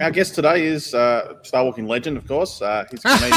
our 0.00 0.10
guest 0.10 0.34
today 0.34 0.64
is 0.66 0.94
uh, 0.94 1.34
Star 1.42 1.64
Walking 1.64 1.86
legend, 1.86 2.16
of 2.16 2.26
course. 2.26 2.60
Uh, 2.62 2.84
he's 2.90 3.04
a 3.04 3.08
comedian. 3.08 3.32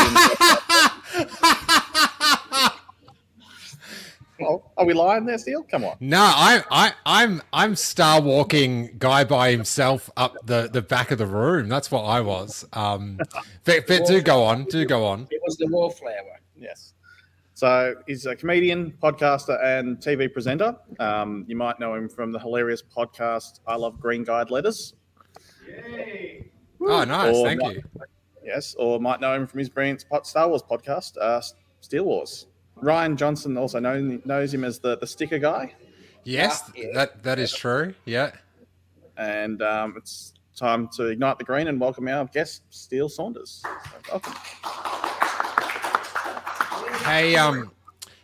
oh, 4.42 4.64
are 4.78 4.86
we 4.86 4.94
lying 4.94 5.26
there, 5.26 5.38
Steele? 5.38 5.64
Come 5.64 5.86
on. 5.86 5.98
No, 6.00 6.20
I, 6.20 6.64
I, 6.72 6.94
I'm, 7.06 7.42
I'm 7.54 7.76
Star 7.76 8.22
Walking 8.22 8.96
guy 8.98 9.24
by 9.24 9.52
himself 9.52 10.10
up 10.18 10.36
the, 10.46 10.70
the 10.72 10.82
back 10.82 11.12
of 11.12 11.18
the 11.18 11.28
room. 11.28 11.70
That's 11.70 11.92
what 11.92 12.04
I 12.04 12.22
was. 12.22 12.66
Um, 12.74 13.20
but, 13.64 13.88
but 13.88 14.06
do 14.06 14.22
go 14.22 14.44
on, 14.44 14.66
do 14.66 14.86
go 14.86 15.06
on. 15.06 15.28
It 15.32 15.42
was 15.46 15.58
the 15.58 15.68
wallflower. 15.68 16.40
Yes. 16.58 16.94
So 17.54 17.96
he's 18.06 18.26
a 18.26 18.36
comedian, 18.36 18.94
podcaster, 19.02 19.64
and 19.64 19.98
TV 19.98 20.32
presenter. 20.32 20.76
Um, 21.00 21.46
you 21.48 21.56
might 21.56 21.80
know 21.80 21.96
him 21.96 22.10
from 22.10 22.34
the 22.34 22.40
hilarious 22.40 22.84
podcast 22.84 23.62
"I 23.66 23.76
Love 23.76 23.98
Green 23.98 24.26
Guide 24.26 24.52
Letters." 24.52 24.94
Oh, 26.82 27.04
nice, 27.04 27.36
Or 27.36 27.46
thank 27.48 27.62
might- 27.62 27.76
you. 27.78 27.84
Yes, 28.44 28.76
or 28.78 29.00
might 29.00 29.20
know 29.22 29.34
him 29.34 29.48
from 29.48 29.58
his 29.60 29.70
brilliant 29.70 30.06
Star 30.24 30.48
Wars 30.48 30.62
podcast, 30.62 31.18
uh, 31.20 31.42
Steel 31.82 32.04
Wars. 32.06 32.46
Rian 32.82 33.16
Johnson 33.16 33.58
also 33.58 33.80
know, 33.80 34.20
knows 34.24 34.54
him 34.54 34.64
as 34.64 34.78
the, 34.80 34.98
the 34.98 35.08
sticker 35.08 35.40
guy, 35.40 35.74
Yes, 36.24 36.70
Yeah. 36.76 36.88
that 36.94 37.24
that 37.24 37.40
is 37.40 37.54
true. 37.54 37.94
Yeah. 38.06 38.32
and 39.18 39.62
um, 39.62 39.94
it's 39.98 40.34
time 40.56 40.88
to 40.96 41.06
ignite 41.08 41.38
the 41.40 41.44
green 41.44 41.68
and 41.68 41.80
welcome 41.80 42.08
our 42.08 42.26
guest, 42.26 42.64
Steele 42.70 43.10
Saunders. 43.10 43.62
So 43.64 43.70
welcome. 44.12 44.34
Hey, 47.06 47.36
um, 47.36 47.72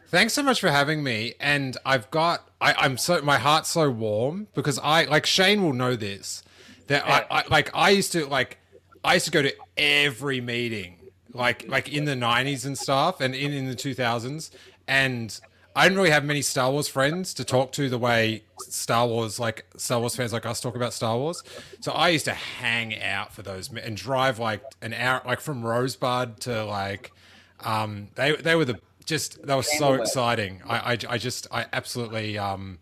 thanks 0.08 0.34
so 0.34 0.42
much 0.44 0.60
for 0.60 0.70
having 0.70 1.04
me. 1.04 1.34
And 1.40 1.78
I've 1.86 2.10
got, 2.12 2.50
I, 2.60 2.74
I'm 2.74 2.98
so, 2.98 3.22
my 3.22 3.38
heart's 3.38 3.70
so 3.70 3.90
warm 3.90 4.48
because 4.56 4.80
I, 4.80 5.06
like 5.06 5.26
Shane 5.26 5.64
will 5.64 5.74
know 5.74 5.96
this, 5.96 6.44
that 6.92 7.08
I, 7.08 7.26
I, 7.40 7.44
like, 7.50 7.70
I 7.74 7.90
used 7.92 8.12
to, 8.14 8.26
like, 8.26 8.58
I 9.04 9.16
used 9.16 9.26
to 9.26 9.32
go 9.32 9.42
to 9.42 9.54
every 9.78 10.42
meeting, 10.42 10.98
like, 11.34 11.68
like 11.68 11.92
in 11.92 12.06
the 12.06 12.14
90s 12.14 12.66
and 12.66 12.78
stuff 12.78 13.22
and 13.22 13.34
in, 13.34 13.54
in 13.54 13.68
the 13.68 13.76
2000s. 13.76 14.52
And 14.88 15.40
I 15.76 15.86
didn't 15.86 15.98
really 15.98 16.10
have 16.10 16.26
many 16.26 16.42
Star 16.42 16.70
Wars 16.72 16.88
friends 16.88 17.34
to 17.36 17.46
talk 17.46 17.72
to 17.74 17.88
the 17.88 17.98
way 17.98 18.44
Star 18.60 19.08
Wars, 19.08 19.40
like 19.40 19.66
Star 19.78 20.00
Wars 20.00 20.16
fans 20.16 20.34
like 20.34 20.46
us 20.46 20.60
talk 20.60 20.76
about 20.76 20.94
Star 20.94 21.18
Wars. 21.18 21.44
So 21.80 21.94
I 21.94 22.10
used 22.10 22.26
to 22.26 22.34
hang 22.34 23.02
out 23.02 23.34
for 23.34 23.42
those 23.42 23.72
and 23.74 23.96
drive 23.96 24.38
like 24.38 24.64
an 24.82 24.94
hour, 24.94 25.22
like 25.26 25.40
from 25.40 25.64
Rosebud 25.64 26.42
to 26.42 26.66
like, 26.66 27.14
um, 27.62 28.10
they 28.16 28.36
they 28.36 28.56
were 28.56 28.66
the 28.66 28.80
just 29.06 29.46
they 29.46 29.56
were 29.56 29.64
so 29.64 29.94
exciting. 29.94 30.62
I, 30.68 30.94
I 30.94 30.98
I 31.10 31.18
just 31.18 31.48
I 31.52 31.66
absolutely 31.72 32.38
um, 32.38 32.80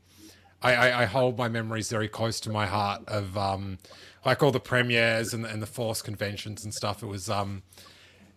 I, 0.61 0.73
I 0.75 1.01
I 1.01 1.05
hold 1.05 1.37
my 1.37 1.47
memories 1.47 1.89
very 1.89 2.07
close 2.07 2.39
to 2.41 2.49
my 2.49 2.65
heart 2.65 3.01
of 3.07 3.37
um, 3.37 3.77
like 4.25 4.43
all 4.43 4.51
the 4.51 4.59
premieres 4.59 5.33
and 5.33 5.45
and 5.45 5.61
the 5.61 5.67
Force 5.67 6.01
conventions 6.01 6.63
and 6.63 6.73
stuff. 6.73 7.01
It 7.03 7.07
was 7.07 7.29
um. 7.29 7.63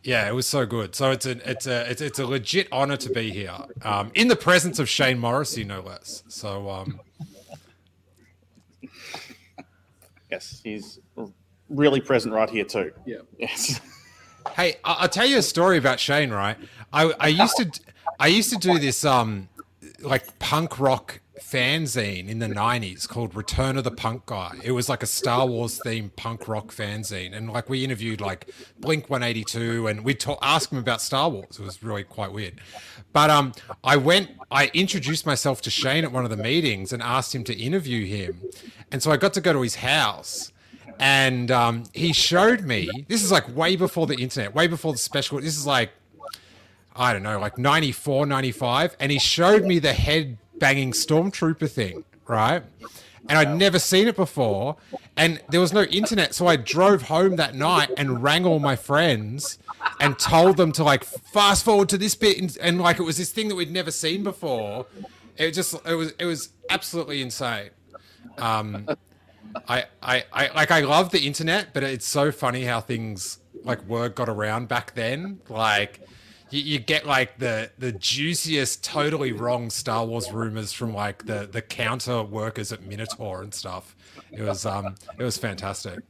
Yeah, 0.05 0.29
it 0.29 0.35
was 0.35 0.49
so 0.49 0.67
good. 0.67 0.97
So 0.97 1.13
it's 1.13 1.27
a 1.27 1.49
it's 1.49 1.67
a 1.69 1.89
it's, 1.89 2.01
it's 2.01 2.19
a 2.19 2.27
legit 2.27 2.67
honor 2.73 2.97
to 2.97 3.09
be 3.11 3.31
here, 3.31 3.55
um, 3.83 4.11
in 4.15 4.27
the 4.27 4.35
presence 4.35 4.81
of 4.81 4.89
Shane 4.89 5.19
Morrissey, 5.21 5.63
no 5.63 5.81
less. 5.81 6.25
So 6.27 6.69
um, 6.71 7.01
Yes, 10.31 10.61
he's 10.65 10.99
really 11.69 12.01
present 12.01 12.35
right 12.35 12.49
here 12.51 12.65
too. 12.65 12.93
Yeah. 13.07 13.19
Yes. 13.39 13.81
Hey, 14.57 14.75
I- 14.83 14.95
I'll 15.03 15.09
tell 15.09 15.25
you 15.25 15.39
a 15.39 15.43
story 15.43 15.79
about 15.79 16.01
Shane. 16.01 16.31
Right, 16.31 16.57
I, 16.93 17.13
I 17.21 17.29
used 17.29 17.57
to, 17.59 17.71
I 18.19 18.27
used 18.27 18.51
to 18.51 18.57
do 18.59 18.77
this 18.81 19.05
um, 19.05 19.49
like 20.01 20.37
punk 20.41 20.81
rock 20.81 21.21
fanzine 21.43 22.29
in 22.29 22.39
the 22.39 22.47
'90s 22.47 23.09
called 23.09 23.35
Return 23.35 23.77
of 23.77 23.85
the 23.85 23.91
Punk 23.91 24.27
Guy. 24.27 24.59
It 24.63 24.73
was 24.73 24.89
like 24.89 25.03
a 25.03 25.07
Star 25.07 25.47
Wars 25.47 25.81
themed 25.85 26.15
punk 26.17 26.49
rock 26.49 26.69
fanzine, 26.69 27.35
and 27.35 27.51
like 27.51 27.69
we 27.69 27.85
interviewed 27.85 28.21
like 28.21 28.51
Blink 28.79 29.11
182, 29.11 29.87
and 29.89 30.05
we 30.05 30.15
talk, 30.15 30.39
ask 30.43 30.71
them 30.71 30.79
about 30.79 31.01
Star 31.01 31.29
Wars. 31.29 31.59
It 31.59 31.65
was 31.65 31.83
really 31.83 32.05
quite 32.05 32.33
weird. 32.33 32.61
But 33.13 33.31
um, 33.31 33.53
I 33.85 33.97
went, 33.97 34.31
I 34.51 34.71
introduced 34.73 35.27
myself 35.27 35.61
to 35.63 35.71
Shane 35.71 36.05
at 36.05 36.13
one 36.13 36.25
of 36.25 36.31
the 36.31 36.37
meetings 36.37 36.93
and 36.93 37.03
asked 37.03 37.35
him 37.35 37.45
to 37.45 37.55
interview 37.55 38.07
him, 38.07 38.41
and 38.91 39.03
so 39.03 39.11
I 39.11 39.17
got 39.17 39.35
to 39.35 39.41
go 39.41 39.53
to 39.53 39.63
his 39.63 39.77
house 39.77 40.53
and 40.99 41.51
um, 41.51 41.85
he 41.93 42.13
showed 42.13 42.63
me 42.63 42.89
this 43.09 43.25
is 43.25 43.33
like 43.33 43.55
way 43.57 43.77
before 43.77 44.07
the 44.07 44.15
internet 44.15 44.55
way 44.55 44.67
before 44.67 44.93
the 44.93 44.99
special 44.99 45.41
this 45.41 45.57
is 45.57 45.67
like 45.67 45.91
i 46.95 47.13
don't 47.13 47.23
know 47.23 47.39
like 47.39 47.59
94 47.59 48.27
95 48.27 48.97
and 49.01 49.11
he 49.11 49.19
showed 49.19 49.65
me 49.65 49.79
the 49.79 49.93
head 49.93 50.39
banging 50.59 50.93
stormtrooper 50.93 51.71
thing 51.71 52.05
right? 52.27 52.63
And 53.29 53.39
i'd 53.39 53.57
never 53.57 53.79
seen 53.79 54.09
it 54.09 54.17
before. 54.17 54.77
And 55.17 55.41
there 55.51 55.61
was 55.61 55.73
no 55.73 55.83
internet 55.83 56.35
so 56.35 56.47
i 56.47 56.57
drove 56.57 57.03
home 57.03 57.37
that 57.37 57.55
night 57.55 57.91
and 57.97 58.23
rang 58.23 58.45
all 58.45 58.59
my 58.59 58.77
friends 58.77 59.59
and 60.01 60.19
told 60.19 60.57
them 60.57 60.73
to 60.73 60.85
like 60.85 61.05
fast 61.05 61.65
forward 61.65 61.89
to 61.91 61.99
this 61.99 62.15
bit 62.15 62.41
and, 62.41 62.57
and 62.61 62.81
like 62.81 62.99
it 62.99 63.03
was 63.03 63.19
this 63.19 63.31
thing 63.31 63.49
that 63.49 63.55
we'd 63.55 63.71
never 63.71 63.91
seen 63.91 64.23
before. 64.25 64.87
It 65.37 65.53
just 65.53 65.75
it 65.87 65.95
was 65.95 66.13
it 66.19 66.25
was 66.25 66.51
absolutely 66.71 67.23
insane. 67.23 67.71
Um 68.39 68.89
I, 69.69 69.85
I, 70.03 70.25
I 70.33 70.51
like 70.55 70.71
I 70.71 70.81
love 70.81 71.11
the 71.11 71.27
internet, 71.27 71.75
but 71.75 71.83
it's 71.83 72.07
so 72.07 72.33
funny 72.33 72.65
how 72.65 72.81
things 72.81 73.39
like 73.65 73.83
word 73.85 74.15
got 74.15 74.29
around 74.29 74.69
back 74.69 74.95
then. 74.95 75.41
Like 75.49 76.01
you, 76.53 76.63
you 76.63 76.79
get 76.79 77.07
like 77.07 77.39
the 77.39 77.71
the 77.79 77.93
juiciest, 77.93 78.85
totally 78.85 79.33
wrong 79.33 79.71
Star 79.71 80.05
Wars 80.05 80.31
rumors 80.31 80.73
from 80.73 80.95
like 80.95 81.27
the 81.27 81.49
the 81.51 81.63
counter 81.63 82.23
workers 82.23 82.73
at 82.73 82.83
Minotaur 82.83 83.43
and 83.43 83.53
stuff. 83.53 83.97
It 84.31 84.43
was 84.43 84.67
um 84.67 84.95
it 85.19 85.23
was 85.23 85.39
fantastic. 85.39 86.01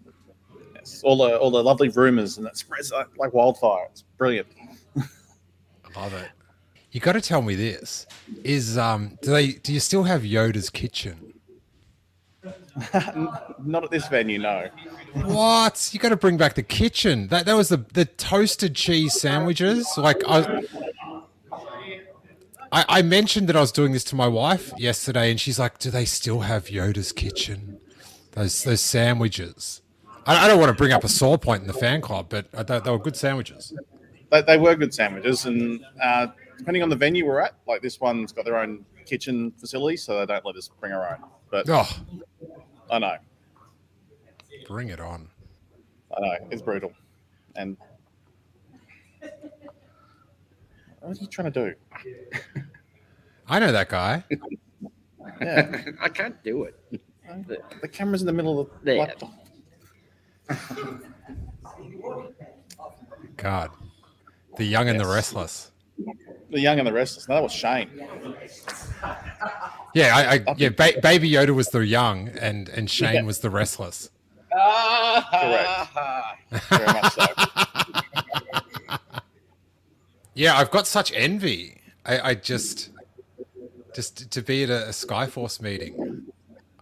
yes. 0.75 1.01
All 1.05 1.17
the 1.17 1.39
all 1.39 1.51
the 1.51 1.63
lovely 1.63 1.89
rumors 1.91 2.39
and 2.39 2.47
that 2.47 2.57
spreads 2.57 2.91
like, 2.93 3.07
like 3.17 3.33
wildfire. 3.33 3.87
It's 3.91 4.03
brilliant. 4.19 4.49
I 4.97 6.01
love 6.01 6.13
it. 6.15 6.31
You 6.91 7.01
got 7.01 7.13
to 7.13 7.21
tell 7.21 7.41
me 7.43 7.55
this: 7.55 8.07
is 8.45 8.77
um 8.77 9.19
do 9.23 9.31
they 9.31 9.53
do 9.53 9.73
you 9.73 9.81
still 9.81 10.03
have 10.05 10.23
Yoda's 10.23 10.71
kitchen? 10.71 11.33
Not 13.63 13.85
at 13.85 13.91
this 13.91 14.09
venue, 14.09 14.39
no. 14.39 14.69
What? 15.15 15.91
You 15.93 16.01
got 16.01 16.09
to 16.11 16.17
bring 16.17 16.37
back 16.37 16.55
the 16.55 16.63
kitchen. 16.63 17.29
That 17.29 17.47
that 17.47 17.55
was 17.55 17.69
the 17.69 17.85
the 17.93 18.05
toasted 18.07 18.75
cheese 18.75 19.21
sandwiches. 19.21 19.87
Like 19.97 20.23
I, 20.27 20.63
I, 22.71 22.85
I 22.89 23.03
mentioned 23.03 23.49
that 23.49 23.57
I 23.57 23.61
was 23.61 23.73
doing 23.73 23.93
this 23.93 24.05
to 24.05 24.17
my 24.17 24.27
wife 24.29 24.73
yesterday, 24.79 25.31
and 25.31 25.39
she's 25.39 25.59
like, 25.59 25.79
"Do 25.79 25.91
they 25.91 26.05
still 26.07 26.41
have 26.41 26.67
Yoda's 26.67 27.13
kitchen? 27.13 27.79
Those 28.33 28.65
those 28.65 28.81
sandwiches." 28.81 29.83
I, 30.25 30.45
I 30.45 30.49
don't 30.49 30.59
want 30.59 30.71
to 30.71 30.77
bring 30.77 30.93
up 30.93 31.05
a 31.05 31.09
sore 31.09 31.37
point 31.37 31.63
in 31.63 31.67
the 31.67 31.75
fan 31.75 32.01
club, 32.01 32.27
but 32.29 32.47
I, 32.57 32.63
they, 32.63 32.79
they 32.81 32.91
were 32.91 32.99
good 32.99 33.17
sandwiches. 33.17 33.75
They, 34.31 34.41
they 34.43 34.57
were 34.57 34.75
good 34.77 34.95
sandwiches, 34.95 35.45
and 35.45 35.85
uh, 36.03 36.29
depending 36.57 36.83
on 36.83 36.89
the 36.89 36.97
venue 36.97 37.27
we're 37.27 37.41
at, 37.41 37.55
like 37.67 37.83
this 37.83 38.01
one's 38.01 38.33
got 38.33 38.47
their 38.47 38.57
own 38.57 38.87
kitchen 39.05 39.51
facility, 39.59 39.97
so 39.99 40.19
they 40.21 40.27
don't 40.27 40.45
let 40.47 40.57
us 40.57 40.71
bring 40.81 40.93
our 40.93 41.11
own. 41.11 41.29
But 41.51 41.69
Oh, 41.69 41.89
I 42.93 42.99
know, 42.99 43.17
bring 44.69 44.91
it 44.91 45.01
on! 45.01 45.29
I 46.15 46.21
know, 46.21 46.37
it's 46.51 46.61
brutal. 46.61 46.93
And 47.57 47.77
what 51.01 51.17
are 51.19 51.21
you 51.21 51.27
trying 51.27 51.51
to 51.51 51.73
do? 51.73 51.75
I 53.49 53.59
know 53.59 53.73
that 53.73 53.89
guy. 53.89 54.25
Yeah, 55.41 55.83
I 56.01 56.09
can't 56.09 56.41
do 56.43 56.65
it. 56.65 56.75
the, 57.47 57.59
the 57.81 57.87
camera's 57.89 58.23
in 58.23 58.27
the 58.27 58.33
middle 58.33 58.59
of 58.61 58.69
the 58.83 58.85
There. 58.85 58.99
laptop. 58.99 59.33
God, 63.37 63.71
the 64.57 64.65
young 64.65 64.89
and 64.89 64.99
the 64.99 65.07
restless. 65.07 65.71
The 66.53 66.61
young 66.61 66.79
and 66.79 66.87
the 66.87 66.93
restless. 66.93 67.29
No, 67.29 67.35
that 67.37 67.43
was 67.43 67.53
Shane. 67.53 67.89
Yeah, 69.95 70.15
I, 70.17 70.35
I 70.51 70.55
yeah. 70.57 70.69
Ba- 70.69 71.01
Baby 71.03 71.31
Yoda 71.31 71.55
was 71.55 71.69
the 71.69 71.81
young, 71.81 72.29
and 72.29 72.69
and 72.69 72.89
Shane 72.91 73.15
Yeah. 73.15 73.23
was 73.23 73.41
the 73.41 73.51
restless. 73.51 74.11
Ah, 74.55 76.37
Very 76.69 76.87
much 76.87 77.13
so. 77.15 77.27
Yeah, 80.35 80.57
I've 80.57 80.71
got 80.71 80.87
such 80.87 81.13
envy. 81.15 81.79
I, 82.07 82.31
I 82.31 82.35
just, 82.35 82.89
just 83.95 84.31
to 84.31 84.41
be 84.41 84.63
at 84.65 84.71
a, 84.71 84.87
a 84.87 84.91
Skyforce 84.91 85.61
meeting. 85.61 86.23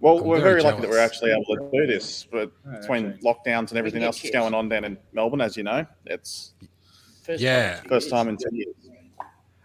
Well, 0.01 0.19
I'm 0.19 0.25
we're 0.25 0.39
very 0.41 0.61
very, 0.61 0.63
lucky 0.63 0.83
that 0.83 0.91
we're 0.91 1.01
actually 1.01 1.33
able 1.33 1.57
to 1.57 1.69
do 1.73 1.85
this, 1.87 2.25
but 2.31 2.53
between 2.81 3.15
lockdowns 3.25 3.71
and 3.71 3.79
everything 3.79 4.05
else 4.05 4.23
that's 4.23 4.33
going 4.33 4.55
on 4.55 4.69
down 4.69 4.85
in 4.85 4.97
Melbourne, 5.13 5.41
as 5.41 5.57
you 5.57 5.65
know, 5.65 5.85
it's 6.07 6.53
First 7.25 7.43
Yeah. 7.43 7.81
time 7.81 7.81
in 7.81 7.83
two 7.83 7.89
first 7.89 8.05
years. 8.07 8.11
time 8.13 8.29
in 8.29 8.37
ten 8.37 8.55
years. 8.55 8.75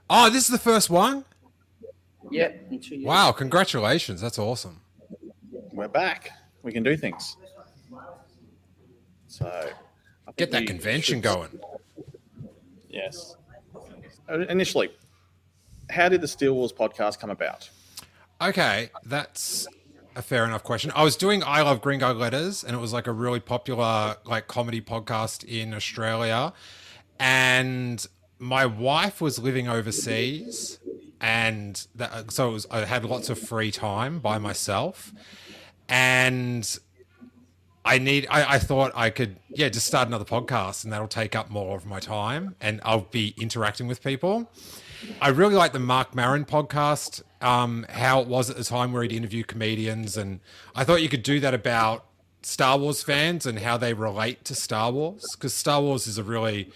Oh, 0.10 0.30
this 0.30 0.44
is 0.46 0.50
the 0.50 0.58
first 0.60 0.90
one. 0.90 1.26
Yeah, 2.32 2.52
in 2.70 2.80
two 2.80 2.96
years. 2.96 3.06
Wow, 3.06 3.32
congratulations! 3.32 4.22
That's 4.22 4.40
awesome. 4.40 4.82
We're 5.72 5.88
back. 5.88 6.32
We 6.64 6.72
can 6.72 6.84
do 6.84 6.96
things. 6.98 7.38
So 9.28 9.70
Get 10.38 10.52
that 10.52 10.66
convention 10.68 11.16
should- 11.18 11.24
going. 11.24 11.60
Yes. 12.90 13.36
Uh, 14.30 14.40
Initially, 14.50 14.90
how 15.90 16.10
did 16.10 16.22
the 16.22 16.28
Steel 16.28 16.54
Wars 16.54 16.72
podcast 16.74 17.20
come 17.20 17.30
about? 17.30 17.70
Okay, 18.42 18.90
that's 19.06 19.68
a 20.16 20.22
fair 20.22 20.46
enough 20.46 20.64
question. 20.64 20.92
I 20.96 21.04
was 21.04 21.16
doing 21.16 21.44
I 21.44 21.62
Love 21.62 21.82
Green 21.82 22.00
Guide 22.00 22.16
Letters, 22.16 22.64
and 22.64 22.76
it 22.76 22.80
was 22.80 22.92
like 22.94 23.06
a 23.08 23.12
really 23.12 23.40
popular 23.40 24.16
like 24.26 24.48
comedy 24.48 24.82
podcast 24.82 25.44
in 25.44 25.74
Australia. 25.74 26.54
And 27.20 28.06
my 28.40 28.66
wife 28.66 29.22
was 29.22 29.40
living 29.40 29.68
overseas, 29.68 30.80
and 31.22 31.86
that, 31.96 32.32
so 32.32 32.52
was, 32.52 32.68
I 32.70 32.86
had 32.86 33.06
lots 33.06 33.30
of 33.30 33.40
free 33.40 33.72
time 33.72 34.20
by 34.20 34.38
myself, 34.38 35.14
and 35.88 36.78
I 37.84 37.98
need. 37.98 38.28
I, 38.30 38.56
I, 38.56 38.60
thought 38.60 38.92
I 38.96 39.10
could, 39.10 39.38
yeah, 39.50 39.70
just 39.70 39.88
start 39.88 40.08
another 40.08 40.26
podcast, 40.26 40.84
and 40.84 40.92
that'll 40.92 41.08
take 41.08 41.36
up 41.36 41.50
more 41.50 41.76
of 41.76 41.86
my 41.86 42.00
time, 42.00 42.56
and 42.60 42.82
I'll 42.84 43.08
be 43.12 43.34
interacting 43.40 43.88
with 43.88 44.04
people. 44.04 44.52
I 45.22 45.30
really 45.30 45.56
like 45.56 45.72
the 45.72 45.80
Marc 45.80 46.16
Maron 46.16 46.46
podcast. 46.46 47.22
Um, 47.42 47.86
how 47.90 48.22
it 48.22 48.28
was 48.28 48.50
at 48.50 48.58
the 48.58 48.64
time 48.64 48.92
where 48.92 49.04
he'd 49.04 49.12
interview 49.12 49.44
comedians, 49.44 50.18
and 50.18 50.40
I 50.74 50.84
thought 50.84 51.02
you 51.02 51.10
could 51.10 51.24
do 51.24 51.40
that 51.42 51.54
about 51.54 52.06
Star 52.42 52.78
Wars 52.78 53.02
fans 53.02 53.46
and 53.46 53.60
how 53.60 53.78
they 53.78 53.94
relate 53.94 54.46
to 54.46 54.56
Star 54.56 54.92
Wars 54.92 55.24
because 55.36 55.54
Star 55.54 55.82
Wars 55.82 56.06
is 56.06 56.18
a 56.18 56.24
really 56.24 56.72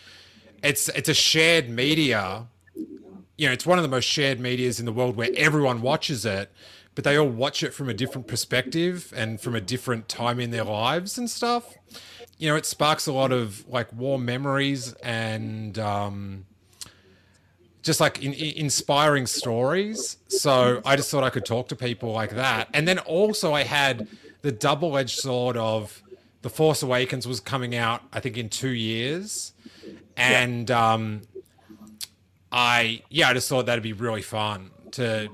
it's 0.64 0.90
it's 0.90 1.10
a 1.10 1.14
shared 1.14 1.70
media. 1.70 2.48
You 3.38 3.48
know, 3.48 3.54
it's 3.54 3.66
one 3.66 3.78
of 3.78 3.84
the 3.84 3.90
most 3.90 4.06
shared 4.06 4.40
medias 4.40 4.80
in 4.80 4.86
the 4.86 4.92
world 4.92 5.16
where 5.16 5.30
everyone 5.36 5.82
watches 5.82 6.26
it, 6.26 6.52
but 6.96 7.04
they 7.06 7.18
all 7.18 7.30
watch 7.30 7.64
it 7.64 7.74
from 7.74 7.88
a 7.88 7.94
different 7.94 8.28
perspective 8.28 9.14
and 9.16 9.40
from 9.40 9.56
a 9.56 9.62
different 9.62 10.10
time 10.10 10.40
in 10.40 10.52
their 10.52 10.66
lives 10.66 11.18
and 11.18 11.30
stuff. 11.30 11.78
You 12.38 12.50
know, 12.50 12.56
it 12.58 12.66
sparks 12.66 13.08
a 13.08 13.14
lot 13.14 13.32
of 13.32 13.66
like 13.70 13.92
warm 13.94 14.26
memories 14.26 14.94
and 14.96 15.80
um, 15.80 16.46
just 17.82 18.02
like 18.02 18.22
in, 18.22 18.34
in 18.34 18.58
inspiring 18.58 19.26
stories. 19.26 20.18
So 20.28 20.82
I 20.86 20.98
just 20.98 21.10
thought 21.10 21.24
I 21.24 21.30
could 21.30 21.46
talk 21.46 21.70
to 21.70 21.76
people 21.76 22.12
like 22.12 22.32
that. 22.32 22.68
And 22.74 22.88
then 22.88 23.00
also 23.00 23.54
I 23.54 23.64
had 23.64 24.08
the 24.42 24.52
double 24.52 24.98
edged 24.98 25.18
sword 25.20 25.56
of 25.56 26.02
The 26.42 26.50
Force 26.50 26.84
Awakens 26.84 27.26
was 27.26 27.40
coming 27.40 27.76
out, 27.76 28.02
I 28.12 28.20
think, 28.20 28.38
in 28.38 28.50
two 28.50 28.72
years 28.72 29.54
and 30.20 30.70
yeah. 30.70 30.94
um, 30.94 31.22
I 32.52 33.02
yeah, 33.10 33.30
I 33.30 33.34
just 33.34 33.50
thought 33.50 33.66
that'd 33.66 33.84
be 33.84 33.94
really 33.94 34.22
fun 34.22 34.72
to 34.92 35.30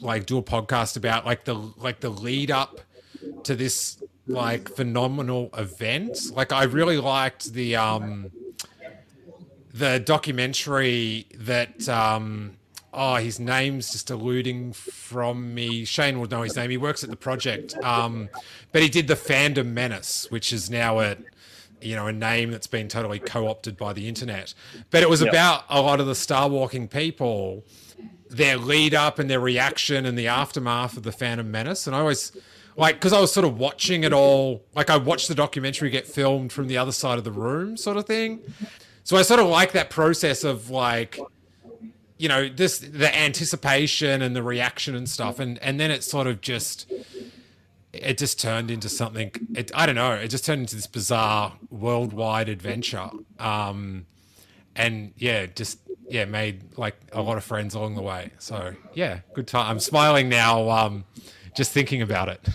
like 0.00 0.26
do 0.26 0.38
a 0.38 0.42
podcast 0.42 0.96
about 0.96 1.24
like 1.24 1.44
the 1.44 1.54
like 1.54 2.00
the 2.00 2.10
lead 2.10 2.50
up 2.50 2.80
to 3.44 3.54
this 3.54 4.02
like 4.26 4.68
phenomenal 4.68 5.50
event. 5.56 6.18
Like 6.34 6.52
I 6.52 6.64
really 6.64 6.98
liked 6.98 7.52
the 7.52 7.76
um 7.76 8.30
the 9.72 9.98
documentary 10.00 11.26
that 11.38 11.88
um 11.88 12.56
oh 12.92 13.16
his 13.16 13.40
name's 13.40 13.90
just 13.92 14.10
eluding 14.10 14.72
from 14.72 15.54
me. 15.54 15.84
Shane 15.84 16.20
will 16.20 16.28
know 16.28 16.42
his 16.42 16.56
name. 16.56 16.70
He 16.70 16.76
works 16.76 17.02
at 17.02 17.10
the 17.10 17.16
project. 17.16 17.76
Um 17.82 18.28
but 18.70 18.82
he 18.82 18.88
did 18.88 19.08
the 19.08 19.14
fandom 19.14 19.66
menace, 19.72 20.30
which 20.30 20.52
is 20.52 20.70
now 20.70 21.00
at 21.00 21.18
you 21.84 21.96
know 21.96 22.06
a 22.06 22.12
name 22.12 22.50
that's 22.50 22.66
been 22.66 22.88
totally 22.88 23.18
co-opted 23.18 23.76
by 23.76 23.92
the 23.92 24.08
internet. 24.08 24.54
But 24.90 25.02
it 25.02 25.10
was 25.10 25.20
yep. 25.20 25.30
about 25.30 25.64
a 25.68 25.80
lot 25.80 26.00
of 26.00 26.06
the 26.06 26.14
star 26.14 26.48
walking 26.48 26.88
people 26.88 27.64
their 28.30 28.56
lead 28.56 28.94
up 28.94 29.18
and 29.18 29.28
their 29.28 29.40
reaction 29.40 30.06
and 30.06 30.18
the 30.18 30.26
aftermath 30.26 30.96
of 30.96 31.02
the 31.02 31.12
phantom 31.12 31.50
menace. 31.50 31.86
And 31.86 31.94
i 31.94 32.00
always 32.00 32.32
like 32.76 32.96
because 32.96 33.12
i 33.12 33.20
was 33.20 33.30
sort 33.30 33.44
of 33.44 33.58
watching 33.58 34.04
it 34.04 34.14
all 34.14 34.64
like 34.74 34.88
i 34.88 34.96
watched 34.96 35.28
the 35.28 35.34
documentary 35.34 35.90
get 35.90 36.06
filmed 36.06 36.50
from 36.50 36.68
the 36.68 36.78
other 36.78 36.92
side 36.92 37.18
of 37.18 37.24
the 37.24 37.32
room 37.32 37.76
sort 37.76 37.96
of 37.96 38.06
thing. 38.06 38.40
So 39.04 39.16
i 39.16 39.22
sort 39.22 39.40
of 39.40 39.46
like 39.46 39.72
that 39.72 39.90
process 39.90 40.44
of 40.44 40.70
like 40.70 41.18
you 42.22 42.28
know 42.28 42.48
this 42.48 42.78
the 42.78 43.14
anticipation 43.14 44.22
and 44.22 44.36
the 44.36 44.44
reaction 44.44 44.94
and 44.94 45.08
stuff. 45.08 45.40
And 45.40 45.58
and 45.58 45.80
then 45.80 45.90
it 45.90 46.04
sort 46.04 46.28
of 46.28 46.40
just 46.40 46.90
it 47.92 48.18
just 48.18 48.40
turned 48.40 48.70
into 48.70 48.88
something. 48.88 49.32
It, 49.54 49.70
I 49.74 49.86
don't 49.86 49.94
know. 49.94 50.12
It 50.12 50.28
just 50.28 50.44
turned 50.44 50.62
into 50.62 50.76
this 50.76 50.86
bizarre 50.86 51.54
worldwide 51.70 52.48
adventure. 52.48 53.10
Um, 53.38 54.06
and 54.74 55.12
yeah, 55.18 55.46
just 55.46 55.78
yeah, 56.08 56.24
made 56.24 56.76
like 56.78 56.96
a 57.12 57.20
lot 57.20 57.36
of 57.36 57.44
friends 57.44 57.74
along 57.74 57.94
the 57.94 58.02
way. 58.02 58.30
So 58.38 58.74
yeah, 58.94 59.20
good 59.34 59.46
time. 59.46 59.70
I'm 59.70 59.80
smiling 59.80 60.28
now, 60.28 60.68
um, 60.70 61.04
just 61.54 61.72
thinking 61.72 62.02
about 62.02 62.28
it. 62.28 62.48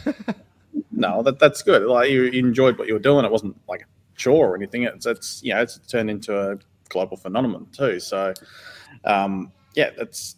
no, 0.92 1.22
that 1.22 1.40
that's 1.40 1.62
good. 1.62 1.83
Like 1.83 2.10
you, 2.10 2.25
enjoyed 2.25 2.78
what 2.78 2.88
you 2.88 2.94
were 2.94 3.00
doing. 3.00 3.24
It 3.24 3.31
wasn't 3.31 3.60
like 3.68 3.81
a 3.81 3.86
chore 4.16 4.51
or 4.51 4.56
anything. 4.56 4.83
It's 4.83 5.06
it's 5.06 5.42
you 5.44 5.54
know 5.54 5.62
it's 5.62 5.78
turned 5.88 6.10
into 6.10 6.38
a 6.38 6.57
global 6.90 7.18
phenomenon 7.18 7.68
too. 7.72 8.00
So 8.00 8.33
um, 9.04 9.51
yeah, 9.75 9.92
that's 9.95 10.37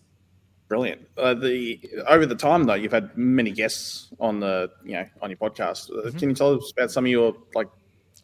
Brilliant. 0.69 1.01
Uh, 1.17 1.33
the 1.33 1.79
over 2.07 2.27
the 2.27 2.35
time 2.35 2.63
though, 2.65 2.75
you've 2.75 2.91
had 2.91 3.17
many 3.17 3.51
guests 3.51 4.09
on 4.19 4.39
the 4.39 4.69
you 4.85 4.93
know 4.93 5.05
on 5.19 5.31
your 5.31 5.37
podcast. 5.37 5.89
Uh, 5.89 6.09
mm-hmm. 6.09 6.17
Can 6.19 6.29
you 6.29 6.35
tell 6.35 6.55
us 6.55 6.71
about 6.71 6.91
some 6.91 7.05
of 7.05 7.11
your 7.11 7.35
like 7.55 7.67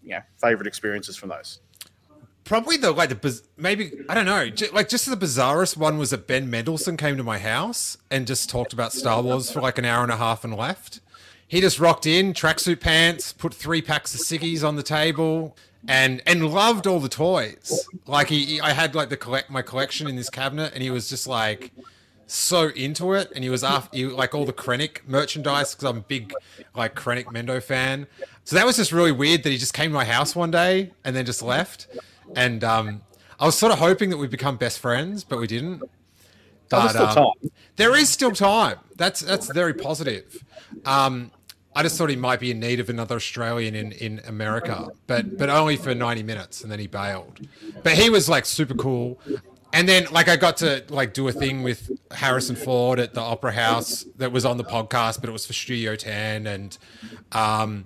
you 0.04 0.12
know 0.12 0.22
favorite 0.40 0.68
experiences 0.68 1.18
from 1.18 1.30
those? 1.30 1.60
Probably 2.44 2.78
the 2.78 2.92
like 2.92 3.10
the 3.10 3.42
maybe 3.58 3.92
I 4.08 4.14
don't 4.14 4.28
know 4.28 4.48
like 4.72 4.90
just 4.90 5.10
the 5.10 5.18
bizarrest 5.18 5.76
one 5.76 5.98
was 5.98 6.12
that 6.12 6.28
Ben 6.28 6.48
Mendelsohn 6.48 6.98
came 6.98 7.18
to 7.18 7.24
my 7.24 7.40
house 7.40 7.98
and 8.12 8.28
just 8.28 8.48
talked 8.48 8.74
about 8.74 8.94
Star 8.94 9.24
Wars 9.24 9.50
for 9.50 9.60
like 9.60 9.80
an 9.80 9.86
hour 9.86 10.04
and 10.04 10.12
a 10.12 10.18
half 10.18 10.44
and 10.44 10.56
left. 10.56 11.02
He 11.48 11.62
just 11.62 11.80
rocked 11.80 12.06
in, 12.06 12.34
tracksuit 12.34 12.80
pants, 12.80 13.34
put 13.34 13.56
three 13.56 13.82
packs 13.82 14.14
of 14.14 14.22
ciggies 14.22 14.68
on 14.68 14.76
the 14.76 14.84
table, 14.84 15.58
and 15.88 16.22
and 16.28 16.52
loved 16.52 16.86
all 16.86 17.00
the 17.00 17.10
toys. 17.10 17.88
Like 18.06 18.30
he, 18.30 18.62
I 18.62 18.74
had 18.74 18.94
like 18.94 19.10
the 19.10 19.18
collect 19.18 19.50
my 19.50 19.64
collection 19.64 20.08
in 20.08 20.16
this 20.16 20.30
cabinet, 20.30 20.74
and 20.76 20.84
he 20.84 20.92
was 20.92 21.10
just 21.10 21.26
like 21.26 21.72
so 22.28 22.70
into 22.70 23.14
it, 23.14 23.32
and 23.36 23.44
he 23.44 23.50
was 23.50 23.64
after 23.64 23.98
you 23.98 24.10
like 24.10 24.34
all 24.34 24.46
the 24.46 24.54
Krennic 24.54 25.08
merchandise 25.08 25.74
because 25.74 25.90
I'm 25.90 25.98
a 25.98 26.02
big 26.02 26.34
like 26.76 26.96
Krennic 26.96 27.26
Mendo 27.26 27.62
fan. 27.62 28.08
So 28.44 28.56
that 28.56 28.66
was 28.66 28.78
just 28.78 28.92
really 28.92 29.12
weird 29.12 29.44
that 29.44 29.50
he 29.50 29.58
just 29.58 29.74
came 29.74 29.92
to 29.92 29.94
my 29.94 30.06
house 30.06 30.36
one 30.36 30.52
day 30.52 30.92
and 31.04 31.16
then 31.16 31.26
just 31.26 31.42
left. 31.42 31.88
And 32.36 32.64
um, 32.64 33.02
I 33.40 33.46
was 33.46 33.58
sort 33.58 33.72
of 33.72 33.80
hoping 33.80 34.10
that 34.10 34.18
we'd 34.18 34.32
become 34.32 34.58
best 34.58 34.80
friends, 34.80 35.24
but 35.24 35.40
we 35.40 35.48
didn't. 35.48 35.84
But 36.70 36.96
um, 36.96 37.32
there 37.76 37.96
is 37.96 38.10
still 38.10 38.32
time. 38.32 38.80
That's 38.96 39.20
that's 39.20 39.52
very 39.52 39.74
positive. 39.74 40.44
Um, 40.86 41.32
I 41.76 41.84
just 41.84 41.98
thought 41.98 42.10
he 42.10 42.16
might 42.16 42.40
be 42.40 42.52
in 42.52 42.60
need 42.60 42.80
of 42.80 42.90
another 42.90 43.16
Australian 43.16 43.76
in, 43.76 43.92
in 43.94 44.22
America, 44.28 44.88
but 45.08 45.38
but 45.38 45.50
only 45.50 45.76
for 45.76 45.94
90 45.94 46.24
minutes, 46.24 46.64
and 46.64 46.72
then 46.72 46.80
he 46.80 46.88
bailed. 46.88 47.40
But 47.84 47.94
he 47.94 48.10
was 48.10 48.30
like 48.30 48.46
super 48.46 48.74
cool 48.74 49.20
and 49.76 49.90
then 49.90 50.08
like 50.10 50.30
I 50.30 50.38
got 50.38 50.58
to 50.58 50.84
like 50.90 51.14
do 51.14 51.28
a 51.28 51.34
thing 51.34 51.62
with 51.62 51.92
Harrison 52.12 52.56
Ford 52.56 52.98
at 52.98 53.14
the 53.14 53.20
Opera 53.20 53.52
House 53.52 54.06
that 54.16 54.32
was 54.32 54.46
on 54.46 54.56
the 54.56 54.64
podcast, 54.64 55.20
but 55.20 55.30
it 55.30 55.34
was 55.34 55.46
for 55.46 55.52
Studio 55.52 55.98
10 55.98 56.48
and 56.48 56.78
um 57.34 57.86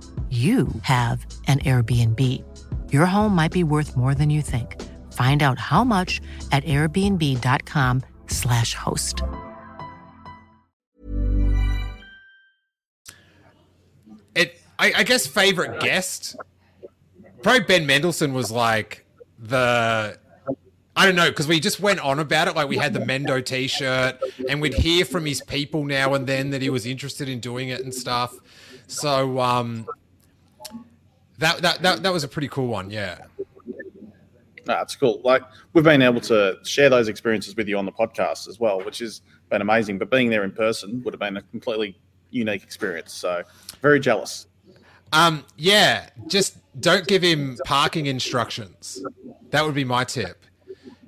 you 0.31 0.69
have 0.83 1.25
an 1.47 1.59
Airbnb. 1.59 2.41
Your 2.93 3.05
home 3.05 3.35
might 3.35 3.51
be 3.51 3.65
worth 3.65 3.97
more 3.97 4.15
than 4.15 4.29
you 4.29 4.41
think. 4.41 4.81
Find 5.11 5.43
out 5.43 5.59
how 5.59 5.83
much 5.83 6.21
at 6.53 6.63
airbnb.com/slash 6.63 8.73
host. 8.73 9.21
It 14.33 14.61
I, 14.79 14.93
I 14.95 15.03
guess 15.03 15.27
favorite 15.27 15.81
guest. 15.81 16.37
Probably 17.43 17.65
Ben 17.65 17.85
Mendelsohn 17.85 18.33
was 18.33 18.51
like 18.51 19.05
the 19.37 20.17
I 20.95 21.05
don't 21.05 21.15
know 21.15 21.29
because 21.29 21.47
we 21.47 21.59
just 21.59 21.79
went 21.79 21.99
on 21.99 22.19
about 22.19 22.47
it. 22.47 22.55
Like 22.55 22.69
we 22.69 22.77
had 22.77 22.93
the 22.93 22.99
Mendo 22.99 23.43
T-shirt, 23.43 24.19
and 24.47 24.61
we'd 24.61 24.75
hear 24.75 25.03
from 25.03 25.25
his 25.25 25.41
people 25.41 25.83
now 25.83 26.13
and 26.13 26.27
then 26.27 26.51
that 26.51 26.61
he 26.61 26.69
was 26.69 26.85
interested 26.85 27.27
in 27.27 27.39
doing 27.39 27.69
it 27.69 27.81
and 27.81 27.93
stuff. 27.93 28.37
So 28.87 29.39
um, 29.39 29.87
that 31.41 31.61
that 31.61 31.81
that, 31.81 32.03
that 32.03 32.13
was 32.13 32.23
a 32.23 32.27
pretty 32.27 32.47
cool 32.47 32.67
one. 32.67 32.89
Yeah. 32.89 33.17
That's 34.63 34.95
cool. 34.95 35.21
Like 35.23 35.41
we've 35.73 35.83
been 35.83 36.01
able 36.01 36.21
to 36.21 36.57
share 36.63 36.89
those 36.89 37.07
experiences 37.07 37.55
with 37.55 37.67
you 37.67 37.77
on 37.77 37.85
the 37.85 37.91
podcast 37.91 38.47
as 38.47 38.59
well, 38.59 38.81
which 38.83 38.99
has 38.99 39.21
been 39.49 39.61
amazing. 39.61 39.97
But 39.97 40.09
being 40.09 40.29
there 40.29 40.43
in 40.43 40.51
person 40.51 41.01
would 41.03 41.13
have 41.13 41.19
been 41.19 41.37
a 41.37 41.41
completely 41.41 41.97
unique 42.29 42.63
experience. 42.63 43.11
So 43.13 43.43
very 43.81 43.99
jealous. 43.99 44.47
Um, 45.13 45.43
yeah, 45.57 46.09
just 46.27 46.57
don't 46.79 47.05
give 47.05 47.21
him 47.21 47.57
parking 47.65 48.05
instructions. 48.05 49.03
That 49.49 49.65
would 49.65 49.75
be 49.75 49.83
my 49.83 50.05
tip. 50.05 50.45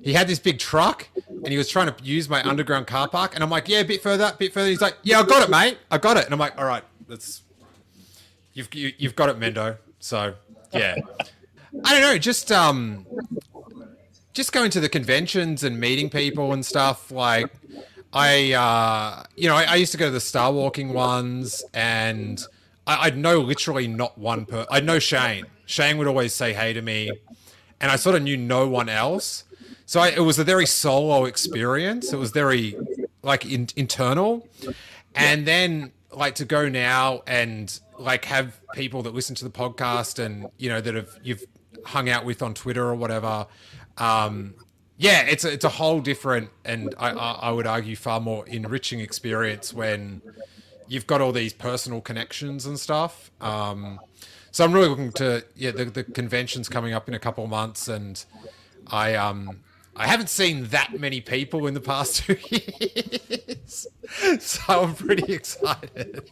He 0.02 0.12
had 0.12 0.28
this 0.28 0.38
big 0.38 0.58
truck, 0.58 1.08
and 1.26 1.48
he 1.48 1.56
was 1.56 1.70
trying 1.70 1.90
to 1.90 2.04
use 2.04 2.28
my 2.28 2.42
underground 2.46 2.86
car 2.86 3.08
park, 3.08 3.34
and 3.34 3.42
I'm 3.42 3.48
like, 3.48 3.70
yeah, 3.70 3.80
a 3.80 3.84
bit 3.84 4.02
further, 4.02 4.32
a 4.34 4.36
bit 4.36 4.52
further. 4.52 4.68
He's 4.68 4.82
like, 4.82 4.98
yeah, 5.02 5.20
I 5.20 5.22
got 5.22 5.42
it, 5.42 5.50
mate, 5.50 5.78
I 5.90 5.96
got 5.96 6.18
it, 6.18 6.26
and 6.26 6.34
I'm 6.34 6.38
like, 6.38 6.58
all 6.58 6.66
right, 6.66 6.84
that's 7.08 7.40
you've 8.52 8.68
you, 8.74 8.88
have 8.88 8.94
you 8.98 9.08
have 9.08 9.16
got 9.16 9.30
it, 9.30 9.40
Mendo. 9.40 9.78
So 10.04 10.34
yeah, 10.74 10.96
I 11.82 11.92
don't 11.94 12.02
know, 12.02 12.18
just 12.18 12.52
um, 12.52 13.06
just 14.34 14.52
going 14.52 14.70
to 14.72 14.80
the 14.80 14.88
conventions 14.90 15.64
and 15.64 15.80
meeting 15.80 16.10
people 16.10 16.52
and 16.52 16.64
stuff 16.64 17.10
like. 17.10 17.50
I, 18.12 18.52
uh, 18.52 19.24
you 19.34 19.48
know, 19.48 19.56
I, 19.56 19.62
I 19.64 19.74
used 19.76 19.92
to 19.92 19.98
go 19.98 20.04
to 20.04 20.10
the 20.10 20.20
Star 20.20 20.52
Walking 20.52 20.92
ones, 20.92 21.64
and 21.72 22.44
I, 22.86 23.06
I'd 23.06 23.16
know 23.16 23.40
literally 23.40 23.88
not 23.88 24.18
one 24.18 24.44
per. 24.44 24.66
I'd 24.70 24.84
know 24.84 24.98
Shane. 24.98 25.46
Shane 25.64 25.96
would 25.96 26.06
always 26.06 26.34
say 26.34 26.52
hey 26.52 26.74
to 26.74 26.82
me, 26.82 27.10
and 27.80 27.90
I 27.90 27.96
sort 27.96 28.14
of 28.14 28.22
knew 28.22 28.36
no 28.36 28.68
one 28.68 28.90
else. 28.90 29.44
So 29.86 30.00
I, 30.00 30.08
it 30.10 30.20
was 30.20 30.38
a 30.38 30.44
very 30.44 30.66
solo 30.66 31.24
experience. 31.24 32.12
It 32.12 32.18
was 32.18 32.30
very 32.30 32.76
like 33.22 33.50
in, 33.50 33.68
internal, 33.74 34.46
and 35.14 35.46
then 35.46 35.92
like 36.12 36.34
to 36.34 36.44
go 36.44 36.68
now 36.68 37.22
and 37.26 37.80
like 37.98 38.24
have 38.26 38.60
people 38.74 39.02
that 39.02 39.14
listen 39.14 39.34
to 39.36 39.44
the 39.44 39.50
podcast 39.50 40.18
and 40.24 40.48
you 40.58 40.68
know 40.68 40.80
that 40.80 40.94
have 40.94 41.18
you've 41.22 41.44
hung 41.84 42.08
out 42.08 42.24
with 42.24 42.42
on 42.42 42.54
Twitter 42.54 42.84
or 42.84 42.94
whatever. 42.94 43.46
Um, 43.98 44.54
yeah, 44.96 45.22
it's 45.22 45.44
a, 45.44 45.52
it's 45.52 45.64
a 45.64 45.70
whole 45.70 46.00
different 46.00 46.50
and 46.64 46.94
I, 46.98 47.10
I, 47.10 47.50
would 47.50 47.66
argue 47.66 47.96
far 47.96 48.20
more 48.20 48.46
enriching 48.46 49.00
experience 49.00 49.74
when 49.74 50.22
you've 50.86 51.06
got 51.06 51.20
all 51.20 51.32
these 51.32 51.52
personal 51.52 52.00
connections 52.00 52.66
and 52.66 52.78
stuff. 52.78 53.30
Um, 53.40 54.00
so 54.50 54.64
I'm 54.64 54.72
really 54.72 54.88
looking 54.88 55.12
to 55.12 55.44
yeah 55.56 55.72
the, 55.72 55.86
the 55.86 56.04
convention's 56.04 56.68
coming 56.68 56.92
up 56.92 57.08
in 57.08 57.14
a 57.14 57.18
couple 57.18 57.42
of 57.44 57.50
months 57.50 57.88
and 57.88 58.24
I 58.86 59.14
um 59.14 59.60
I 59.96 60.06
haven't 60.06 60.28
seen 60.28 60.64
that 60.68 60.98
many 60.98 61.20
people 61.20 61.66
in 61.66 61.74
the 61.74 61.80
past 61.80 62.16
two 62.24 62.36
years, 62.50 63.86
so 64.40 64.60
I'm 64.68 64.94
pretty 64.94 65.32
excited. 65.32 66.30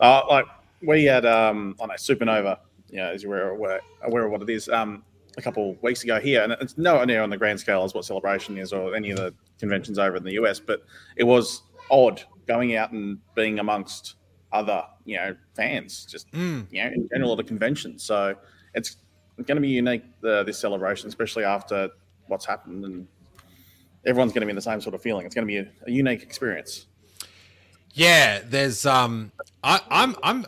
Uh, 0.00 0.22
like 0.28 0.46
we 0.82 1.04
had 1.04 1.24
um 1.24 1.76
on 1.78 1.90
a 1.90 1.94
Supanova, 1.94 2.58
you 2.90 2.96
know, 2.96 3.10
as 3.10 3.22
you're 3.22 3.50
aware, 3.50 3.80
aware 4.02 4.24
of 4.24 4.32
what 4.32 4.42
it 4.42 4.50
is, 4.50 4.68
um, 4.68 5.02
a 5.36 5.42
couple 5.42 5.76
weeks 5.82 6.04
ago 6.04 6.20
here, 6.20 6.42
and 6.42 6.52
it's 6.52 6.78
nowhere 6.78 7.06
near 7.06 7.22
on 7.22 7.30
the 7.30 7.36
grand 7.36 7.58
scale 7.58 7.84
as 7.84 7.94
what 7.94 8.04
celebration 8.04 8.56
is 8.58 8.72
or 8.72 8.94
any 8.94 9.10
of 9.10 9.16
the 9.16 9.34
conventions 9.58 9.98
over 9.98 10.16
in 10.16 10.24
the 10.24 10.32
US, 10.32 10.60
but 10.60 10.84
it 11.16 11.24
was 11.24 11.62
odd 11.90 12.22
going 12.46 12.76
out 12.76 12.92
and 12.92 13.18
being 13.34 13.58
amongst 13.58 14.16
other, 14.52 14.84
you 15.04 15.16
know, 15.16 15.34
fans, 15.54 16.06
just 16.06 16.30
mm. 16.32 16.66
you 16.70 16.82
know, 16.82 16.90
in 16.90 17.08
general 17.12 17.32
at 17.32 17.40
a 17.40 17.44
convention. 17.44 17.98
So 17.98 18.36
it's 18.74 18.96
going 19.36 19.56
to 19.56 19.60
be 19.60 19.68
unique 19.68 20.04
the, 20.20 20.44
this 20.44 20.58
celebration, 20.58 21.08
especially 21.08 21.44
after 21.44 21.90
what's 22.28 22.44
happened, 22.44 22.84
and 22.84 23.08
everyone's 24.06 24.32
going 24.32 24.42
to 24.42 24.46
be 24.46 24.50
in 24.50 24.56
the 24.56 24.62
same 24.62 24.80
sort 24.80 24.94
of 24.94 25.02
feeling. 25.02 25.26
It's 25.26 25.34
going 25.34 25.46
to 25.46 25.52
be 25.52 25.58
a, 25.58 25.66
a 25.86 25.90
unique 25.90 26.22
experience. 26.22 26.86
Yeah, 27.94 28.40
there's 28.44 28.84
um, 28.84 29.30
I, 29.62 29.80
I'm 29.88 30.16
I'm 30.22 30.44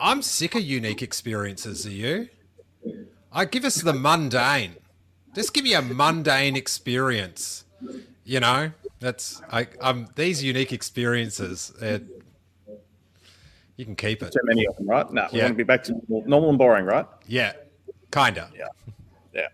I'm 0.00 0.22
sick 0.22 0.56
of 0.56 0.62
unique 0.62 1.02
experiences. 1.02 1.86
Are 1.86 1.90
you? 1.90 2.28
I 3.32 3.44
give 3.44 3.64
us 3.64 3.80
the 3.80 3.92
mundane. 3.92 4.74
Just 5.34 5.54
give 5.54 5.62
me 5.62 5.74
a 5.74 5.82
mundane 5.82 6.56
experience. 6.56 7.64
You 8.24 8.40
know, 8.40 8.72
that's 8.98 9.40
I 9.50 9.68
um 9.80 10.08
these 10.16 10.42
unique 10.42 10.72
experiences. 10.72 11.72
It, 11.80 12.02
you 13.76 13.84
can 13.84 13.94
keep 13.94 14.22
it. 14.24 14.32
Too 14.32 14.40
many 14.42 14.66
of 14.66 14.76
them, 14.76 14.90
right? 14.90 15.10
No, 15.12 15.28
we 15.32 15.38
yeah. 15.38 15.44
want 15.44 15.54
to 15.54 15.56
be 15.56 15.62
back 15.62 15.84
to 15.84 15.94
normal 16.08 16.50
and 16.50 16.58
boring, 16.58 16.84
right? 16.84 17.06
Yeah, 17.26 17.52
kinda. 18.10 18.50
Yeah, 18.54 18.66
yeah. 19.32 19.46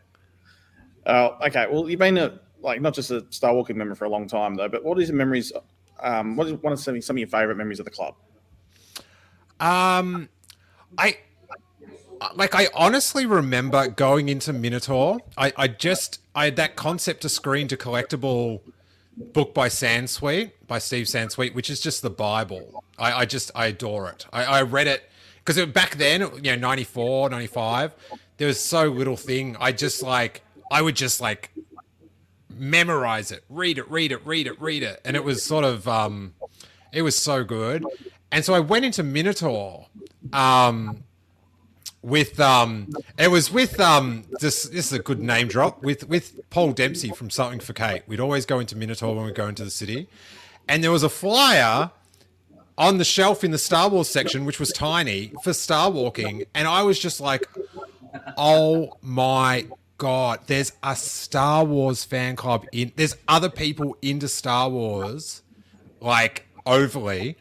Uh, 1.04 1.36
okay, 1.46 1.66
well, 1.70 1.88
you've 1.88 2.00
been 2.00 2.16
a 2.16 2.40
like 2.60 2.80
not 2.80 2.94
just 2.94 3.10
a 3.10 3.26
Star 3.28 3.54
Walking 3.54 3.76
member 3.76 3.94
for 3.94 4.06
a 4.06 4.08
long 4.08 4.26
time 4.26 4.54
though, 4.54 4.68
but 4.68 4.82
what 4.82 4.98
is 4.98 5.10
your 5.10 5.18
memories? 5.18 5.52
Um, 6.00 6.36
what 6.36 6.46
is 6.46 6.54
one 6.54 6.72
of 6.72 6.80
some, 6.80 7.00
some 7.00 7.16
of 7.16 7.18
your 7.18 7.28
favorite 7.28 7.56
memories 7.56 7.78
of 7.78 7.84
the 7.84 7.90
club? 7.90 8.14
Um, 9.60 10.28
I 10.98 11.18
like 12.34 12.54
I 12.54 12.68
honestly 12.74 13.26
remember 13.26 13.88
going 13.88 14.28
into 14.28 14.52
Minotaur. 14.52 15.18
I, 15.36 15.52
I 15.56 15.68
just 15.68 16.20
I 16.34 16.46
had 16.46 16.56
that 16.56 16.76
concept 16.76 17.22
to 17.22 17.28
screen 17.28 17.68
to 17.68 17.76
collectible 17.76 18.60
book 19.16 19.54
by 19.54 19.68
Sansweet 19.68 20.52
by 20.66 20.78
Steve 20.78 21.06
Sansweet, 21.06 21.54
which 21.54 21.70
is 21.70 21.80
just 21.80 22.02
the 22.02 22.10
Bible. 22.10 22.84
I, 22.98 23.12
I 23.20 23.24
just 23.24 23.50
I 23.54 23.66
adore 23.66 24.10
it. 24.10 24.26
I, 24.32 24.44
I 24.44 24.62
read 24.62 24.86
it 24.86 25.08
because 25.44 25.64
back 25.66 25.96
then, 25.96 26.22
you 26.42 26.52
know, 26.52 26.56
94, 26.56 27.30
95, 27.30 27.94
there 28.36 28.48
was 28.48 28.60
so 28.60 28.86
little 28.86 29.16
thing. 29.16 29.56
I 29.58 29.72
just 29.72 30.02
like 30.02 30.42
I 30.70 30.82
would 30.82 30.96
just 30.96 31.20
like 31.20 31.52
memorize 32.58 33.30
it, 33.30 33.44
read 33.48 33.78
it, 33.78 33.90
read 33.90 34.12
it, 34.12 34.24
read 34.26 34.46
it, 34.46 34.60
read 34.60 34.82
it, 34.82 35.00
and 35.04 35.16
it 35.16 35.24
was 35.24 35.42
sort 35.42 35.64
of 35.64 35.86
um, 35.88 36.34
it 36.92 37.02
was 37.02 37.16
so 37.16 37.44
good. 37.44 37.84
And 38.32 38.44
so 38.44 38.54
I 38.54 38.60
went 38.60 38.84
into 38.84 39.02
Minotaur. 39.02 39.86
Um, 40.32 41.04
with 42.06 42.38
um 42.38 42.86
it 43.18 43.28
was 43.28 43.50
with 43.50 43.80
um 43.80 44.22
this 44.38 44.62
this 44.64 44.86
is 44.86 44.92
a 44.92 45.00
good 45.00 45.20
name 45.20 45.48
drop 45.48 45.82
with 45.82 46.08
with 46.08 46.38
Paul 46.50 46.70
Dempsey 46.70 47.10
from 47.10 47.30
Something 47.30 47.58
for 47.58 47.72
Kate. 47.72 48.02
We'd 48.06 48.20
always 48.20 48.46
go 48.46 48.60
into 48.60 48.76
Minotaur 48.76 49.16
when 49.16 49.26
we 49.26 49.32
go 49.32 49.48
into 49.48 49.64
the 49.64 49.70
city. 49.70 50.08
And 50.68 50.84
there 50.84 50.92
was 50.92 51.02
a 51.02 51.08
flyer 51.08 51.90
on 52.78 52.98
the 52.98 53.04
shelf 53.04 53.42
in 53.42 53.50
the 53.50 53.58
Star 53.58 53.88
Wars 53.88 54.08
section, 54.08 54.44
which 54.44 54.60
was 54.60 54.72
tiny, 54.72 55.32
for 55.42 55.52
Star 55.52 55.90
Walking. 55.90 56.44
And 56.54 56.68
I 56.68 56.82
was 56.82 56.98
just 56.98 57.20
like, 57.20 57.48
oh 58.36 58.98
my 59.02 59.66
God, 59.98 60.40
there's 60.46 60.72
a 60.82 60.94
Star 60.94 61.64
Wars 61.64 62.04
fan 62.04 62.36
club 62.36 62.66
in 62.72 62.92
there's 62.96 63.16
other 63.28 63.48
people 63.48 63.96
into 64.02 64.28
Star 64.28 64.68
Wars, 64.68 65.42
like 66.00 66.46
overly. 66.66 67.36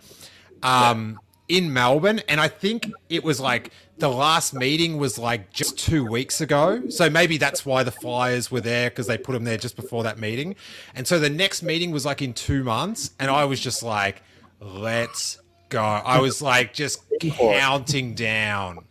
Um 0.63 1.19
in 1.47 1.71
Melbourne, 1.71 2.21
and 2.27 2.39
I 2.41 2.47
think 2.47 2.91
it 3.09 3.24
was 3.24 3.39
like 3.39 3.71
the 3.97 4.09
last 4.09 4.53
meeting 4.53 4.97
was 4.97 5.17
like 5.17 5.51
just 5.53 5.77
two 5.77 6.05
weeks 6.05 6.41
ago. 6.41 6.89
So 6.89 7.09
maybe 7.09 7.38
that's 7.38 7.65
why 7.65 7.83
the 7.83 7.91
flyers 7.91 8.51
were 8.51 8.62
there 8.62 8.89
because 8.89 9.07
they 9.07 9.17
put 9.17 9.33
them 9.33 9.43
there 9.43 9.57
just 9.57 9.75
before 9.75 10.03
that 10.03 10.17
meeting. 10.17 10.55
And 10.95 11.07
so 11.07 11.19
the 11.19 11.29
next 11.29 11.63
meeting 11.63 11.91
was 11.91 12.05
like 12.05 12.21
in 12.21 12.33
two 12.33 12.63
months, 12.63 13.12
and 13.19 13.29
I 13.29 13.45
was 13.45 13.59
just 13.59 13.83
like, 13.83 14.24
let's 14.59 15.39
go. 15.69 15.81
I 15.81 16.19
was 16.19 16.41
like 16.41 16.74
just 16.74 17.03
counting 17.21 18.15
down. 18.15 18.85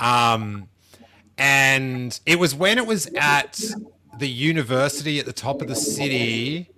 Um, 0.00 0.68
and 1.40 2.20
it 2.26 2.38
was 2.38 2.54
when 2.54 2.76
it 2.78 2.86
was 2.86 3.06
at 3.16 3.58
the 4.18 4.28
university 4.28 5.18
at 5.18 5.24
the 5.24 5.32
top 5.32 5.62
of 5.62 5.68
the 5.68 5.74
city, 5.74 6.68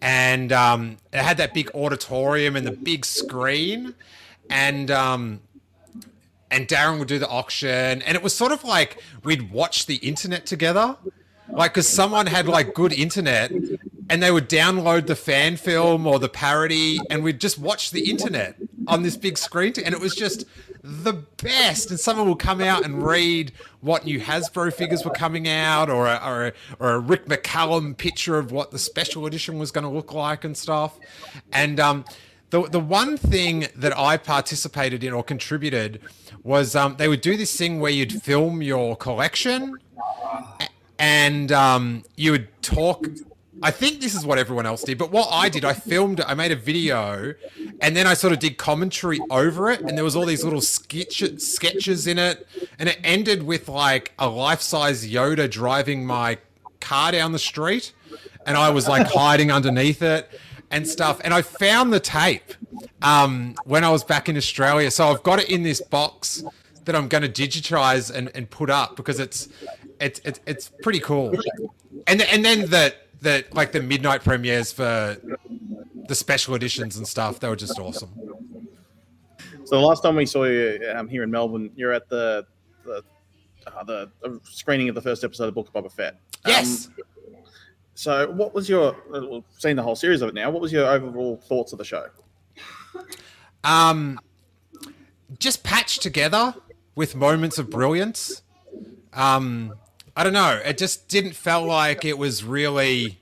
and 0.00 0.52
um, 0.52 0.96
it 1.12 1.20
had 1.20 1.36
that 1.38 1.52
big 1.52 1.70
auditorium 1.74 2.54
and 2.54 2.64
the 2.64 2.72
big 2.72 3.04
screen 3.04 3.94
and 4.48 4.90
um, 4.90 5.40
and 6.50 6.68
Darren 6.68 6.98
would 7.00 7.08
do 7.08 7.18
the 7.18 7.28
auction, 7.28 8.00
and 8.02 8.14
it 8.14 8.22
was 8.22 8.34
sort 8.34 8.52
of 8.52 8.64
like 8.64 9.02
we'd 9.24 9.50
watch 9.50 9.86
the 9.86 9.96
internet 9.96 10.46
together, 10.46 10.96
like 11.50 11.72
because 11.72 11.88
someone 11.88 12.26
had 12.26 12.46
like 12.46 12.74
good 12.74 12.92
internet, 12.92 13.50
and 14.10 14.22
they 14.22 14.30
would 14.30 14.48
download 14.48 15.06
the 15.06 15.16
fan 15.16 15.56
film 15.56 16.06
or 16.06 16.18
the 16.18 16.28
parody, 16.28 16.98
and 17.10 17.22
we'd 17.22 17.40
just 17.40 17.58
watch 17.58 17.90
the 17.90 18.10
internet 18.10 18.56
on 18.86 19.02
this 19.02 19.16
big 19.16 19.36
screen, 19.36 19.74
and 19.84 19.94
it 19.94 20.00
was 20.00 20.14
just 20.14 20.44
the 20.82 21.12
best. 21.42 21.90
And 21.90 22.00
someone 22.00 22.28
would 22.28 22.38
come 22.38 22.60
out 22.60 22.84
and 22.84 23.02
read 23.02 23.52
what 23.80 24.04
new 24.04 24.20
Hasbro 24.20 24.72
figures 24.72 25.04
were 25.04 25.10
coming 25.10 25.48
out, 25.48 25.90
or 25.90 26.06
a, 26.06 26.20
or 26.24 26.46
a, 26.46 26.52
or 26.78 26.92
a 26.92 26.98
Rick 26.98 27.26
McCallum 27.26 27.96
picture 27.96 28.38
of 28.38 28.52
what 28.52 28.70
the 28.70 28.78
special 28.78 29.26
edition 29.26 29.58
was 29.58 29.70
going 29.70 29.84
to 29.84 29.90
look 29.90 30.12
like 30.12 30.44
and 30.44 30.56
stuff, 30.56 30.98
and 31.52 31.78
um 31.80 32.04
the 32.50 32.62
the 32.62 32.80
one 32.80 33.16
thing 33.16 33.68
that 33.76 33.96
I 33.96 34.16
participated 34.16 35.04
in 35.04 35.12
or 35.12 35.22
contributed 35.22 36.00
was 36.42 36.74
um, 36.74 36.96
they 36.96 37.08
would 37.08 37.20
do 37.20 37.36
this 37.36 37.54
thing 37.56 37.78
where 37.80 37.90
you'd 37.90 38.22
film 38.22 38.62
your 38.62 38.96
collection 38.96 39.76
and 40.98 41.52
um, 41.52 42.04
you 42.16 42.32
would 42.32 42.62
talk. 42.62 43.06
I 43.62 43.70
think 43.70 44.00
this 44.00 44.14
is 44.14 44.24
what 44.24 44.38
everyone 44.38 44.66
else 44.66 44.82
did, 44.82 44.98
but 44.98 45.10
what 45.10 45.28
I 45.30 45.48
did, 45.48 45.64
I 45.64 45.72
filmed, 45.72 46.20
it, 46.20 46.26
I 46.28 46.34
made 46.34 46.52
a 46.52 46.56
video, 46.56 47.34
and 47.80 47.96
then 47.96 48.06
I 48.06 48.14
sort 48.14 48.32
of 48.32 48.38
did 48.38 48.56
commentary 48.56 49.20
over 49.30 49.70
it, 49.70 49.80
and 49.80 49.96
there 49.96 50.04
was 50.04 50.14
all 50.14 50.26
these 50.26 50.44
little 50.44 50.60
sketch, 50.60 51.22
sketches 51.38 52.06
in 52.06 52.18
it, 52.18 52.46
and 52.78 52.88
it 52.88 52.98
ended 53.02 53.42
with 53.42 53.68
like 53.68 54.12
a 54.18 54.28
life-size 54.28 55.08
Yoda 55.08 55.50
driving 55.50 56.06
my 56.06 56.38
car 56.80 57.12
down 57.12 57.32
the 57.32 57.38
street, 57.38 57.92
and 58.46 58.56
I 58.56 58.70
was 58.70 58.88
like 58.88 59.06
hiding 59.06 59.50
underneath 59.50 60.02
it 60.02 60.28
and 60.70 60.86
stuff. 60.86 61.20
And 61.24 61.34
I 61.34 61.42
found 61.42 61.92
the 61.92 62.00
tape 62.00 62.54
um, 63.02 63.54
when 63.64 63.84
I 63.84 63.90
was 63.90 64.04
back 64.04 64.28
in 64.28 64.36
Australia. 64.36 64.90
So 64.90 65.08
I've 65.08 65.22
got 65.22 65.40
it 65.40 65.50
in 65.50 65.62
this 65.62 65.80
box 65.80 66.44
that 66.84 66.94
I'm 66.96 67.08
going 67.08 67.22
to 67.22 67.28
digitize 67.28 68.14
and, 68.14 68.30
and 68.34 68.48
put 68.48 68.70
up 68.70 68.96
because 68.96 69.20
it's 69.20 69.48
it's 70.00 70.20
it's, 70.24 70.40
it's 70.46 70.70
pretty 70.82 71.00
cool. 71.00 71.34
And 72.06 72.22
and 72.22 72.44
then 72.44 72.60
the 72.70 72.94
the 73.20 73.44
like 73.52 73.72
the 73.72 73.82
midnight 73.82 74.22
premieres 74.22 74.72
for 74.72 75.16
the 76.08 76.14
special 76.14 76.54
editions 76.54 76.96
and 76.96 77.06
stuff. 77.06 77.40
They 77.40 77.48
were 77.48 77.56
just 77.56 77.78
awesome. 77.78 78.10
So 79.64 79.76
the 79.76 79.86
last 79.86 80.02
time 80.02 80.16
we 80.16 80.26
saw 80.26 80.44
you 80.44 80.80
um, 80.94 81.08
here 81.08 81.22
in 81.22 81.30
Melbourne, 81.30 81.70
you're 81.76 81.92
at 81.92 82.08
the 82.08 82.46
the, 82.84 83.02
uh, 83.66 83.84
the 83.84 84.10
screening 84.44 84.88
of 84.88 84.94
the 84.94 85.02
first 85.02 85.24
episode 85.24 85.48
of 85.48 85.54
Book 85.54 85.70
of 85.74 85.84
Boba 85.84 85.92
Fett. 85.92 86.18
Yes. 86.46 86.86
Um, 86.86 86.94
So, 87.98 88.30
what 88.30 88.54
was 88.54 88.68
your 88.68 88.94
uh, 89.12 89.40
seeing 89.58 89.74
the 89.74 89.82
whole 89.82 89.96
series 89.96 90.22
of 90.22 90.28
it 90.28 90.34
now? 90.36 90.50
What 90.50 90.62
was 90.62 90.72
your 90.72 90.86
overall 90.86 91.36
thoughts 91.36 91.72
of 91.72 91.78
the 91.78 91.84
show? 91.84 92.06
Um, 93.64 94.20
just 95.40 95.64
patched 95.64 96.00
together 96.00 96.54
with 96.94 97.16
moments 97.16 97.58
of 97.58 97.70
brilliance. 97.70 98.42
Um, 99.14 99.74
I 100.18 100.24
don't 100.24 100.32
know. 100.32 100.60
It 100.64 100.78
just 100.78 101.06
didn't 101.06 101.36
feel 101.36 101.64
like 101.64 102.04
it 102.04 102.18
was 102.18 102.42
really. 102.42 103.20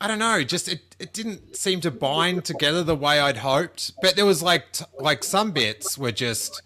I 0.00 0.08
don't 0.08 0.18
know. 0.18 0.42
Just 0.42 0.68
it, 0.68 0.96
it 0.98 1.12
didn't 1.12 1.56
seem 1.56 1.80
to 1.82 1.92
bind 1.92 2.44
together 2.44 2.82
the 2.82 2.96
way 2.96 3.20
I'd 3.20 3.36
hoped. 3.36 3.92
But 4.02 4.16
there 4.16 4.26
was 4.26 4.42
like 4.42 4.72
t- 4.72 4.84
like 4.98 5.22
some 5.22 5.52
bits 5.52 5.96
were 5.96 6.10
just 6.10 6.62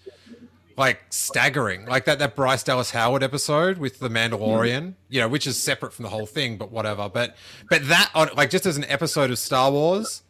like 0.79 1.03
staggering, 1.11 1.85
like 1.85 2.07
that 2.07 2.21
that 2.21 2.35
Bryce 2.35 2.63
Dallas 2.63 2.93
Howard 2.93 3.23
episode 3.23 3.77
with 3.77 3.99
the 3.99 4.09
Mandalorian, 4.09 4.83
mm. 4.83 4.95
you 5.11 5.21
know, 5.21 5.29
which 5.29 5.47
is 5.47 5.59
separate 5.59 5.93
from 5.93 6.05
the 6.05 6.09
whole 6.09 6.25
thing, 6.25 6.57
but 6.57 6.73
whatever. 6.73 7.11
But 7.11 7.37
but 7.69 7.87
that 7.89 8.11
on 8.15 8.31
like 8.35 8.49
just 8.49 8.65
as 8.65 8.79
an 8.79 8.87
episode 8.87 9.31
of 9.31 9.39
Star 9.39 9.71
Wars, 9.71 10.23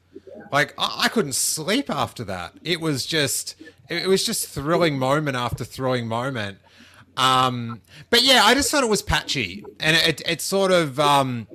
like 0.50 0.74
I, 0.76 1.02
I 1.04 1.08
couldn't 1.08 1.36
sleep 1.36 1.88
after 1.88 2.24
that. 2.24 2.54
It 2.64 2.80
was 2.80 3.06
just 3.06 3.54
it, 3.88 4.02
it 4.02 4.08
was 4.08 4.26
just 4.26 4.48
thrilling 4.48 4.98
moment 4.98 5.36
after 5.36 5.64
thrilling 5.64 6.08
moment. 6.08 6.58
Um, 7.16 7.80
but 8.08 8.22
yeah, 8.22 8.42
I 8.44 8.54
just 8.54 8.70
thought 8.70 8.82
it 8.82 8.90
was 8.90 9.02
patchy, 9.02 9.64
and 9.78 9.96
it 9.96 10.22
it, 10.26 10.40
sort 10.40 10.72
of 10.72 10.98
um. 10.98 11.46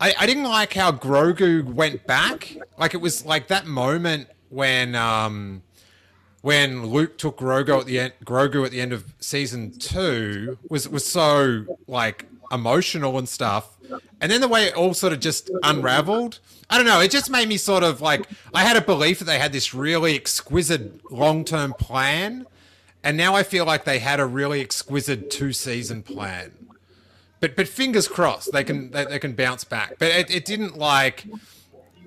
I, 0.00 0.14
I 0.16 0.26
didn't 0.26 0.44
like 0.44 0.74
how 0.74 0.92
Grogu 0.92 1.64
went 1.64 2.06
back. 2.06 2.56
Like 2.78 2.94
it 2.94 2.98
was 2.98 3.26
like 3.26 3.48
that 3.48 3.66
moment 3.66 4.28
when 4.48 4.94
um 4.94 5.62
when 6.42 6.86
Luke 6.86 7.18
took 7.18 7.38
Grogu 7.38 7.80
at 7.80 7.86
the 7.86 7.98
end, 7.98 8.12
Grogu 8.24 8.64
at 8.64 8.70
the 8.70 8.80
end 8.80 8.92
of 8.92 9.12
season 9.20 9.72
two 9.72 10.58
was 10.68 10.88
was 10.88 11.04
so 11.04 11.64
like 11.86 12.26
emotional 12.50 13.18
and 13.18 13.28
stuff, 13.28 13.76
and 14.20 14.30
then 14.30 14.40
the 14.40 14.48
way 14.48 14.64
it 14.64 14.74
all 14.74 14.94
sort 14.94 15.12
of 15.12 15.20
just 15.20 15.50
unraveled. 15.62 16.38
I 16.70 16.76
don't 16.76 16.86
know. 16.86 17.00
It 17.00 17.10
just 17.10 17.30
made 17.30 17.48
me 17.48 17.56
sort 17.56 17.82
of 17.82 18.00
like 18.00 18.26
I 18.54 18.62
had 18.62 18.76
a 18.76 18.80
belief 18.80 19.18
that 19.18 19.24
they 19.24 19.38
had 19.38 19.52
this 19.52 19.74
really 19.74 20.14
exquisite 20.14 21.10
long 21.10 21.44
term 21.44 21.74
plan, 21.74 22.46
and 23.02 23.16
now 23.16 23.34
I 23.34 23.42
feel 23.42 23.64
like 23.64 23.84
they 23.84 23.98
had 23.98 24.20
a 24.20 24.26
really 24.26 24.60
exquisite 24.60 25.30
two 25.30 25.52
season 25.52 26.02
plan. 26.02 26.52
But 27.40 27.54
but 27.54 27.68
fingers 27.68 28.08
crossed 28.08 28.52
they 28.52 28.64
can 28.64 28.90
they, 28.90 29.04
they 29.04 29.18
can 29.18 29.34
bounce 29.34 29.64
back. 29.64 29.96
But 29.98 30.08
it, 30.08 30.30
it 30.30 30.44
didn't 30.44 30.76
like 30.76 31.24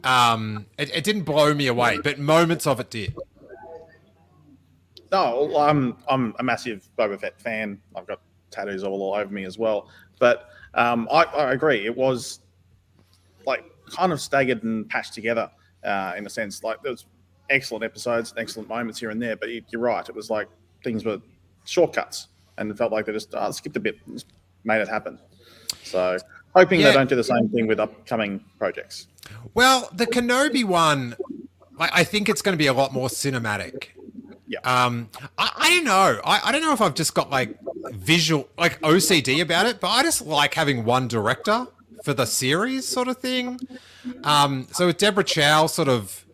um 0.04 0.66
it, 0.78 0.94
it 0.96 1.04
didn't 1.04 1.24
blow 1.24 1.54
me 1.54 1.68
away, 1.68 2.00
but 2.04 2.20
moments 2.20 2.68
of 2.68 2.80
it 2.80 2.90
did. 2.90 3.16
No, 5.12 5.58
I'm 5.58 5.98
I'm 6.10 6.36
a 6.40 6.44
massive 6.44 6.88
Boba 6.98 7.20
Fett 7.20 7.40
fan. 7.40 7.80
I've 7.96 8.08
got 8.08 8.20
tattoos 8.50 8.84
all 8.84 9.14
over 9.14 9.34
me 9.34 9.46
as 9.46 9.58
well. 9.58 9.90
But 10.20 10.50
um, 10.74 11.08
I, 11.12 11.24
I 11.24 11.54
agree. 11.54 11.86
It 11.86 11.96
was 11.96 12.42
like 13.46 13.64
kind 13.90 14.14
of 14.14 14.22
staggered 14.22 14.64
and 14.64 14.88
patched 14.90 15.14
together 15.14 15.50
uh, 15.84 16.14
in 16.16 16.26
a 16.26 16.30
sense. 16.30 16.64
Like 16.64 16.82
there 16.84 16.92
was 16.92 17.06
excellent 17.50 17.84
episodes, 17.84 18.34
excellent 18.38 18.70
moments 18.70 19.00
here 19.00 19.10
and 19.10 19.22
there. 19.22 19.36
But 19.36 19.50
you're 19.50 19.82
right. 19.82 20.08
It 20.08 20.16
was 20.16 20.30
like 20.30 20.48
things 20.84 21.06
were 21.06 21.20
shortcuts, 21.66 22.28
and 22.58 22.72
it 22.72 22.78
felt 22.78 22.92
like 22.92 23.06
they 23.06 23.14
just 23.14 23.34
uh, 23.34 23.52
skipped 23.52 23.78
a 23.78 23.80
bit, 23.80 23.98
just 24.14 24.28
made 24.64 24.82
it 24.82 24.88
happen. 24.88 25.20
So 25.84 26.18
hoping 26.56 26.80
Yeah. 26.80 26.88
they 26.88 26.94
don't 26.94 27.10
do 27.10 27.16
the 27.16 27.24
same 27.24 27.50
thing 27.50 27.68
with 27.68 27.80
upcoming 27.80 28.44
projects. 28.58 29.08
Well, 29.54 29.90
the 29.94 30.06
Kenobi 30.08 30.64
one, 30.64 31.16
I, 31.80 31.90
I 31.94 32.04
think 32.04 32.30
it's 32.30 32.42
going 32.42 32.54
to 32.54 32.58
be 32.58 32.68
a 32.68 32.74
lot 32.74 32.94
more 32.94 33.08
cinematic. 33.08 33.88
Yeah. 34.48 34.60
Um, 34.64 35.10
I, 35.38 35.52
I 35.56 35.70
don't 35.70 35.86
know. 35.86 36.20
I, 36.26 36.42
I 36.46 36.52
don't 36.52 36.62
know 36.62 36.74
if 36.74 36.82
I've 36.82 36.96
just 36.96 37.14
got 37.14 37.30
like 37.30 37.58
visual, 37.92 38.50
like 38.58 38.82
OCD 38.82 39.42
about 39.42 39.66
it, 39.66 39.80
but 39.80 39.88
I 39.88 40.04
just 40.04 40.26
like 40.26 40.54
having 40.54 40.84
one 40.84 41.08
director 41.08 41.68
for 42.04 42.14
the 42.14 42.26
series 42.26 42.86
sort 42.88 43.08
of 43.08 43.18
thing. 43.18 43.60
Um, 44.24 44.68
so 44.74 44.88
with 44.88 44.98
Deborah 44.98 45.24
Chow 45.24 45.68
sort 45.68 45.88
of, 45.88 46.26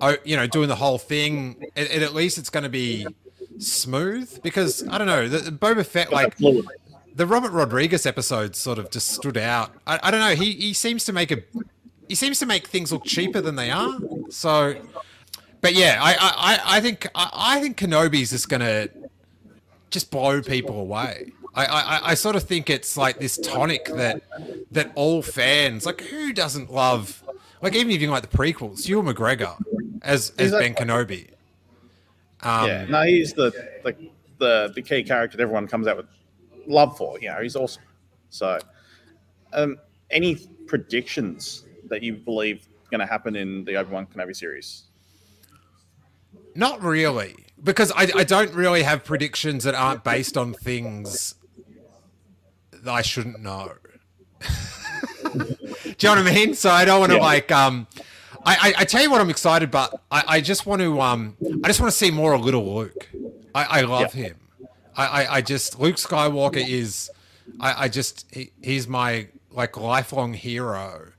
oh, 0.00 0.16
you 0.24 0.36
know, 0.36 0.46
doing 0.46 0.68
the 0.68 0.76
whole 0.76 0.98
thing, 0.98 1.64
it, 1.74 1.90
it, 1.90 2.02
at 2.02 2.14
least 2.14 2.38
it's 2.38 2.50
going 2.50 2.62
to 2.62 2.68
be 2.68 3.06
smooth 3.66 4.42
because 4.42 4.86
I 4.88 4.98
don't 4.98 5.06
know, 5.06 5.28
the, 5.28 5.50
Boba 5.50 5.84
Fett, 5.86 6.12
like 6.12 6.36
the 6.38 7.26
Robert 7.26 7.52
Rodriguez 7.52 8.06
episode 8.06 8.56
sort 8.56 8.78
of 8.78 8.90
just 8.90 9.08
stood 9.08 9.36
out. 9.36 9.72
I, 9.86 9.98
I 10.04 10.10
don't 10.10 10.20
know. 10.20 10.34
He 10.34 10.52
he 10.52 10.72
seems 10.72 11.04
to 11.04 11.12
make 11.12 11.30
a 11.30 11.38
he 12.08 12.14
seems 12.14 12.38
to 12.40 12.46
make 12.46 12.66
things 12.66 12.92
look 12.92 13.04
cheaper 13.04 13.40
than 13.40 13.56
they 13.56 13.70
are. 13.70 13.98
So, 14.30 14.74
but 15.60 15.74
yeah, 15.74 15.98
I 16.00 16.12
I, 16.14 16.76
I- 16.76 16.80
think 16.80 17.08
I, 17.14 17.30
I 17.32 17.60
think 17.60 17.76
Kenobi's 17.78 18.30
just 18.30 18.48
gonna 18.48 18.88
just 19.90 20.10
blow 20.10 20.42
people 20.42 20.80
away. 20.80 21.32
I, 21.56 21.66
I, 21.66 22.00
I 22.10 22.14
sort 22.14 22.34
of 22.34 22.42
think 22.42 22.68
it's 22.68 22.96
like 22.96 23.20
this 23.20 23.38
tonic 23.38 23.84
that 23.86 24.22
that 24.72 24.90
all 24.96 25.22
fans 25.22 25.86
like 25.86 26.00
who 26.00 26.32
doesn't 26.32 26.72
love 26.72 27.22
like 27.62 27.76
even 27.76 27.92
if 27.92 28.02
you 28.02 28.10
like 28.10 28.28
the 28.28 28.36
prequels, 28.36 28.88
Ewan 28.88 29.06
McGregor 29.14 29.56
as 30.02 30.32
as 30.38 30.50
that- 30.50 30.60
Ben 30.60 30.74
Kenobi. 30.74 31.28
Um, 32.44 32.68
yeah, 32.68 32.84
no, 32.84 33.02
he's 33.02 33.32
the, 33.32 33.50
the 33.82 33.96
the 34.38 34.72
the 34.74 34.82
key 34.82 35.02
character 35.02 35.36
that 35.36 35.42
everyone 35.42 35.66
comes 35.66 35.86
out 35.86 35.96
with 35.96 36.06
love 36.66 36.96
for. 36.96 37.18
You 37.20 37.30
know, 37.30 37.40
he's 37.42 37.56
awesome. 37.56 37.82
So, 38.30 38.58
um, 39.52 39.78
any 40.10 40.36
predictions 40.66 41.64
that 41.88 42.02
you 42.02 42.14
believe 42.14 42.68
going 42.90 43.00
to 43.00 43.06
happen 43.06 43.36
in 43.36 43.64
the 43.64 43.76
Obi 43.76 43.92
Wan 43.92 44.06
Kenobi 44.06 44.34
series? 44.36 44.84
Not 46.54 46.82
really, 46.82 47.34
because 47.62 47.90
I, 47.92 48.08
I 48.14 48.24
don't 48.24 48.52
really 48.52 48.82
have 48.82 49.04
predictions 49.04 49.64
that 49.64 49.74
aren't 49.74 50.04
based 50.04 50.36
on 50.36 50.52
things 50.52 51.34
that 52.72 52.92
I 52.92 53.02
shouldn't 53.02 53.40
know. 53.40 53.72
Do 55.32 55.38
you 55.38 55.94
know 56.04 56.08
what 56.10 56.18
I 56.18 56.34
mean? 56.34 56.54
So 56.54 56.70
I 56.70 56.84
don't 56.84 57.00
want 57.00 57.12
to 57.12 57.16
Yeah. 57.18 57.22
like 57.24 57.50
um. 57.52 57.86
I, 58.44 58.54
I, 58.54 58.74
I 58.78 58.84
tell 58.84 59.02
you 59.02 59.10
what 59.10 59.20
I'm 59.20 59.30
excited, 59.30 59.70
but 59.70 60.00
I, 60.10 60.24
I 60.26 60.40
just 60.40 60.66
want 60.66 60.82
to 60.82 61.00
um 61.00 61.36
I 61.62 61.68
just 61.68 61.80
want 61.80 61.92
to 61.92 61.96
see 61.98 62.10
more 62.10 62.32
of 62.34 62.42
little 62.42 62.74
Luke. 62.74 63.08
I, 63.54 63.78
I 63.78 63.80
love 63.82 64.14
Yeah. 64.14 64.24
him. 64.24 64.36
I, 64.96 65.06
I, 65.06 65.34
I 65.36 65.40
just 65.40 65.78
Luke 65.80 65.96
Skywalker 65.96 66.66
is 66.66 67.10
I, 67.60 67.84
I 67.84 67.88
just 67.88 68.26
he, 68.32 68.50
he's 68.62 68.86
my 68.88 69.28
like 69.50 69.76
lifelong 69.76 70.34
hero. 70.34 71.12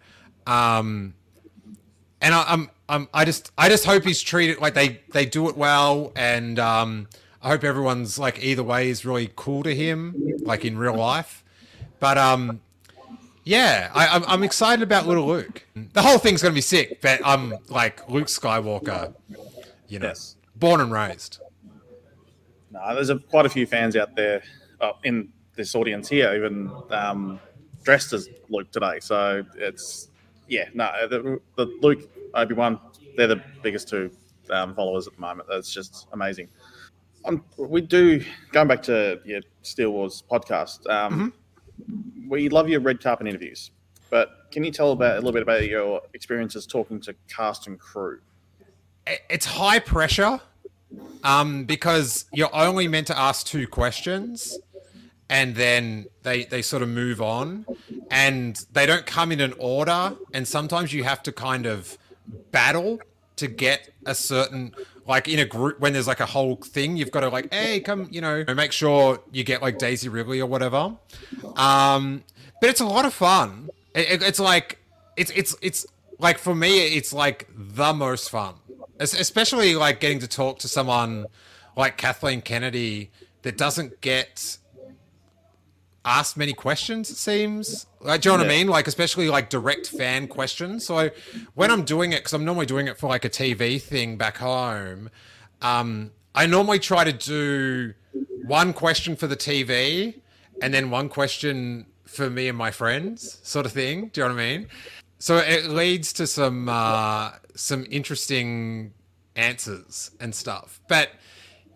Um 0.45 1.13
and 2.21 2.33
I, 2.33 2.43
I'm, 2.47 2.69
I'm, 2.89 3.07
I 3.13 3.25
just, 3.25 3.51
I 3.57 3.69
just 3.69 3.85
hope 3.85 4.03
he's 4.03 4.21
treated 4.21 4.59
like 4.59 4.73
they, 4.73 5.01
they 5.11 5.25
do 5.25 5.47
it 5.49 5.55
well, 5.57 6.11
and 6.15 6.57
um, 6.57 7.07
I 7.41 7.49
hope 7.49 7.63
everyone's 7.63 8.17
like 8.17 8.41
either 8.43 8.63
way 8.63 8.89
is 8.89 9.05
really 9.05 9.29
cool 9.35 9.61
to 9.63 9.75
him, 9.75 10.15
like 10.41 10.65
in 10.65 10.77
real 10.77 10.95
life. 10.95 11.43
But 11.99 12.17
um, 12.17 12.61
yeah, 13.45 13.89
I, 13.93 14.07
I'm, 14.07 14.23
I'm 14.27 14.43
excited 14.43 14.83
about 14.83 15.07
little 15.07 15.25
Luke. 15.27 15.65
The 15.93 16.01
whole 16.01 16.17
thing's 16.17 16.41
gonna 16.41 16.53
be 16.53 16.61
sick, 16.61 16.99
but 17.01 17.21
I'm 17.23 17.53
like 17.69 18.09
Luke 18.09 18.27
Skywalker, 18.27 19.13
you 19.87 19.99
know, 19.99 20.07
Yes. 20.07 20.35
born 20.55 20.81
and 20.81 20.91
raised. 20.91 21.39
No, 22.71 22.93
there's 22.95 23.09
a, 23.09 23.17
quite 23.19 23.45
a 23.45 23.49
few 23.49 23.65
fans 23.65 23.95
out 23.95 24.15
there 24.15 24.43
uh, 24.81 24.91
in 25.03 25.29
this 25.55 25.75
audience 25.75 26.09
here, 26.09 26.35
even 26.35 26.69
um, 26.89 27.39
dressed 27.83 28.11
as 28.13 28.27
Luke 28.49 28.69
today. 28.71 28.99
So 28.99 29.45
it's 29.55 30.09
yeah, 30.47 30.65
no, 30.73 30.91
the, 31.09 31.39
the 31.55 31.65
Luke 31.81 32.09
Obi 32.33 32.53
Wan, 32.53 32.79
they're 33.15 33.27
the 33.27 33.41
biggest 33.63 33.87
two 33.87 34.11
um, 34.49 34.75
followers 34.75 35.07
at 35.07 35.13
the 35.15 35.21
moment. 35.21 35.47
That's 35.49 35.71
just 35.73 36.07
amazing. 36.11 36.49
Um, 37.23 37.43
we 37.57 37.81
do 37.81 38.23
going 38.51 38.67
back 38.67 38.83
to 38.83 39.19
your 39.25 39.41
Steel 39.61 39.91
Wars 39.91 40.23
podcast. 40.29 40.87
Um, 40.89 41.33
We 42.27 42.49
love 42.49 42.69
your 42.69 42.79
red 42.79 43.01
carpet 43.01 43.27
interviews, 43.27 43.71
but 44.09 44.47
can 44.51 44.63
you 44.63 44.71
tell 44.71 44.91
about 44.91 45.13
a 45.13 45.15
little 45.15 45.31
bit 45.31 45.41
about 45.43 45.67
your 45.67 46.01
experiences 46.13 46.65
talking 46.65 46.99
to 47.01 47.15
cast 47.27 47.67
and 47.67 47.79
crew? 47.79 48.19
it's 49.29 49.45
high 49.45 49.79
pressure 49.79 50.39
um, 51.23 51.65
because 51.65 52.25
you're 52.33 52.53
only 52.53 52.87
meant 52.87 53.07
to 53.07 53.17
ask 53.17 53.45
two 53.45 53.67
questions 53.67 54.57
and 55.29 55.55
then 55.55 56.05
they 56.23 56.45
they 56.45 56.61
sort 56.61 56.83
of 56.83 56.89
move 56.89 57.21
on 57.21 57.65
and 58.11 58.65
they 58.73 58.85
don't 58.85 59.05
come 59.05 59.31
in 59.31 59.41
an 59.41 59.53
order 59.57 60.15
and 60.33 60.47
sometimes 60.47 60.93
you 60.93 61.03
have 61.03 61.23
to 61.23 61.31
kind 61.31 61.65
of 61.65 61.97
battle 62.51 62.99
to 63.35 63.47
get 63.47 63.89
a 64.05 64.13
certain 64.13 64.73
like 65.07 65.27
in 65.27 65.39
a 65.39 65.45
group 65.45 65.79
when 65.79 65.93
there's 65.93 66.07
like 66.07 66.19
a 66.19 66.25
whole 66.25 66.55
thing 66.55 66.97
you've 66.97 67.11
got 67.11 67.19
to 67.21 67.29
like 67.29 67.53
hey 67.53 67.79
come 67.79 68.07
you 68.11 68.21
know 68.21 68.43
make 68.55 68.71
sure 68.71 69.19
you 69.31 69.43
get 69.43 69.61
like 69.61 69.77
daisy 69.77 70.09
ridley 70.09 70.39
or 70.41 70.47
whatever. 70.47 70.95
Um 71.55 72.23
but 72.61 72.69
it's 72.69 72.81
a 72.81 72.85
lot 72.85 73.05
of 73.05 73.13
fun. 73.13 73.69
It, 73.93 74.11
it- 74.13 74.23
it's 74.23 74.39
like 74.39 74.79
it's 75.17 75.31
it's 75.31 75.55
it's 75.61 75.85
like 76.19 76.37
for 76.37 76.55
me 76.55 76.95
it's 76.97 77.13
like 77.13 77.47
the 77.55 77.93
most 77.93 78.29
fun. 78.29 78.55
Es- 78.99 79.13
especially 79.19 79.75
like 79.75 79.99
getting 79.99 80.19
to 80.19 80.27
talk 80.27 80.59
to 80.59 80.67
someone 80.67 81.25
like 81.75 81.97
kathleen 81.97 82.41
kennedy 82.41 83.11
that 83.43 83.57
doesn't 83.57 83.99
get 84.01 84.57
asked 86.05 86.37
many 86.37 86.53
questions 86.53 87.09
it 87.09 87.17
seems 87.17 87.85
like 88.05 88.21
do 88.21 88.29
you 88.29 88.37
know 88.37 88.43
what 88.43 88.45
i 88.45 88.49
mean 88.49 88.67
like 88.67 88.87
especially 88.87 89.29
like 89.29 89.49
direct 89.49 89.87
fan 89.89 90.27
questions 90.27 90.85
so 90.85 91.09
when 91.55 91.71
i'm 91.71 91.83
doing 91.83 92.13
it 92.13 92.17
because 92.17 92.33
i'm 92.33 92.45
normally 92.45 92.65
doing 92.65 92.87
it 92.87 92.97
for 92.97 93.07
like 93.07 93.25
a 93.25 93.29
tv 93.29 93.81
thing 93.81 94.17
back 94.17 94.37
home 94.37 95.09
um 95.61 96.11
i 96.33 96.45
normally 96.45 96.79
try 96.79 97.03
to 97.03 97.13
do 97.13 97.93
one 98.45 98.71
question 98.73 99.15
for 99.15 99.27
the 99.27 99.35
tv 99.35 100.15
and 100.61 100.73
then 100.73 100.89
one 100.89 101.09
question 101.09 101.85
for 102.05 102.29
me 102.29 102.47
and 102.47 102.57
my 102.57 102.71
friends, 102.71 103.39
sort 103.43 103.65
of 103.65 103.71
thing. 103.71 104.09
Do 104.13 104.21
you 104.21 104.27
know 104.27 104.33
what 104.33 104.41
I 104.41 104.57
mean? 104.57 104.67
So 105.19 105.37
it 105.37 105.65
leads 105.65 106.13
to 106.13 106.27
some 106.27 106.69
uh, 106.69 107.31
some 107.55 107.85
interesting 107.89 108.93
answers 109.35 110.11
and 110.19 110.33
stuff. 110.33 110.81
But 110.87 111.09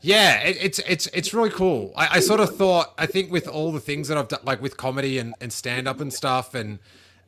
yeah, 0.01 0.41
it, 0.41 0.57
it's 0.61 0.79
it's 0.79 1.07
it's 1.07 1.33
really 1.33 1.49
cool. 1.49 1.91
I, 1.95 2.17
I, 2.17 2.19
sort 2.19 2.39
of 2.39 2.55
thought 2.55 2.93
I 2.97 3.05
think 3.05 3.31
with 3.31 3.47
all 3.47 3.71
the 3.71 3.79
things 3.79 4.07
that 4.07 4.17
I've 4.17 4.27
done, 4.27 4.39
like 4.43 4.61
with 4.61 4.77
comedy 4.77 5.17
and, 5.17 5.35
and 5.41 5.51
stand 5.51 5.87
up 5.87 5.99
and 5.99 6.13
stuff, 6.13 6.55
and 6.55 6.79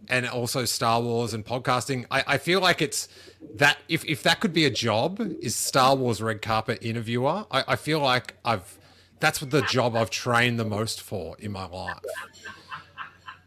and 0.08 0.28
also 0.28 0.66
Star 0.66 1.02
Wars 1.02 1.34
and 1.34 1.46
podcasting, 1.46 2.06
I, 2.10 2.24
I 2.28 2.38
feel 2.38 2.62
like 2.62 2.82
it's 2.82 3.08
that 3.56 3.78
if 3.90 4.06
if 4.06 4.24
that 4.24 4.40
could 4.40 4.54
be 4.54 4.66
a 4.66 4.70
job, 4.70 5.20
is 5.42 5.56
Star 5.56 5.96
Wars 5.96 6.22
red 6.22 6.42
carpet 6.42 6.80
interviewer. 6.82 7.46
I, 7.52 7.64
I 7.70 7.76
feel 7.76 8.00
like 8.00 8.36
I've 8.46 8.80
that's 9.20 9.40
the 9.40 9.62
job 9.64 9.96
I've 9.96 10.10
trained 10.10 10.60
the 10.60 10.66
most 10.66 11.02
for 11.02 11.36
in 11.40 11.52
my 11.52 11.68
life. 11.68 12.00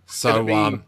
So 0.06 0.44
be, 0.44 0.52
um, 0.52 0.84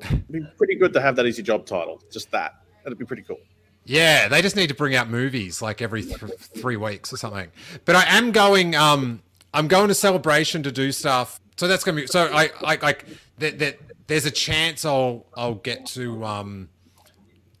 it'd 0.00 0.28
be 0.30 0.40
pretty 0.56 0.74
good 0.74 0.92
to 0.94 1.00
have 1.00 1.16
that 1.16 1.26
as 1.26 1.38
your 1.38 1.44
job 1.44 1.66
title. 1.66 2.02
Just 2.10 2.30
that. 2.32 2.62
That'd 2.82 2.98
be 2.98 3.04
pretty 3.04 3.22
cool. 3.22 3.38
Yeah, 3.84 4.28
they 4.28 4.40
just 4.40 4.56
need 4.56 4.68
to 4.68 4.74
bring 4.74 4.94
out 4.94 5.08
movies 5.08 5.60
like 5.60 5.82
every 5.82 6.02
th- 6.02 6.18
three 6.18 6.76
weeks 6.76 7.12
or 7.12 7.16
something. 7.16 7.50
But 7.84 7.96
I 7.96 8.04
am 8.16 8.32
going. 8.32 8.74
Um, 8.74 9.22
I'm 9.52 9.68
going 9.68 9.88
to 9.88 9.94
celebration 9.94 10.62
to 10.62 10.72
do 10.72 10.90
stuff. 10.90 11.40
So 11.56 11.68
that's 11.68 11.84
gonna 11.84 12.00
be. 12.00 12.06
So 12.06 12.26
I, 12.32 12.50
I 12.62 12.76
like 12.76 13.04
that. 13.38 13.58
that 13.58 13.78
there's 14.06 14.26
a 14.26 14.30
chance 14.30 14.84
I'll 14.84 15.26
I'll 15.34 15.54
get 15.54 15.86
to 15.86 16.24
um, 16.24 16.68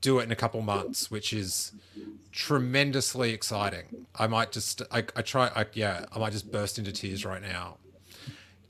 do 0.00 0.18
it 0.18 0.24
in 0.24 0.32
a 0.32 0.36
couple 0.36 0.60
months, 0.62 1.10
which 1.10 1.32
is 1.32 1.72
tremendously 2.32 3.30
exciting. 3.30 4.06
I 4.14 4.26
might 4.26 4.52
just 4.52 4.82
I, 4.90 4.98
I 5.16 5.22
try 5.22 5.50
I, 5.54 5.66
yeah 5.72 6.06
I 6.12 6.18
might 6.18 6.32
just 6.32 6.50
burst 6.50 6.78
into 6.78 6.92
tears 6.92 7.24
right 7.24 7.42
now. 7.42 7.78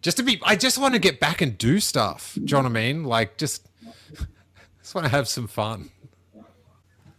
Just 0.05 0.19
to 0.19 0.23
be, 0.23 0.39
I 0.45 0.55
just 0.55 0.77
want 0.77 0.93
to 0.93 1.01
get 1.01 1.19
back 1.19 1.41
and 1.41 1.57
do 1.57 1.81
stuff. 1.81 2.35
Do 2.35 2.43
you 2.43 2.47
know 2.49 2.59
what 2.59 2.67
I 2.67 2.69
mean? 2.69 3.05
Like 3.05 3.39
just, 3.39 3.67
just 4.83 4.95
want 4.95 5.07
to 5.07 5.11
have 5.11 5.27
some 5.27 5.47
fun. 5.47 5.89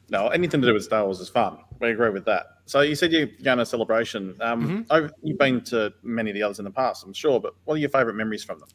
No, 0.10 0.28
anything 0.28 0.62
to 0.62 0.68
do 0.68 0.74
with 0.74 0.84
Star 0.84 1.04
Wars 1.04 1.20
is 1.20 1.30
fun. 1.30 1.58
We 1.80 1.90
agree 1.90 2.10
with 2.10 2.26
that. 2.26 2.48
So 2.66 2.82
you 2.82 2.96
said 2.96 3.12
you're 3.12 3.28
going 3.44 3.58
to 3.58 3.66
celebration. 3.66 4.36
Um, 4.40 4.86
mm-hmm. 4.86 5.08
You've 5.24 5.38
been 5.38 5.62
to 5.66 5.94
many 6.04 6.30
of 6.30 6.36
the 6.36 6.44
others 6.44 6.60
in 6.60 6.66
the 6.66 6.72
past, 6.72 7.04
I'm 7.04 7.14
sure. 7.14 7.40
But 7.40 7.54
what 7.66 7.76
are 7.76 7.78
your 7.78 7.90
favourite 7.90 8.16
memories 8.16 8.44
from 8.44 8.60
them? 8.60 8.70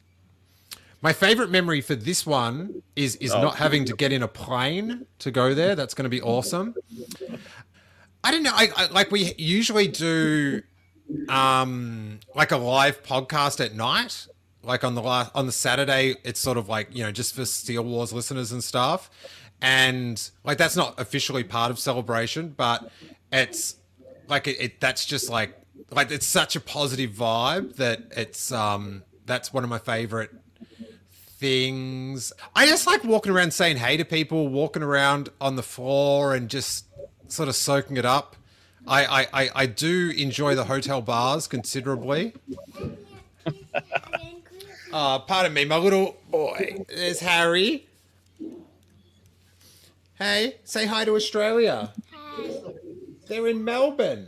My 1.01 1.13
favorite 1.13 1.49
memory 1.49 1.81
for 1.81 1.95
this 1.95 2.25
one 2.25 2.83
is 2.95 3.15
is 3.15 3.33
oh. 3.33 3.41
not 3.41 3.55
having 3.55 3.85
to 3.85 3.95
get 3.95 4.11
in 4.11 4.21
a 4.21 4.27
plane 4.27 5.07
to 5.19 5.31
go 5.31 5.53
there. 5.53 5.75
That's 5.75 5.93
going 5.93 6.03
to 6.03 6.09
be 6.09 6.21
awesome. 6.21 6.75
I 8.23 8.31
don't 8.31 8.43
know. 8.43 8.53
I, 8.53 8.69
I, 8.75 8.85
like 8.87 9.09
we 9.09 9.33
usually 9.37 9.87
do, 9.87 10.61
um, 11.27 12.19
like 12.35 12.51
a 12.51 12.57
live 12.57 13.01
podcast 13.01 13.65
at 13.65 13.73
night. 13.73 14.27
Like 14.63 14.83
on 14.83 14.95
the 14.95 15.01
last 15.01 15.31
on 15.33 15.45
the 15.45 15.51
Saturday, 15.51 16.15
it's 16.23 16.39
sort 16.39 16.57
of 16.57 16.69
like 16.69 16.95
you 16.95 17.03
know 17.03 17.11
just 17.11 17.33
for 17.35 17.45
Steel 17.45 17.83
Wars 17.83 18.13
listeners 18.13 18.51
and 18.51 18.63
stuff, 18.63 19.09
and 19.61 20.29
like 20.43 20.57
that's 20.57 20.75
not 20.75 20.99
officially 20.99 21.43
part 21.43 21.71
of 21.71 21.79
celebration, 21.79 22.53
but 22.55 22.91
it's 23.31 23.75
like 24.27 24.47
it, 24.47 24.57
it 24.59 24.79
that's 24.79 25.05
just 25.05 25.29
like 25.29 25.55
like 25.89 26.11
it's 26.11 26.27
such 26.27 26.55
a 26.55 26.59
positive 26.59 27.11
vibe 27.11 27.75
that 27.77 28.03
it's 28.15 28.51
um 28.51 29.03
that's 29.25 29.51
one 29.51 29.63
of 29.63 29.69
my 29.69 29.79
favorite 29.79 30.31
things. 31.11 32.31
I 32.55 32.67
just 32.67 32.85
like 32.85 33.03
walking 33.03 33.31
around 33.31 33.51
saying 33.53 33.77
hey 33.77 33.97
to 33.97 34.05
people, 34.05 34.47
walking 34.47 34.83
around 34.83 35.29
on 35.41 35.55
the 35.55 35.63
floor 35.63 36.35
and 36.35 36.49
just 36.49 36.85
sort 37.27 37.49
of 37.49 37.55
soaking 37.55 37.97
it 37.97 38.05
up. 38.05 38.35
I, 38.87 39.27
I, 39.31 39.49
I, 39.55 39.65
do 39.67 40.09
enjoy 40.17 40.55
the 40.55 40.63
hotel 40.63 41.01
bars 41.01 41.47
considerably. 41.47 42.33
uh, 44.93 45.19
pardon 45.19 45.53
me, 45.53 45.65
my 45.65 45.77
little 45.77 46.17
boy. 46.29 46.83
There's 46.87 47.19
Harry. 47.19 47.87
Hey, 50.17 50.57
say 50.63 50.85
hi 50.85 51.05
to 51.05 51.15
Australia. 51.15 51.91
Hi. 52.11 52.43
They're 53.27 53.47
in 53.47 53.63
Melbourne. 53.63 54.27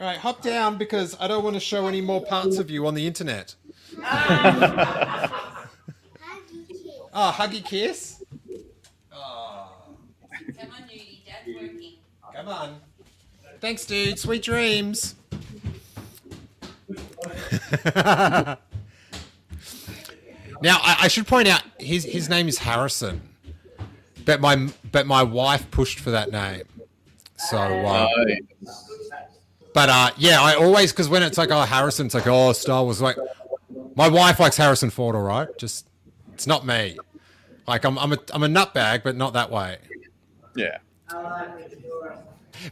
All 0.00 0.06
right, 0.06 0.16
hop 0.18 0.42
down 0.42 0.78
because 0.78 1.16
I 1.18 1.26
don't 1.26 1.42
want 1.42 1.54
to 1.54 1.60
show 1.60 1.86
any 1.88 2.00
more 2.00 2.24
parts 2.24 2.58
of 2.58 2.70
you 2.70 2.86
on 2.86 2.94
the 2.94 3.06
internet. 3.06 3.56
Huggy 3.96 5.32
kiss. 6.68 6.92
Oh, 7.12 7.34
huggy 7.36 7.64
kiss. 7.64 8.22
Oh. 9.12 9.72
Come 10.58 10.70
on, 10.70 10.82
Nudie. 10.82 11.24
Dad's 11.26 11.48
working. 11.54 11.94
Come 12.34 12.48
on. 12.48 12.80
Thanks, 13.60 13.84
dude. 13.86 14.18
Sweet 14.20 14.42
dreams. 14.42 15.16
now, 20.62 20.78
I, 20.82 20.96
I, 21.02 21.08
should 21.08 21.26
point 21.26 21.48
out 21.48 21.62
his 21.78 22.04
his 22.04 22.28
name 22.28 22.48
is 22.48 22.58
Harrison, 22.58 23.20
but 24.24 24.40
my 24.40 24.68
but 24.90 25.06
my 25.06 25.22
wife 25.22 25.70
pushed 25.70 26.00
for 26.00 26.10
that 26.10 26.30
name. 26.30 26.64
So, 27.36 27.58
uh, 27.58 28.08
but 29.74 29.88
uh, 29.88 30.10
yeah, 30.16 30.40
I 30.40 30.54
always 30.54 30.92
because 30.92 31.08
when 31.08 31.22
it's 31.22 31.38
like 31.38 31.50
oh 31.50 31.60
Harrison, 31.62 32.06
it's 32.06 32.14
like 32.14 32.26
oh 32.26 32.52
Star 32.52 32.82
Wars. 32.82 33.00
Like 33.00 33.16
my 33.94 34.08
wife 34.08 34.40
likes 34.40 34.56
Harrison 34.56 34.90
Ford, 34.90 35.14
all 35.14 35.22
right. 35.22 35.48
Just 35.58 35.88
it's 36.32 36.46
not 36.46 36.64
me. 36.64 36.98
Like 37.66 37.84
I'm, 37.84 37.98
I'm 37.98 38.12
a, 38.12 38.18
I'm 38.32 38.42
a 38.42 38.48
nutbag, 38.48 39.02
but 39.02 39.16
not 39.16 39.34
that 39.34 39.50
way. 39.50 39.78
Yeah. 40.56 40.78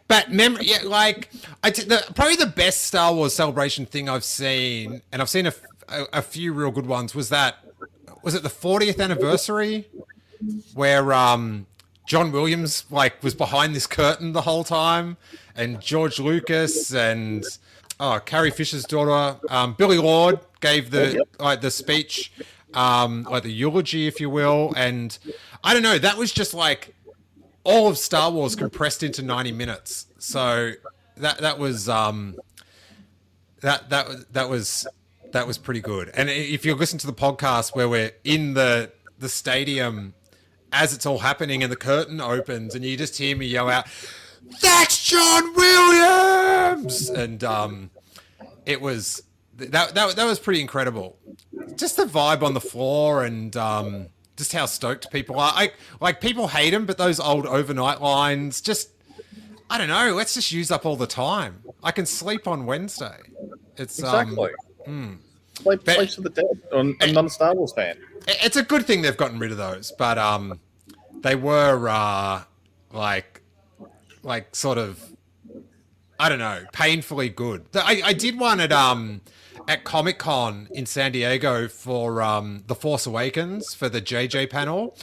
But 0.09 0.33
memory, 0.33 0.67
yeah, 0.67 0.79
like 0.85 1.31
I 1.63 1.71
t- 1.71 1.85
the, 1.85 2.05
probably 2.15 2.37
the 2.37 2.47
best 2.47 2.85
Star 2.85 3.15
Wars 3.15 3.35
celebration 3.35 3.87
thing 3.87 4.09
I've 4.09 4.25
seen, 4.25 5.03
and 5.13 5.21
I've 5.23 5.29
seen 5.29 5.47
a, 5.47 5.55
a, 5.89 6.07
a 6.15 6.23
few 6.23 6.53
real 6.53 6.71
good 6.71 6.87
ones. 6.87 7.15
Was 7.15 7.29
that 7.29 7.57
was 8.27 8.35
it 8.35 8.43
the 8.43 8.49
40th 8.49 9.01
anniversary 9.01 9.89
where 10.75 11.13
um, 11.13 11.65
John 12.09 12.33
Williams 12.33 12.85
like 12.91 13.23
was 13.23 13.37
behind 13.37 13.73
this 13.73 13.87
curtain 13.87 14.33
the 14.33 14.41
whole 14.41 14.65
time, 14.65 15.17
and 15.55 15.81
George 15.81 16.19
Lucas 16.19 16.93
and 16.93 17.45
oh 18.01 18.21
Carrie 18.27 18.51
Fisher's 18.51 18.85
daughter, 18.85 19.39
um, 19.49 19.75
Billie 19.75 19.99
Lourd 19.99 20.41
gave 20.61 20.91
the 20.91 21.25
like 21.39 21.61
the 21.61 21.71
speech 21.71 22.33
um, 22.75 23.29
like 23.31 23.45
the 23.45 23.53
eulogy, 23.53 24.09
if 24.09 24.21
you 24.21 24.29
will. 24.29 24.75
And 24.77 25.17
I 25.63 25.73
don't 25.73 25.85
know, 25.85 25.97
that 25.97 26.17
was 26.17 26.33
just 26.33 26.53
like 26.53 26.97
all 27.63 27.87
of 27.87 27.97
Star 27.97 28.33
Wars 28.33 28.57
compressed 28.57 29.05
into 29.05 29.23
90 29.23 29.53
minutes. 29.53 30.09
So 30.19 30.73
that 31.19 31.39
that 31.39 31.61
was 31.61 31.89
um, 31.89 32.35
that 33.61 33.89
that 33.91 34.33
that 34.33 34.49
was 34.49 34.85
that 35.37 35.47
was 35.47 35.59
pretty 35.59 35.81
good. 35.81 36.11
And 36.15 36.31
if 36.31 36.65
you 36.65 36.75
listen 36.75 36.99
to 37.01 37.07
the 37.07 37.13
podcast 37.13 37.77
where 37.77 37.89
we're 37.89 38.13
in 38.25 38.55
the 38.55 38.91
the 39.19 39.29
stadium 39.29 40.15
as 40.73 40.95
it's 40.95 41.05
all 41.05 41.19
happening 41.19 41.63
and 41.63 41.71
the 41.71 41.77
curtain 41.77 42.21
opens 42.21 42.75
and 42.75 42.85
you 42.85 42.97
just 42.97 43.19
hear 43.19 43.37
me 43.37 43.45
yell 43.45 43.69
out, 43.69 43.87
"That's 44.63 45.05
John 45.05 45.55
Williams!" 45.55 47.11
and 47.11 47.45
um, 47.45 47.91
it 48.65 48.81
was 48.81 49.25
that 49.57 49.95
that 49.95 50.17
that 50.17 50.25
was 50.25 50.39
pretty 50.39 50.63
incredible. 50.63 51.19
Just 51.77 51.99
the 51.99 52.07
vibe 52.07 52.43
on 52.43 52.55
the 52.55 52.61
floor 52.61 53.23
and 53.23 53.55
um, 53.59 54.07
just 54.39 54.55
how 54.55 54.65
stoked 54.65 55.11
people 55.11 55.39
are. 55.39 55.53
I 55.55 55.73
like 56.01 56.23
people 56.23 56.49
hate 56.49 56.73
him, 56.73 56.87
but 56.87 56.97
those 56.97 57.21
old 57.21 57.45
overnight 57.45 58.01
lines 58.01 58.63
just 58.63 58.89
I 59.69 59.77
don't 59.77 59.89
know. 59.89 60.15
Let's 60.15 60.33
just 60.33 60.51
use 60.51 60.71
up 60.71 60.87
all 60.87 60.97
the 60.97 61.07
time. 61.07 61.63
I 61.83 61.91
can 61.91 62.07
sleep 62.07 62.49
on 62.49 62.65
Wednesday. 62.65 63.19
It's 63.77 64.03
um, 64.03 64.31
exactly. 64.31 64.51
Um, 64.87 64.95
hmm. 64.95 65.15
Play 65.63 65.77
Place 65.77 66.15
for 66.15 66.23
the 66.23 66.31
Dead. 66.31 66.45
I'm, 66.73 66.97
I'm 67.01 67.13
not 67.13 67.27
a 67.27 67.31
Star 67.31 67.55
Wars 67.55 67.73
fan. 67.73 67.99
It's 68.29 68.57
a 68.57 68.63
good 68.63 68.87
thing 68.87 69.03
they've 69.03 69.17
gotten 69.17 69.39
rid 69.39 69.53
of 69.53 69.59
those, 69.59 69.93
but 69.99 70.19
um, 70.19 70.61
they 71.21 71.35
were 71.35 71.89
uh, 71.89 72.43
like, 72.93 73.43
like 74.23 74.55
sort 74.55 74.79
of, 74.79 75.03
I 76.19 76.29
don't 76.29 76.39
know, 76.39 76.65
painfully 76.73 77.29
good. 77.29 77.67
I, 77.75 78.03
I 78.05 78.13
did 78.13 78.39
one 78.39 78.61
at 78.61 78.73
um, 78.73 79.21
at 79.69 79.85
Comic 79.85 80.19
Con 80.19 80.69
in 80.73 80.87
San 80.87 81.13
Diego 81.13 81.69
for 81.69 82.23
um, 82.23 82.65
The 82.67 82.75
Force 82.75 83.07
Awakens 83.07 83.75
for 83.75 83.89
the 83.89 84.01
JJ 84.01 84.51
panel. 84.51 84.97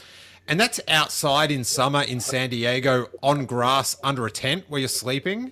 And 0.47 0.59
that's 0.59 0.79
outside 0.87 1.51
in 1.51 1.63
summer 1.63 2.01
in 2.01 2.19
San 2.19 2.49
Diego 2.49 3.07
on 3.21 3.45
grass 3.45 3.95
under 4.03 4.25
a 4.25 4.31
tent 4.31 4.65
where 4.67 4.79
you're 4.79 4.89
sleeping. 4.89 5.51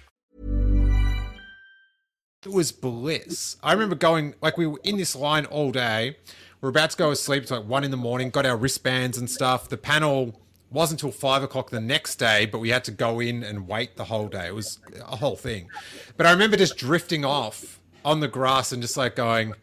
It 2.43 2.51
was 2.51 2.71
bliss. 2.71 3.57
I 3.61 3.73
remember 3.73 3.95
going 3.95 4.33
like 4.41 4.57
we 4.57 4.65
were 4.65 4.79
in 4.83 4.97
this 4.97 5.15
line 5.15 5.45
all 5.45 5.71
day. 5.71 6.17
We're 6.59 6.69
about 6.69 6.91
to 6.91 6.97
go 6.97 7.09
to 7.09 7.15
sleep. 7.15 7.43
It's 7.43 7.51
like 7.51 7.65
one 7.65 7.83
in 7.83 7.91
the 7.91 7.97
morning. 7.97 8.29
Got 8.29 8.45
our 8.45 8.57
wristbands 8.57 9.17
and 9.17 9.29
stuff. 9.29 9.69
The 9.69 9.77
panel 9.77 10.39
wasn't 10.71 11.01
until 11.01 11.11
five 11.11 11.43
o'clock 11.43 11.69
the 11.69 11.81
next 11.81 12.15
day, 12.15 12.45
but 12.45 12.59
we 12.59 12.69
had 12.69 12.83
to 12.85 12.91
go 12.91 13.19
in 13.19 13.43
and 13.43 13.67
wait 13.67 13.95
the 13.95 14.05
whole 14.05 14.27
day. 14.27 14.47
It 14.47 14.55
was 14.55 14.79
a 15.05 15.17
whole 15.17 15.35
thing. 15.35 15.69
But 16.17 16.25
I 16.25 16.31
remember 16.31 16.57
just 16.57 16.77
drifting 16.77 17.25
off 17.25 17.79
on 18.05 18.19
the 18.21 18.27
grass 18.27 18.71
and 18.71 18.81
just 18.81 18.97
like 18.97 19.15
going, 19.15 19.53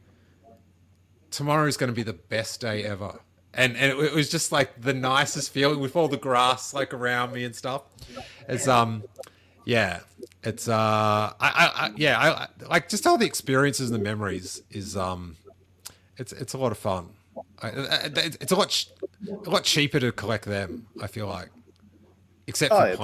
tomorrow 1.31 1.67
is 1.67 1.77
going 1.77 1.89
to 1.89 1.95
be 1.95 2.03
the 2.03 2.13
best 2.13 2.61
day 2.61 2.85
ever. 2.85 3.21
And, 3.55 3.77
and 3.77 3.99
it, 3.99 4.13
was 4.13 4.29
just 4.29 4.53
like 4.53 4.81
the 4.81 4.95
nicest 4.95 5.51
feeling 5.53 5.81
with 5.81 5.97
all 5.97 6.07
the 6.07 6.17
grass 6.17 6.75
like 6.75 6.93
around 6.93 7.33
me 7.33 7.45
and 7.45 7.57
stuff. 7.57 7.83
It's 8.49 8.69
um, 8.69 9.03
yeah, 9.69 10.01
it's 10.43 10.67
uh, 10.67 10.73
I, 10.73 11.35
I, 11.41 11.71
I 11.75 11.93
yeah, 11.95 12.19
I, 12.19 12.29
I 12.31 12.49
like 12.71 12.89
just 12.89 13.07
all 13.07 13.19
the 13.19 13.27
experiences 13.27 13.91
and 13.91 14.01
the 14.01 14.03
memories 14.03 14.63
is 14.71 14.97
um, 14.97 15.37
it's 16.17 16.33
it's 16.33 16.55
a 16.55 16.59
lot 16.59 16.73
of 16.73 16.79
fun. 16.79 17.11
It's 17.63 18.51
a 18.51 18.57
lot 18.57 18.87
a 19.47 19.51
lot 19.51 19.65
cheaper 19.65 20.01
to 20.01 20.11
collect 20.11 20.47
them. 20.47 20.87
I 21.03 21.07
feel 21.07 21.27
like, 21.27 21.51
except 22.47 22.73
for 22.73 22.81
oh, 22.81 22.87
yeah. 22.87 22.97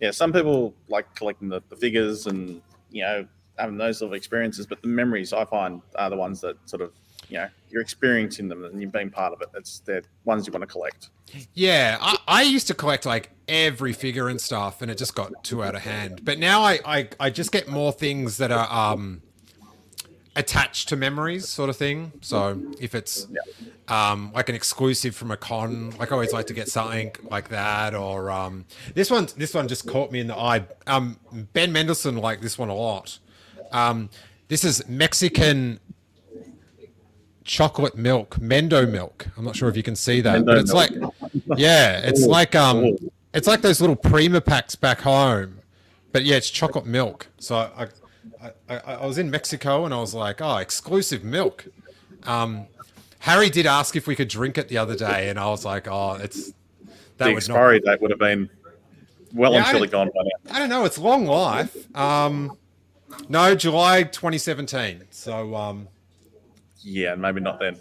Yeah, 0.00 0.10
some 0.12 0.32
people 0.32 0.74
like 0.88 1.12
collecting 1.16 1.48
the, 1.48 1.60
the 1.68 1.74
figures 1.74 2.26
and 2.28 2.62
you 2.92 3.02
know 3.02 3.26
having 3.58 3.78
those 3.78 3.98
sort 3.98 4.12
of 4.12 4.14
experiences, 4.14 4.64
but 4.64 4.80
the 4.80 4.86
memories 4.86 5.32
I 5.32 5.44
find 5.44 5.82
are 5.96 6.08
the 6.08 6.16
ones 6.16 6.40
that 6.42 6.56
sort 6.66 6.82
of 6.82 6.92
you 7.28 7.38
know 7.38 7.48
you're 7.70 7.82
experiencing 7.82 8.48
them 8.48 8.64
and 8.64 8.80
you've 8.80 8.92
been 8.92 9.10
part 9.10 9.32
of 9.32 9.40
it. 9.42 9.48
It's 9.54 9.80
the 9.80 10.02
ones 10.24 10.46
you 10.46 10.52
want 10.52 10.62
to 10.62 10.66
collect. 10.66 11.10
Yeah, 11.54 11.98
I, 12.00 12.16
I, 12.28 12.42
used 12.42 12.68
to 12.68 12.74
collect 12.74 13.04
like 13.04 13.30
every 13.48 13.92
figure 13.92 14.28
and 14.28 14.40
stuff, 14.40 14.80
and 14.80 14.90
it 14.90 14.96
just 14.96 15.14
got 15.14 15.42
too 15.42 15.64
out 15.64 15.74
of 15.74 15.82
hand. 15.82 16.24
But 16.24 16.38
now 16.38 16.62
I 16.62 16.78
I, 16.84 17.08
I 17.18 17.30
just 17.30 17.50
get 17.50 17.68
more 17.68 17.92
things 17.92 18.36
that 18.38 18.52
are 18.52 18.70
um 18.70 19.22
attached 20.36 20.90
to 20.90 20.96
memories, 20.96 21.48
sort 21.48 21.70
of 21.70 21.76
thing. 21.76 22.12
So 22.20 22.60
if 22.78 22.94
it's 22.94 23.26
um, 23.88 24.32
like 24.34 24.48
an 24.48 24.54
exclusive 24.54 25.16
from 25.16 25.30
a 25.30 25.36
con, 25.36 25.90
like 25.98 26.12
I 26.12 26.14
always 26.14 26.32
like 26.32 26.46
to 26.48 26.54
get 26.54 26.68
something 26.68 27.12
like 27.30 27.48
that. 27.48 27.94
Or 27.94 28.30
um, 28.30 28.66
this 28.94 29.10
one, 29.10 29.28
this 29.36 29.54
one 29.54 29.66
just 29.66 29.88
caught 29.88 30.12
me 30.12 30.20
in 30.20 30.26
the 30.26 30.36
eye. 30.36 30.64
Um, 30.86 31.18
ben 31.54 31.72
Mendelsohn 31.72 32.16
liked 32.16 32.42
this 32.42 32.58
one 32.58 32.68
a 32.68 32.74
lot. 32.74 33.18
Um, 33.72 34.10
this 34.48 34.62
is 34.62 34.86
Mexican 34.88 35.80
chocolate 37.46 37.96
milk, 37.96 38.36
Mendo 38.36 38.90
milk. 38.90 39.28
I'm 39.36 39.44
not 39.44 39.56
sure 39.56 39.68
if 39.68 39.76
you 39.76 39.82
can 39.82 39.96
see 39.96 40.20
that, 40.20 40.40
Mendo 40.40 40.46
but 40.46 40.58
it's 40.58 40.74
milk. 40.74 41.14
like, 41.32 41.58
yeah, 41.58 41.98
it's 41.98 42.26
like 42.26 42.54
um, 42.54 42.96
it's 43.32 43.46
like 43.46 43.62
those 43.62 43.80
little 43.80 43.96
Prima 43.96 44.40
packs 44.40 44.74
back 44.74 45.00
home, 45.00 45.60
but 46.12 46.24
yeah, 46.24 46.36
it's 46.36 46.50
chocolate 46.50 46.86
milk. 46.86 47.28
So 47.38 47.56
I, 47.56 47.88
I, 48.42 48.50
I, 48.68 48.94
I 48.94 49.06
was 49.06 49.18
in 49.18 49.30
Mexico 49.30 49.84
and 49.84 49.94
I 49.94 50.00
was 50.00 50.12
like, 50.12 50.42
oh, 50.42 50.56
exclusive 50.56 51.24
milk. 51.24 51.66
Um, 52.24 52.66
Harry 53.20 53.48
did 53.48 53.66
ask 53.66 53.96
if 53.96 54.06
we 54.06 54.16
could 54.16 54.28
drink 54.28 54.58
it 54.58 54.68
the 54.68 54.78
other 54.78 54.96
day, 54.96 55.28
and 55.28 55.38
I 55.38 55.46
was 55.46 55.64
like, 55.64 55.88
oh, 55.88 56.18
it's 56.20 56.52
that 57.18 57.26
the 57.26 57.30
expiry 57.30 57.80
not... 57.80 57.92
date 57.92 58.02
would 58.02 58.10
have 58.10 58.20
been 58.20 58.50
well 59.32 59.52
yeah, 59.52 59.58
and 59.58 59.66
truly 59.68 59.88
gone 59.88 60.08
by 60.08 60.22
now. 60.22 60.54
I 60.54 60.58
don't 60.58 60.68
know. 60.68 60.84
It's 60.84 60.98
long 60.98 61.26
life. 61.26 61.96
Um, 61.96 62.56
no, 63.28 63.54
July 63.54 64.02
2017. 64.02 65.04
So, 65.10 65.54
um, 65.54 65.88
yeah, 66.86 67.16
maybe 67.16 67.40
not 67.40 67.58
then. 67.58 67.76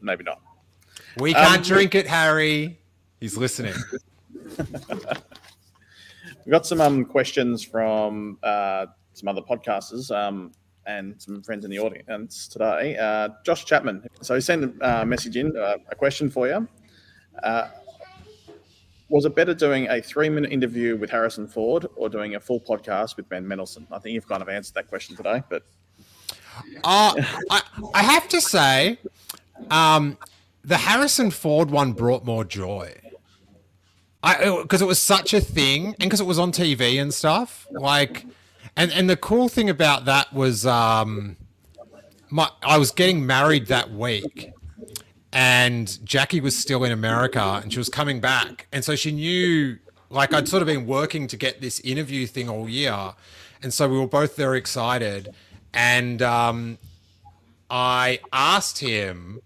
Maybe 0.00 0.22
not. 0.22 0.40
We 1.16 1.34
can't 1.34 1.56
um, 1.56 1.62
drink 1.64 1.96
it, 1.96 2.06
Harry. 2.06 2.80
He's 3.18 3.36
listening. 3.36 3.74
We've 4.58 6.52
got 6.52 6.66
some 6.66 6.80
um, 6.80 7.04
questions 7.04 7.64
from 7.64 8.38
uh, 8.44 8.86
some 9.12 9.26
other 9.26 9.40
podcasters 9.40 10.14
um, 10.14 10.52
and 10.86 11.20
some 11.20 11.42
friends 11.42 11.64
in 11.64 11.70
the 11.72 11.80
audience 11.80 12.46
today. 12.46 12.96
Uh, 12.96 13.30
Josh 13.44 13.64
Chapman. 13.64 14.06
So 14.20 14.36
he 14.36 14.40
sent 14.40 14.76
a 14.80 15.00
uh, 15.00 15.04
message 15.04 15.36
in, 15.36 15.56
uh, 15.56 15.78
a 15.90 15.96
question 15.96 16.30
for 16.30 16.46
you. 16.46 16.68
Uh, 17.42 17.70
was 19.08 19.24
it 19.24 19.34
better 19.34 19.54
doing 19.54 19.88
a 19.88 20.00
three 20.00 20.28
minute 20.28 20.52
interview 20.52 20.96
with 20.96 21.10
Harrison 21.10 21.48
Ford 21.48 21.86
or 21.96 22.08
doing 22.08 22.36
a 22.36 22.40
full 22.40 22.60
podcast 22.60 23.16
with 23.16 23.28
Ben 23.28 23.46
Mendelsohn? 23.46 23.88
I 23.90 23.98
think 23.98 24.14
you've 24.14 24.28
kind 24.28 24.42
of 24.42 24.48
answered 24.48 24.74
that 24.74 24.86
question 24.86 25.16
today, 25.16 25.42
but. 25.50 25.64
Uh, 26.84 27.14
I, 27.50 27.62
I 27.94 28.02
have 28.02 28.28
to 28.28 28.40
say, 28.40 28.98
um, 29.70 30.18
the 30.64 30.76
Harrison 30.76 31.30
Ford 31.30 31.70
one 31.70 31.92
brought 31.92 32.24
more 32.24 32.44
joy. 32.44 32.94
I 34.22 34.60
because 34.62 34.82
it 34.82 34.86
was 34.86 34.98
such 34.98 35.32
a 35.32 35.40
thing, 35.40 35.86
and 35.86 35.98
because 35.98 36.20
it 36.20 36.26
was 36.26 36.38
on 36.38 36.52
TV 36.52 37.00
and 37.00 37.14
stuff. 37.14 37.66
Like, 37.70 38.26
and 38.76 38.90
and 38.92 39.08
the 39.08 39.16
cool 39.16 39.48
thing 39.48 39.70
about 39.70 40.06
that 40.06 40.32
was, 40.32 40.66
um, 40.66 41.36
my 42.28 42.50
I 42.62 42.78
was 42.78 42.90
getting 42.90 43.24
married 43.24 43.68
that 43.68 43.92
week, 43.92 44.52
and 45.32 46.04
Jackie 46.04 46.40
was 46.40 46.56
still 46.56 46.84
in 46.84 46.92
America 46.92 47.60
and 47.62 47.72
she 47.72 47.78
was 47.78 47.88
coming 47.88 48.20
back. 48.20 48.66
And 48.72 48.84
so 48.84 48.96
she 48.96 49.12
knew, 49.12 49.78
like, 50.10 50.32
I'd 50.32 50.48
sort 50.48 50.62
of 50.62 50.66
been 50.66 50.86
working 50.86 51.26
to 51.28 51.36
get 51.36 51.60
this 51.60 51.80
interview 51.80 52.26
thing 52.26 52.48
all 52.48 52.68
year. 52.68 53.14
And 53.62 53.72
so 53.74 53.88
we 53.88 53.98
were 53.98 54.06
both 54.06 54.36
very 54.36 54.58
excited. 54.58 55.34
And 55.74 56.22
um, 56.22 56.78
I 57.70 58.20
asked 58.32 58.78
him, 58.78 59.40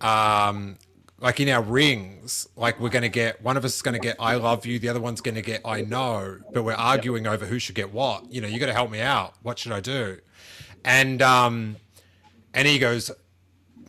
um, 0.00 0.78
like 1.20 1.38
in 1.38 1.48
our 1.48 1.62
rings, 1.62 2.48
like 2.56 2.80
we're 2.80 2.88
going 2.88 3.02
to 3.02 3.08
get 3.08 3.42
one 3.42 3.56
of 3.56 3.64
us 3.64 3.76
is 3.76 3.82
going 3.82 3.94
to 3.94 4.00
get 4.00 4.16
I 4.18 4.36
love 4.36 4.64
you, 4.64 4.78
the 4.78 4.88
other 4.88 5.00
one's 5.00 5.20
going 5.20 5.34
to 5.34 5.42
get 5.42 5.60
I 5.64 5.82
know, 5.82 6.38
but 6.52 6.62
we're 6.62 6.72
arguing 6.72 7.26
over 7.26 7.44
who 7.44 7.58
should 7.58 7.74
get 7.74 7.92
what. 7.92 8.32
You 8.32 8.40
know, 8.40 8.48
you 8.48 8.58
got 8.58 8.66
to 8.66 8.72
help 8.72 8.90
me 8.90 9.00
out. 9.00 9.34
What 9.42 9.58
should 9.58 9.72
I 9.72 9.80
do? 9.80 10.18
And 10.84 11.20
um, 11.20 11.76
and 12.54 12.66
he 12.66 12.78
goes, 12.78 13.10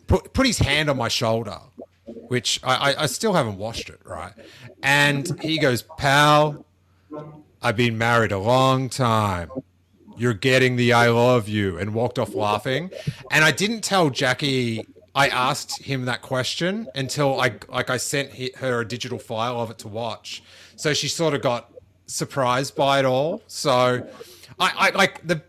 put, 0.08 0.34
put 0.34 0.46
his 0.46 0.60
hand 0.60 0.89
on 0.89 0.98
my 0.98 1.08
shoulder, 1.08 1.58
which 2.06 2.60
I, 2.63 2.91
I, 2.91 3.04
I 3.04 3.06
still 3.06 3.34
haven't 3.34 3.58
washed 3.58 3.89
it, 3.89 4.00
right? 4.06 4.34
And 4.84 5.41
he 5.41 5.58
goes, 5.58 5.84
Pal, 5.98 6.65
I've 7.62 7.78
been 7.78 7.98
married 7.98 8.32
a 8.32 8.39
long 8.39 8.89
time. 8.89 9.50
You're 10.22 10.36
getting 10.36 10.76
the 10.76 10.94
I 10.94 11.10
love 11.10 11.50
you, 11.50 11.80
and 11.80 11.96
walked 11.96 12.20
off 12.20 12.36
laughing. 12.36 12.92
And 13.32 13.44
I 13.44 13.50
didn't 13.50 13.82
tell 13.82 14.12
Jackie 14.12 14.86
I 15.16 15.30
asked 15.30 15.82
him 15.82 16.06
that 16.06 16.22
question 16.22 16.88
until 16.94 17.42
I 17.42 17.54
like 17.70 17.90
I 17.90 17.98
sent 17.98 18.32
her 18.58 18.82
a 18.82 18.88
digital 18.88 19.18
file 19.18 19.60
of 19.60 19.72
it 19.72 19.80
to 19.80 19.88
watch. 19.88 20.44
So 20.76 20.94
she 20.94 21.08
sort 21.08 21.34
of 21.34 21.42
got 21.42 21.72
surprised 22.06 22.76
by 22.76 23.00
it 23.00 23.06
all. 23.06 23.42
So 23.48 24.08
I, 24.60 24.72
I 24.78 24.90
like 24.92 25.26
the 25.26 25.42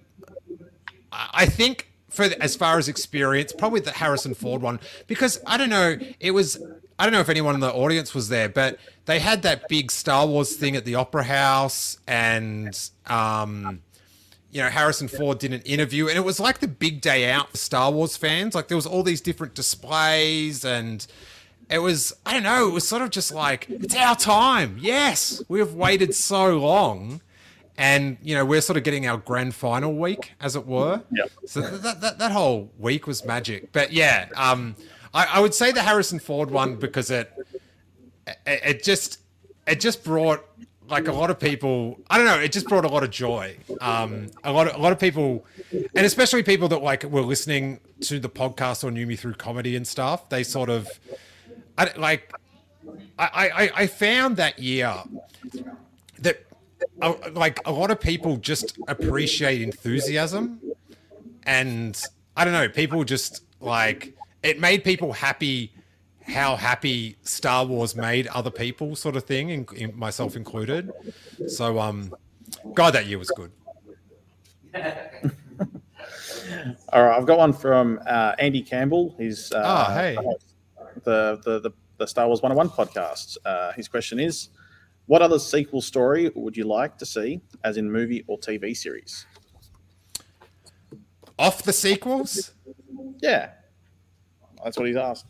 I 1.13 1.45
think 1.45 1.91
for 2.09 2.25
as 2.41 2.57
far 2.57 2.79
as 2.79 2.89
experience, 2.89 3.53
probably 3.53 3.81
the 3.81 3.91
Harrison 3.91 4.33
Ford 4.33 4.63
one 4.63 4.81
because 5.07 5.39
I 5.47 5.59
don't 5.59 5.71
know, 5.71 5.99
it 6.19 6.31
was 6.31 6.59
I 6.99 7.05
don't 7.05 7.13
know 7.13 7.21
if 7.21 7.29
anyone 7.29 7.55
in 7.55 7.61
the 7.61 7.73
audience 7.73 8.15
was 8.15 8.31
there, 8.31 8.49
but 8.49 8.79
they 9.05 9.19
had 9.19 9.43
that 9.43 9.69
big 9.69 9.91
Star 9.91 10.27
Wars 10.27 10.57
thing 10.57 10.77
at 10.77 10.87
the 10.87 10.95
Opera 10.95 11.25
House, 11.25 11.99
and 12.07 12.79
um, 13.07 13.83
you 14.53 14.63
know 14.63 14.69
Harrison 14.69 15.09
Ford 15.09 15.39
did 15.39 15.53
an 15.53 15.63
interview, 15.63 16.09
and 16.09 16.17
it 16.17 16.25
was 16.25 16.39
like 16.39 16.61
the 16.61 16.69
big 16.69 17.01
day 17.01 17.31
out 17.31 17.51
for 17.51 17.57
Star 17.57 17.91
Wars 17.91 18.17
fans. 18.17 18.55
Like 18.55 18.69
there 18.69 18.77
was 18.77 18.87
all 18.87 19.03
these 19.03 19.21
different 19.21 19.55
displays 19.55 20.65
and. 20.65 21.07
It 21.71 21.79
was, 21.79 22.13
I 22.27 22.35
don't 22.35 22.43
know, 22.43 22.69
it 22.69 22.73
was 22.73 22.87
sort 22.87 23.01
of 23.01 23.09
just 23.09 23.33
like, 23.33 23.67
it's 23.71 23.95
our 23.95 24.15
time. 24.15 24.77
Yes, 24.79 25.43
we 25.49 25.59
have 25.59 25.73
waited 25.73 26.15
so 26.15 26.59
long 26.59 27.23
and 27.79 28.17
you 28.23 28.35
know 28.35 28.45
we're 28.45 28.61
sort 28.61 28.77
of 28.77 28.85
getting 28.85 29.07
our 29.07 29.17
grand 29.17 29.55
final 29.55 29.95
week, 29.95 30.33
as 30.41 30.57
it 30.57 30.67
were. 30.67 31.03
Yeah. 31.11 31.25
So 31.47 31.61
that, 31.61 32.01
that 32.01 32.19
that 32.19 32.33
whole 32.33 32.71
week 32.79 33.07
was 33.07 33.25
magic. 33.25 33.73
But 33.73 33.93
yeah, 33.93 34.29
um, 34.37 34.77
I, 35.15 35.27
I 35.35 35.41
would 35.41 35.55
say 35.55 35.73
the 35.73 35.83
Harrison 35.83 36.19
Ford 36.19 36.51
one 36.51 36.77
because 36.77 37.11
it, 37.11 37.33
it 38.27 38.39
it 38.47 38.83
just 38.85 39.21
it 39.67 39.81
just 39.81 40.05
brought 40.05 40.45
like 40.89 41.09
a 41.09 41.13
lot 41.13 41.31
of 41.31 41.39
people 41.39 41.99
i 42.11 42.17
don't 42.17 42.27
know 42.27 42.39
it 42.39 42.53
just 42.53 42.69
brought 42.69 42.85
a 42.85 42.89
lot 42.89 43.03
of 43.03 43.11
joy. 43.11 43.57
Um 43.81 44.29
a 44.45 44.53
lot 44.53 44.67
of 44.69 44.75
a 44.75 44.79
lot 44.79 44.93
of 44.93 44.99
people 44.99 45.45
and 45.95 46.07
especially 46.07 46.43
people 46.43 46.69
that 46.69 46.83
like 46.83 47.05
were 47.05 47.23
listening 47.23 47.81
to 48.01 48.19
the 48.19 48.29
podcast 48.29 48.85
or 48.85 48.91
knew 48.91 49.07
me 49.07 49.17
through 49.17 49.35
comedy 49.35 49.77
and 49.77 49.87
stuff 49.87 50.29
they 50.29 50.43
sort 50.43 50.69
of 50.69 50.89
I, 51.79 51.91
like 51.97 52.33
I, 53.19 53.51
I 53.55 53.71
i 53.83 53.87
found 53.87 54.37
that 54.37 54.59
year 54.59 54.95
that 56.19 56.45
like 57.33 57.61
a 57.65 57.73
lot 57.73 57.91
of 57.91 58.01
people 58.01 58.37
just 58.37 58.79
appreciate 58.89 59.63
enthusiasm 59.63 60.61
and 61.45 62.01
i 62.37 62.45
don't 62.45 62.53
know 62.53 62.69
people 62.69 63.05
just 63.05 63.45
like 63.61 64.15
it 64.43 64.61
made 64.61 64.83
people 64.85 65.13
happy 65.13 65.73
how 66.27 66.57
happy 66.57 67.17
star 67.23 67.65
wars 67.65 67.97
made 67.97 68.27
other 68.29 68.51
people 68.51 68.95
sort 68.95 69.17
of 69.17 69.25
thing 69.25 69.51
in, 69.51 69.67
in 69.77 69.97
myself 69.97 70.37
included 70.37 70.91
so 71.47 71.79
um 71.79 72.15
god 72.75 72.93
that 72.93 73.07
year 73.07 73.19
was 73.19 73.31
good 73.31 73.51
all 76.93 77.03
right 77.05 77.17
i've 77.17 77.27
got 77.27 77.39
one 77.39 77.53
from 77.53 78.01
uh, 78.07 78.35
andy 78.39 78.63
campbell 78.63 79.15
he's 79.19 79.53
uh, 79.53 79.63
oh 79.89 79.95
hey 79.95 80.17
the, 81.05 81.41
the 81.45 81.61
the 81.61 81.71
the 81.99 82.07
star 82.07 82.27
wars 82.27 82.43
101 82.43 82.69
podcast 82.69 83.37
uh, 83.45 83.73
his 83.73 83.89
question 83.89 84.19
is 84.21 84.51
what 85.07 85.21
other 85.21 85.39
sequel 85.39 85.81
story 85.81 86.31
would 86.35 86.57
you 86.57 86.65
like 86.65 86.97
to 86.99 87.07
see, 87.07 87.41
as 87.65 87.77
in 87.77 87.91
movie 87.91 88.25
or 88.29 88.39
TV 88.39 88.77
series? 88.77 89.27
Off 91.39 91.65
the 91.65 91.73
sequels? 91.73 92.53
Yeah, 93.21 93.51
that's 94.63 94.79
what 94.79 94.87
he's 94.87 94.97
asked. 94.97 95.27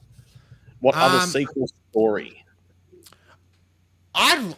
What 0.83 0.95
other 0.97 1.19
Um, 1.19 1.29
sequel 1.29 1.69
story? 1.91 2.45
I'd 4.15 4.55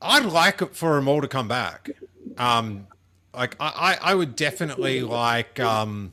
I'd 0.00 0.26
like 0.26 0.74
for 0.74 0.94
them 0.96 1.08
all 1.08 1.20
to 1.20 1.28
come 1.28 1.48
back. 1.48 1.90
Um, 2.38 2.86
like 3.34 3.56
I, 3.58 3.98
I 4.02 4.12
I 4.12 4.14
would 4.14 4.36
definitely 4.36 5.00
like 5.02 5.58
um. 5.58 6.12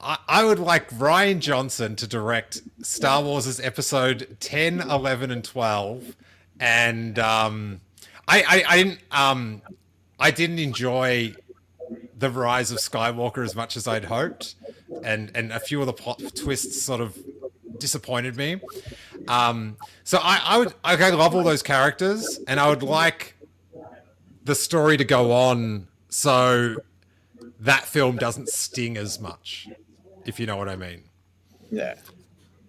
I, 0.00 0.18
I 0.26 0.44
would 0.44 0.58
like 0.58 0.88
Rian 0.90 1.40
Johnson 1.40 1.96
to 1.96 2.06
direct 2.06 2.62
Star 2.82 3.22
Wars' 3.22 3.60
episode 3.60 4.38
10, 4.40 4.80
11, 4.80 5.30
and 5.30 5.44
12. 5.44 6.16
And 6.58 7.18
um, 7.18 7.80
I, 8.26 8.42
I, 8.42 8.64
I 8.68 8.76
didn't 8.82 9.00
um, 9.10 9.62
I 10.18 10.30
didn't 10.30 10.60
enjoy 10.60 11.34
the 12.18 12.30
rise 12.30 12.70
of 12.70 12.78
Skywalker 12.78 13.44
as 13.44 13.54
much 13.54 13.76
as 13.76 13.86
I'd 13.86 14.06
hoped, 14.06 14.54
and 15.04 15.30
and 15.34 15.52
a 15.52 15.60
few 15.60 15.80
of 15.80 15.86
the 15.86 15.92
plot 15.92 16.22
twists 16.34 16.80
sort 16.80 17.02
of 17.02 17.18
disappointed 17.78 18.36
me. 18.36 18.60
Um, 19.28 19.76
so 20.04 20.18
I, 20.22 20.40
I 20.44 20.58
would 20.58 20.74
like 20.84 21.00
I 21.00 21.10
love 21.10 21.34
all 21.34 21.42
those 21.42 21.62
characters, 21.62 22.40
and 22.46 22.60
I 22.60 22.68
would 22.68 22.82
like 22.82 23.36
the 24.44 24.54
story 24.54 24.96
to 24.96 25.04
go 25.04 25.32
on 25.32 25.88
so 26.08 26.76
that 27.60 27.84
film 27.84 28.16
doesn't 28.16 28.48
sting 28.48 28.96
as 28.96 29.20
much, 29.20 29.68
if 30.24 30.38
you 30.38 30.46
know 30.46 30.56
what 30.56 30.68
I 30.68 30.76
mean. 30.76 31.02
Yeah, 31.70 31.94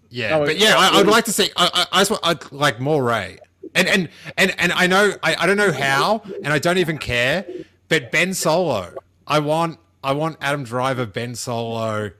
Yeah, 0.09 0.37
Oh, 0.37 0.45
but 0.45 0.57
yeah, 0.57 0.75
I, 0.77 0.99
I'd 0.99 1.07
like 1.07 1.25
to 1.25 1.31
see. 1.31 1.49
I, 1.55 1.69
I, 1.73 1.97
I 1.97 2.01
just 2.01 2.11
want, 2.11 2.25
I'd 2.25 2.51
like 2.51 2.79
more 2.79 3.03
Rey, 3.03 3.39
and 3.75 3.87
and 3.87 4.09
and 4.37 4.55
and 4.57 4.71
I 4.71 4.87
know 4.87 5.13
I, 5.21 5.35
I 5.35 5.45
don't 5.45 5.57
know 5.57 5.71
how, 5.71 6.23
and 6.43 6.51
I 6.51 6.59
don't 6.59 6.77
even 6.79 6.97
care. 6.97 7.45
But 7.89 8.11
Ben 8.11 8.33
Solo, 8.33 8.93
I 9.27 9.39
want 9.39 9.79
I 10.03 10.13
want 10.13 10.37
Adam 10.41 10.63
Driver, 10.63 11.05
Ben 11.05 11.35
Solo, 11.35 12.11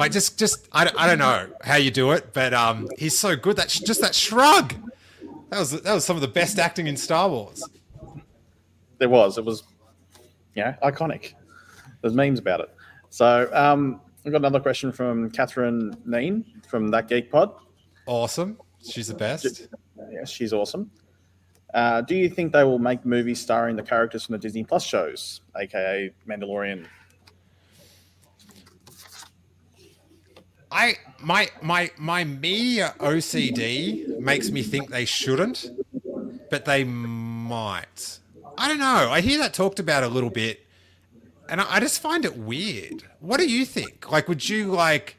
like 0.00 0.12
just 0.12 0.38
just 0.38 0.66
I, 0.72 0.84
don't- 0.84 0.98
I 0.98 1.06
don't 1.06 1.18
know 1.18 1.48
how 1.62 1.76
you 1.76 1.90
do 1.90 2.10
it, 2.12 2.32
but 2.32 2.52
um, 2.54 2.88
he's 2.98 3.16
so 3.16 3.36
good. 3.36 3.56
That 3.56 3.70
sh- 3.70 3.80
just 3.80 4.00
that 4.00 4.14
shrug, 4.14 4.74
that 5.50 5.58
was 5.58 5.70
that 5.82 5.94
was 5.94 6.04
some 6.04 6.16
of 6.16 6.22
the 6.22 6.28
best 6.28 6.58
acting 6.58 6.86
in 6.86 6.96
Star 6.96 7.28
Wars. 7.28 7.62
there 8.98 9.08
was. 9.08 9.38
It 9.38 9.44
was, 9.44 9.62
yeah, 10.54 10.76
iconic. 10.82 11.34
There's 12.00 12.14
memes 12.14 12.38
about 12.38 12.60
it. 12.60 12.70
So 13.10 13.48
um, 13.52 14.00
I've 14.24 14.32
got 14.32 14.38
another 14.38 14.60
question 14.60 14.90
from 14.90 15.30
Catherine 15.30 15.94
Neen 16.06 16.44
from 16.66 16.88
That 16.88 17.08
Geek 17.08 17.30
Pod. 17.30 17.52
Awesome, 18.06 18.58
she's 18.82 19.08
the 19.08 19.14
best. 19.14 19.68
Yeah, 20.10 20.24
she's 20.24 20.52
awesome. 20.52 20.90
Uh, 21.74 22.00
do 22.00 22.16
you 22.16 22.28
think 22.28 22.52
they 22.52 22.64
will 22.64 22.78
make 22.80 23.04
movies 23.04 23.40
starring 23.40 23.76
the 23.76 23.82
characters 23.82 24.24
from 24.26 24.32
the 24.32 24.38
Disney 24.38 24.64
Plus 24.64 24.84
shows, 24.84 25.42
aka 25.60 26.10
Mandalorian? 26.26 26.86
I 30.70 30.96
my 31.20 31.48
my 31.62 31.90
my 31.98 32.24
media 32.24 32.94
OCD 32.98 34.18
makes 34.20 34.50
me 34.50 34.62
think 34.62 34.90
they 34.90 35.04
shouldn't, 35.04 35.70
but 36.50 36.64
they 36.64 36.84
might. 36.84 38.18
I 38.56 38.68
don't 38.68 38.78
know. 38.78 39.08
I 39.10 39.20
hear 39.20 39.38
that 39.38 39.54
talked 39.54 39.80
about 39.80 40.02
a 40.02 40.08
little 40.08 40.30
bit, 40.30 40.66
and 41.48 41.60
I, 41.60 41.76
I 41.76 41.80
just 41.80 42.00
find 42.00 42.24
it 42.24 42.36
weird. 42.36 43.04
What 43.20 43.38
do 43.38 43.48
you 43.50 43.64
think? 43.64 44.10
Like, 44.10 44.28
would 44.28 44.48
you 44.48 44.66
like 44.66 45.16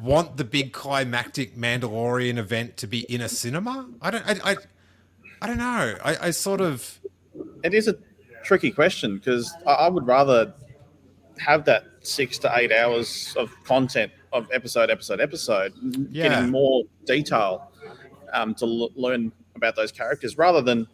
want 0.00 0.36
the 0.36 0.44
big 0.44 0.72
climactic 0.72 1.56
Mandalorian 1.56 2.36
event 2.36 2.76
to 2.78 2.86
be 2.86 3.00
in 3.00 3.20
a 3.20 3.28
cinema? 3.28 3.88
I 4.02 4.10
don't. 4.10 4.26
I. 4.26 4.52
I, 4.52 4.56
I 5.40 5.46
don't 5.46 5.58
know. 5.58 5.96
I, 6.04 6.16
I 6.22 6.30
sort 6.30 6.60
of. 6.60 7.00
It 7.62 7.74
is 7.74 7.88
a 7.88 7.96
tricky 8.44 8.70
question 8.70 9.16
because 9.16 9.54
I, 9.66 9.72
I 9.72 9.88
would 9.88 10.06
rather 10.06 10.54
have 11.38 11.64
that 11.64 11.84
six 12.00 12.38
to 12.38 12.52
eight 12.56 12.72
hours 12.72 13.34
of 13.36 13.50
content 13.64 14.12
of 14.34 14.46
episode, 14.52 14.90
episode, 14.90 15.20
episode, 15.20 15.72
Yeah. 16.10 16.28
getting 16.28 16.50
more 16.50 16.82
detail 17.06 17.70
um, 18.34 18.54
to 18.56 18.66
l- 18.66 18.90
learn 18.96 19.32
about 19.56 19.76
those 19.76 19.92
characters 19.92 20.36
rather 20.36 20.60
than 20.60 20.86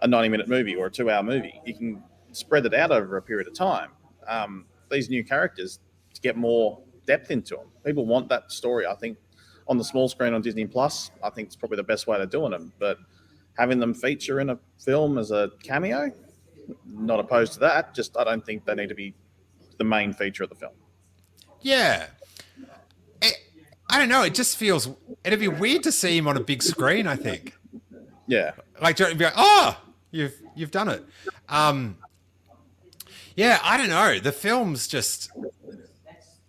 a 0.00 0.06
90 0.06 0.28
minute 0.28 0.48
movie 0.48 0.76
or 0.76 0.86
a 0.86 0.90
two 0.90 1.10
hour 1.10 1.22
movie. 1.22 1.60
You 1.64 1.74
can 1.74 2.04
spread 2.32 2.66
it 2.66 2.74
out 2.74 2.92
over 2.92 3.16
a 3.16 3.22
period 3.22 3.48
of 3.48 3.54
time. 3.54 3.90
Um, 4.28 4.66
these 4.90 5.08
new 5.08 5.24
characters 5.24 5.80
to 6.14 6.20
get 6.20 6.36
more 6.36 6.78
depth 7.06 7.30
into 7.30 7.56
them. 7.56 7.66
People 7.84 8.06
want 8.06 8.28
that 8.28 8.52
story. 8.52 8.86
I 8.86 8.94
think 8.94 9.16
on 9.66 9.78
the 9.78 9.84
small 9.84 10.08
screen 10.08 10.34
on 10.34 10.42
Disney 10.42 10.66
Plus, 10.66 11.10
I 11.22 11.30
think 11.30 11.46
it's 11.46 11.56
probably 11.56 11.76
the 11.76 11.82
best 11.84 12.06
way 12.06 12.18
to 12.18 12.26
doing 12.26 12.50
them. 12.50 12.72
But 12.78 12.98
having 13.56 13.78
them 13.80 13.94
feature 13.94 14.40
in 14.40 14.50
a 14.50 14.58
film 14.78 15.16
as 15.16 15.30
a 15.30 15.50
cameo, 15.62 16.12
not 16.86 17.18
opposed 17.20 17.54
to 17.54 17.60
that. 17.60 17.94
Just 17.94 18.16
I 18.18 18.24
don't 18.24 18.44
think 18.44 18.66
they 18.66 18.74
need 18.74 18.90
to 18.90 18.94
be 18.94 19.14
the 19.78 19.84
main 19.84 20.12
feature 20.12 20.44
of 20.44 20.50
the 20.50 20.54
film. 20.56 20.72
Yeah. 21.62 22.06
I 23.88 23.98
don't 23.98 24.08
know. 24.08 24.22
It 24.22 24.34
just 24.34 24.56
feels. 24.56 24.88
It'd 25.24 25.38
be 25.40 25.48
weird 25.48 25.82
to 25.84 25.92
see 25.92 26.16
him 26.16 26.26
on 26.26 26.36
a 26.36 26.40
big 26.40 26.62
screen. 26.62 27.06
I 27.06 27.16
think. 27.16 27.54
Yeah, 28.26 28.52
like 28.80 28.96
be 28.96 29.04
like, 29.24 29.34
oh, 29.36 29.78
you've 30.10 30.34
you've 30.56 30.70
done 30.70 30.88
it. 30.88 31.04
Um, 31.48 31.98
yeah, 33.36 33.58
I 33.62 33.76
don't 33.76 33.90
know. 33.90 34.18
The 34.18 34.32
film's 34.32 34.88
just 34.88 35.30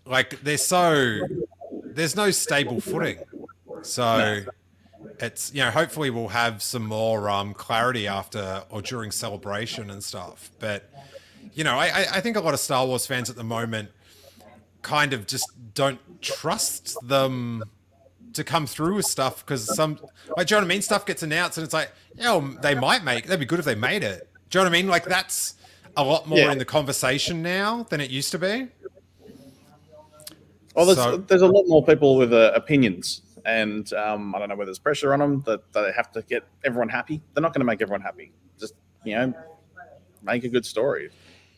like 0.06 0.41
they're 0.41 0.58
so 0.58 1.19
there's 1.84 2.15
no 2.15 2.32
stable 2.32 2.80
footing. 2.80 3.19
So 3.82 4.41
it's 5.19 5.54
you 5.54 5.62
know 5.62 5.71
hopefully 5.71 6.10
we'll 6.10 6.30
have 6.30 6.62
some 6.63 6.86
more 6.86 7.30
um, 7.30 7.54
clarity 7.54 8.08
after 8.08 8.63
or 8.69 8.82
during 8.82 9.12
celebration 9.12 9.89
and 9.89 10.04
stuff. 10.04 10.50
But 10.60 10.89
you 11.54 11.63
know 11.63 11.76
I- 11.78 12.08
I 12.13 12.21
think 12.21 12.38
a 12.38 12.41
lot 12.41 12.54
of 12.54 12.60
Star 12.60 12.86
Wars 12.86 13.06
fans 13.06 13.30
at 13.30 13.36
the 13.36 13.43
moment 13.43 13.89
kind 14.86 15.13
of 15.13 15.26
just 15.28 15.50
don't 15.74 16.00
trust 16.21 16.95
them 17.04 17.63
to 18.34 18.43
come 18.43 18.67
through 18.67 18.95
with 18.95 19.06
stuff 19.06 19.43
because 19.45 19.76
some 19.76 19.98
like 20.38 20.48
do 20.48 20.54
you 20.56 20.62
know 20.62 20.65
what 20.65 20.71
I 20.71 20.76
mean? 20.76 20.82
Stuff 20.82 21.06
gets 21.06 21.24
announced 21.24 21.58
and 21.58 21.65
it's 21.65 21.74
like, 21.74 21.91
yeah, 22.15 22.36
well, 22.36 22.56
they 22.62 22.76
might 22.76 23.04
make 23.04 23.26
that'd 23.26 23.39
be 23.39 23.45
good 23.45 23.60
if 23.60 23.65
they 23.65 23.76
made 23.76 24.04
it. 24.04 24.30
Do 24.50 24.60
you 24.60 24.63
know 24.63 24.69
what 24.69 24.76
I 24.78 24.82
mean? 24.82 24.88
Like 24.88 25.06
that's 25.06 25.56
a 25.98 26.04
lot 26.04 26.28
more 26.28 26.38
Yeah. 26.38 26.52
in 26.52 26.58
the 26.60 26.65
conversation 26.65 27.41
now 27.41 27.84
than 27.89 28.00
it 28.00 28.10
used 28.12 28.32
to 28.32 28.39
be. 28.39 28.67
Well, 30.76 30.86
there's, 30.86 30.98
So- 30.98 31.17
there's 31.17 31.41
a 31.41 31.48
lot 31.48 31.63
more 31.67 31.84
people 31.86 32.17
with 32.17 32.34
uh, 32.34 32.52
opinions, 32.54 33.21
and 33.45 33.91
um, 33.93 34.36
I 34.36 34.39
don't 34.39 34.50
know 34.50 34.56
whether 34.56 34.67
there's 34.67 34.80
pressure 34.80 35.13
on 35.13 35.19
them 35.19 35.41
that, 35.45 35.71
that 35.71 35.82
they 35.84 35.91
have 35.93 36.12
to 36.12 36.21
get 36.24 36.43
everyone 36.65 36.89
happy. 36.89 37.21
They're 37.34 37.41
not 37.41 37.54
going 37.54 37.62
to 37.62 37.65
make 37.65 37.82
everyone 37.82 38.02
happy. 38.02 38.34
Just 38.60 38.74
you 39.06 39.15
know, 39.15 39.34
make 40.21 40.43
a 40.43 40.50
good 40.50 40.65
story. 40.65 41.10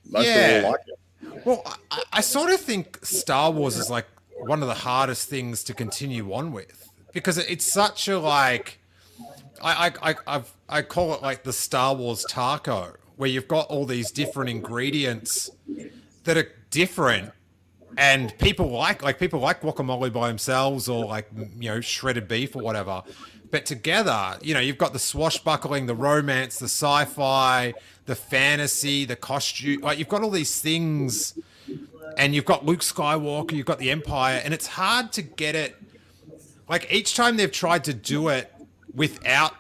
Most 0.10 0.28
Yeah. 0.28 0.48
people 0.60 0.62
will 0.64 0.72
like 0.72 0.82
it. 0.88 1.00
Well, 1.46 1.64
I, 1.92 2.04
I 2.14 2.22
sort 2.22 2.52
of 2.52 2.60
think 2.60 3.00
Star 3.04 3.52
Wars 3.52 3.78
is 3.78 3.90
like 3.90 4.08
one 4.40 4.62
of 4.62 4.68
the 4.68 4.74
hardest 4.74 5.30
things 5.30 5.64
to 5.66 5.74
continue 5.74 6.34
on 6.34 6.52
with. 6.52 6.90
Because 7.14 7.38
it's 7.38 7.66
such 7.66 8.08
a 8.08 8.20
like 8.20 8.80
I 9.62 9.92
I 10.02 10.16
I've, 10.28 10.54
I 10.70 10.82
call 10.82 11.14
it 11.14 11.22
like 11.22 11.44
the 11.44 11.54
Star 11.54 11.96
Wars 11.96 12.26
taco 12.30 12.94
where 13.16 13.30
you've 13.30 13.48
got 13.48 13.68
all 13.68 13.86
these 13.86 14.12
different 14.12 14.50
ingredients 14.50 15.50
that 16.24 16.38
are 16.38 16.52
different 16.70 17.32
and 17.98 18.38
people 18.38 18.70
like 18.70 19.02
like 19.02 19.20
people 19.20 19.40
like 19.40 19.62
guacamole 19.62 20.14
by 20.14 20.28
themselves 20.28 20.88
or 20.88 21.06
like 21.06 21.28
you 21.58 21.70
know 21.70 21.82
shredded 21.82 22.28
beef 22.28 22.56
or 22.56 22.62
whatever 22.62 23.02
but 23.52 23.66
together 23.66 24.38
you 24.42 24.54
know 24.54 24.60
you've 24.60 24.78
got 24.78 24.94
the 24.94 25.00
swashbuckling 25.00 25.86
the 25.86 25.96
romance 25.96 26.60
the 26.60 26.66
sci-fi 26.66 27.74
the 28.06 28.16
fantasy 28.16 29.06
the 29.06 29.16
costume 29.16 29.82
like 29.82 29.98
you've 29.98 30.08
got 30.08 30.22
all 30.22 30.30
these 30.30 30.62
things 30.62 31.38
and 32.18 32.34
you've 32.34 32.46
got 32.46 32.66
luke 32.66 32.82
skywalker 32.82 33.52
you've 33.54 33.66
got 33.66 33.80
the 33.80 33.92
empire 33.92 34.42
and 34.44 34.54
it's 34.54 34.68
hard 34.68 35.12
to 35.12 35.22
get 35.22 35.56
it 35.56 35.76
like 36.70 36.92
each 36.92 37.16
time 37.16 37.38
they've 37.38 37.52
tried 37.52 37.84
to 37.84 37.94
do 37.94 38.28
it 38.28 38.54
without 38.94 39.56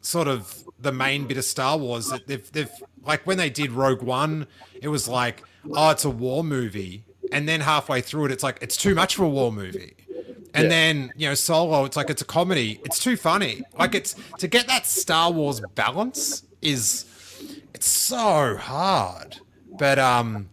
sort 0.00 0.28
of 0.28 0.64
the 0.80 0.92
main 0.92 1.26
bit 1.26 1.36
of 1.36 1.44
Star 1.44 1.76
Wars 1.76 2.08
that 2.08 2.26
they've 2.26 2.50
they've 2.52 2.70
like 3.04 3.26
when 3.26 3.38
they 3.38 3.50
did 3.50 3.72
Rogue 3.72 4.02
One, 4.02 4.46
it 4.80 4.88
was 4.88 5.08
like, 5.08 5.42
oh, 5.72 5.90
it's 5.90 6.04
a 6.04 6.10
war 6.10 6.44
movie. 6.44 7.04
And 7.32 7.48
then 7.48 7.60
halfway 7.60 8.00
through 8.00 8.26
it, 8.26 8.32
it's 8.32 8.42
like 8.42 8.58
it's 8.60 8.76
too 8.76 8.94
much 8.94 9.16
for 9.16 9.24
a 9.24 9.28
war 9.28 9.52
movie. 9.52 9.94
And 10.54 10.64
Yeah. 10.64 10.68
then, 10.70 11.12
you 11.16 11.28
know, 11.28 11.34
solo, 11.34 11.84
it's 11.84 11.96
like 11.96 12.10
it's 12.10 12.22
a 12.22 12.24
comedy. 12.24 12.80
It's 12.84 12.98
too 12.98 13.16
funny. 13.16 13.64
Like 13.78 13.94
it's 13.94 14.16
to 14.38 14.48
get 14.48 14.66
that 14.66 14.86
Star 14.86 15.30
Wars 15.30 15.60
balance 15.60 16.42
is 16.62 17.04
it's 17.74 17.86
so 17.88 18.56
hard. 18.56 19.38
But 19.76 19.98
um 19.98 20.48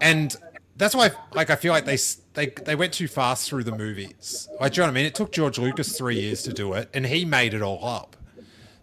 and 0.00 0.34
that's 0.76 0.94
why 0.94 1.10
like 1.34 1.50
I 1.50 1.56
feel 1.56 1.72
like 1.72 1.84
they 1.84 1.98
they 2.34 2.46
they 2.64 2.74
went 2.76 2.92
too 2.92 3.08
fast 3.08 3.48
through 3.48 3.64
the 3.64 3.72
movies. 3.72 4.48
Like 4.60 4.72
do 4.72 4.80
you 4.80 4.82
know 4.82 4.88
what 4.88 4.92
I 4.92 4.94
mean? 4.94 5.06
It 5.06 5.14
took 5.14 5.32
George 5.32 5.58
Lucas 5.58 5.96
three 5.96 6.20
years 6.20 6.42
to 6.44 6.52
do 6.52 6.72
it, 6.74 6.88
and 6.94 7.06
he 7.06 7.24
made 7.24 7.54
it 7.54 7.62
all 7.62 7.84
up. 7.84 8.16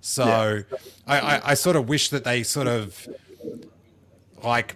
So 0.01 0.63
I, 1.07 1.19
I 1.19 1.41
I 1.51 1.53
sort 1.53 1.75
of 1.75 1.87
wish 1.87 2.09
that 2.09 2.23
they 2.23 2.43
sort 2.43 2.67
of 2.67 3.07
like 4.43 4.75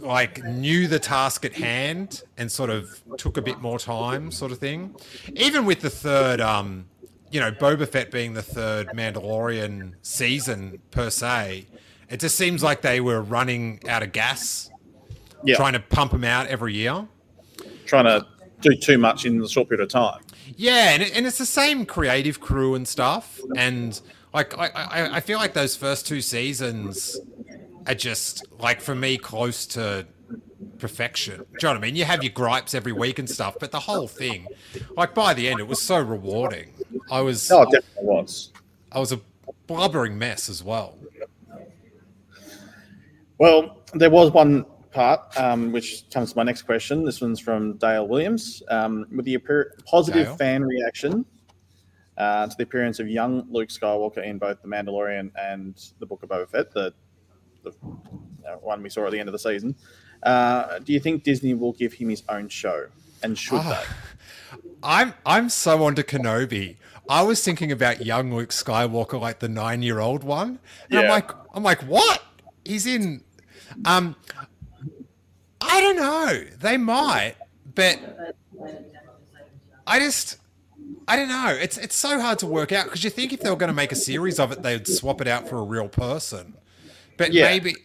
like 0.00 0.42
knew 0.44 0.88
the 0.88 0.98
task 0.98 1.44
at 1.44 1.52
hand 1.52 2.22
and 2.36 2.50
sort 2.50 2.70
of 2.70 3.00
took 3.18 3.36
a 3.36 3.42
bit 3.42 3.60
more 3.60 3.78
time, 3.78 4.30
sort 4.30 4.52
of 4.52 4.58
thing. 4.58 4.94
Even 5.36 5.64
with 5.64 5.80
the 5.80 5.90
third 5.90 6.40
um 6.40 6.86
you 7.30 7.38
know, 7.38 7.52
Boba 7.52 7.86
Fett 7.88 8.10
being 8.10 8.34
the 8.34 8.42
third 8.42 8.88
Mandalorian 8.88 9.92
season 10.02 10.80
per 10.90 11.10
se, 11.10 11.64
it 12.08 12.18
just 12.18 12.34
seems 12.36 12.60
like 12.60 12.82
they 12.82 13.00
were 13.00 13.22
running 13.22 13.80
out 13.88 14.02
of 14.02 14.10
gas, 14.10 14.68
Yeah, 15.44 15.54
trying 15.54 15.74
to 15.74 15.80
pump 15.80 16.10
them 16.10 16.24
out 16.24 16.48
every 16.48 16.74
year. 16.74 17.06
trying 17.86 18.06
to 18.06 18.26
do 18.60 18.74
too 18.74 18.98
much 18.98 19.26
in 19.26 19.40
a 19.40 19.48
short 19.48 19.68
period 19.68 19.84
of 19.84 19.90
time. 19.90 20.20
Yeah, 20.56 20.90
and, 20.90 21.02
it, 21.04 21.16
and 21.16 21.24
it's 21.24 21.38
the 21.38 21.46
same 21.46 21.86
creative 21.86 22.40
crew 22.40 22.74
and 22.74 22.86
stuff. 22.86 23.38
And 23.56 24.00
like, 24.34 24.58
I, 24.58 24.66
I, 24.74 25.16
I 25.16 25.20
feel 25.20 25.38
like 25.38 25.54
those 25.54 25.76
first 25.76 26.08
two 26.08 26.20
seasons 26.20 27.16
are 27.86 27.94
just 27.94 28.44
like 28.58 28.80
for 28.80 28.94
me 28.94 29.16
close 29.16 29.66
to 29.66 30.06
perfection. 30.78 31.36
Do 31.36 31.42
you 31.42 31.58
know 31.62 31.68
what 31.70 31.76
I 31.76 31.80
mean? 31.80 31.96
You 31.96 32.04
have 32.04 32.22
your 32.22 32.32
gripes 32.32 32.74
every 32.74 32.92
week 32.92 33.18
and 33.18 33.28
stuff, 33.28 33.56
but 33.60 33.70
the 33.70 33.80
whole 33.80 34.08
thing, 34.08 34.46
like 34.96 35.14
by 35.14 35.34
the 35.34 35.48
end, 35.48 35.60
it 35.60 35.66
was 35.66 35.80
so 35.80 36.00
rewarding. 36.00 36.72
I 37.10 37.20
was, 37.20 37.50
it 37.50 37.70
definitely 37.70 38.04
was. 38.04 38.52
I 38.92 38.98
was 38.98 39.12
a 39.12 39.20
blubbering 39.66 40.18
mess 40.18 40.48
as 40.48 40.62
well. 40.62 40.98
Well, 43.38 43.78
there 43.94 44.10
was 44.10 44.32
one 44.32 44.66
part 44.90 45.38
um, 45.38 45.72
which 45.72 46.04
comes 46.10 46.32
to 46.32 46.38
my 46.38 46.42
next 46.42 46.62
question. 46.62 47.04
This 47.04 47.20
one's 47.20 47.40
from 47.40 47.76
Dale 47.78 48.06
Williams. 48.06 48.62
Um, 48.68 49.06
with 49.14 49.24
the 49.24 49.34
appear- 49.34 49.74
positive 49.86 50.26
Dale? 50.26 50.36
fan 50.36 50.64
reaction 50.64 51.24
uh, 52.16 52.46
to 52.46 52.56
the 52.56 52.64
appearance 52.64 52.98
of 52.98 53.08
young 53.08 53.46
Luke 53.50 53.68
Skywalker 53.68 54.24
in 54.24 54.38
both 54.38 54.60
The 54.62 54.68
Mandalorian 54.68 55.30
and 55.40 55.80
The 56.00 56.06
Book 56.06 56.22
of 56.22 56.28
Boba 56.28 56.48
Fett, 56.48 56.72
the, 56.72 56.92
the 57.62 57.70
uh, 58.48 58.56
one 58.60 58.82
we 58.82 58.88
saw 58.90 59.06
at 59.06 59.12
the 59.12 59.18
end 59.20 59.28
of 59.28 59.32
the 59.32 59.38
season, 59.38 59.74
uh, 60.22 60.78
do 60.80 60.92
you 60.92 61.00
think 61.00 61.22
Disney 61.24 61.54
will 61.54 61.72
give 61.72 61.92
him 61.94 62.08
his 62.08 62.22
own 62.28 62.48
show? 62.48 62.86
And 63.22 63.36
should 63.38 63.60
Ah. 63.62 63.84
they? 64.52 64.58
I'm 64.82 65.14
I'm 65.26 65.48
so 65.50 65.84
onto 65.84 66.02
Kenobi. 66.02 66.76
I 67.08 67.22
was 67.22 67.44
thinking 67.44 67.70
about 67.72 68.04
young 68.06 68.32
Luke 68.34 68.50
Skywalker, 68.50 69.20
like 69.20 69.40
the 69.40 69.48
nine 69.48 69.82
year 69.82 69.98
old 69.98 70.24
one. 70.24 70.58
And 70.90 71.00
I'm 71.00 71.08
like, 71.08 71.30
I'm 71.54 71.62
like, 71.62 71.82
what? 71.82 72.22
He's 72.64 72.86
in. 72.86 73.22
Um, 73.84 74.16
I 75.60 75.80
don't 75.80 75.96
know. 75.96 76.44
They 76.60 76.76
might, 76.76 77.34
but 77.74 77.98
I 79.86 79.98
just, 79.98 80.38
I 81.08 81.16
don't 81.16 81.28
know. 81.28 81.48
It's 81.48 81.76
it's 81.76 81.94
so 81.96 82.20
hard 82.20 82.38
to 82.40 82.46
work 82.46 82.72
out 82.72 82.84
because 82.86 83.04
you 83.04 83.10
think 83.10 83.32
if 83.32 83.40
they 83.40 83.50
were 83.50 83.56
going 83.56 83.68
to 83.68 83.74
make 83.74 83.92
a 83.92 83.96
series 83.96 84.38
of 84.38 84.52
it, 84.52 84.62
they'd 84.62 84.86
swap 84.86 85.20
it 85.20 85.28
out 85.28 85.48
for 85.48 85.56
a 85.58 85.62
real 85.62 85.88
person. 85.88 86.54
But 87.20 87.34
Yeah. 87.34 87.44
maybe, 87.50 87.76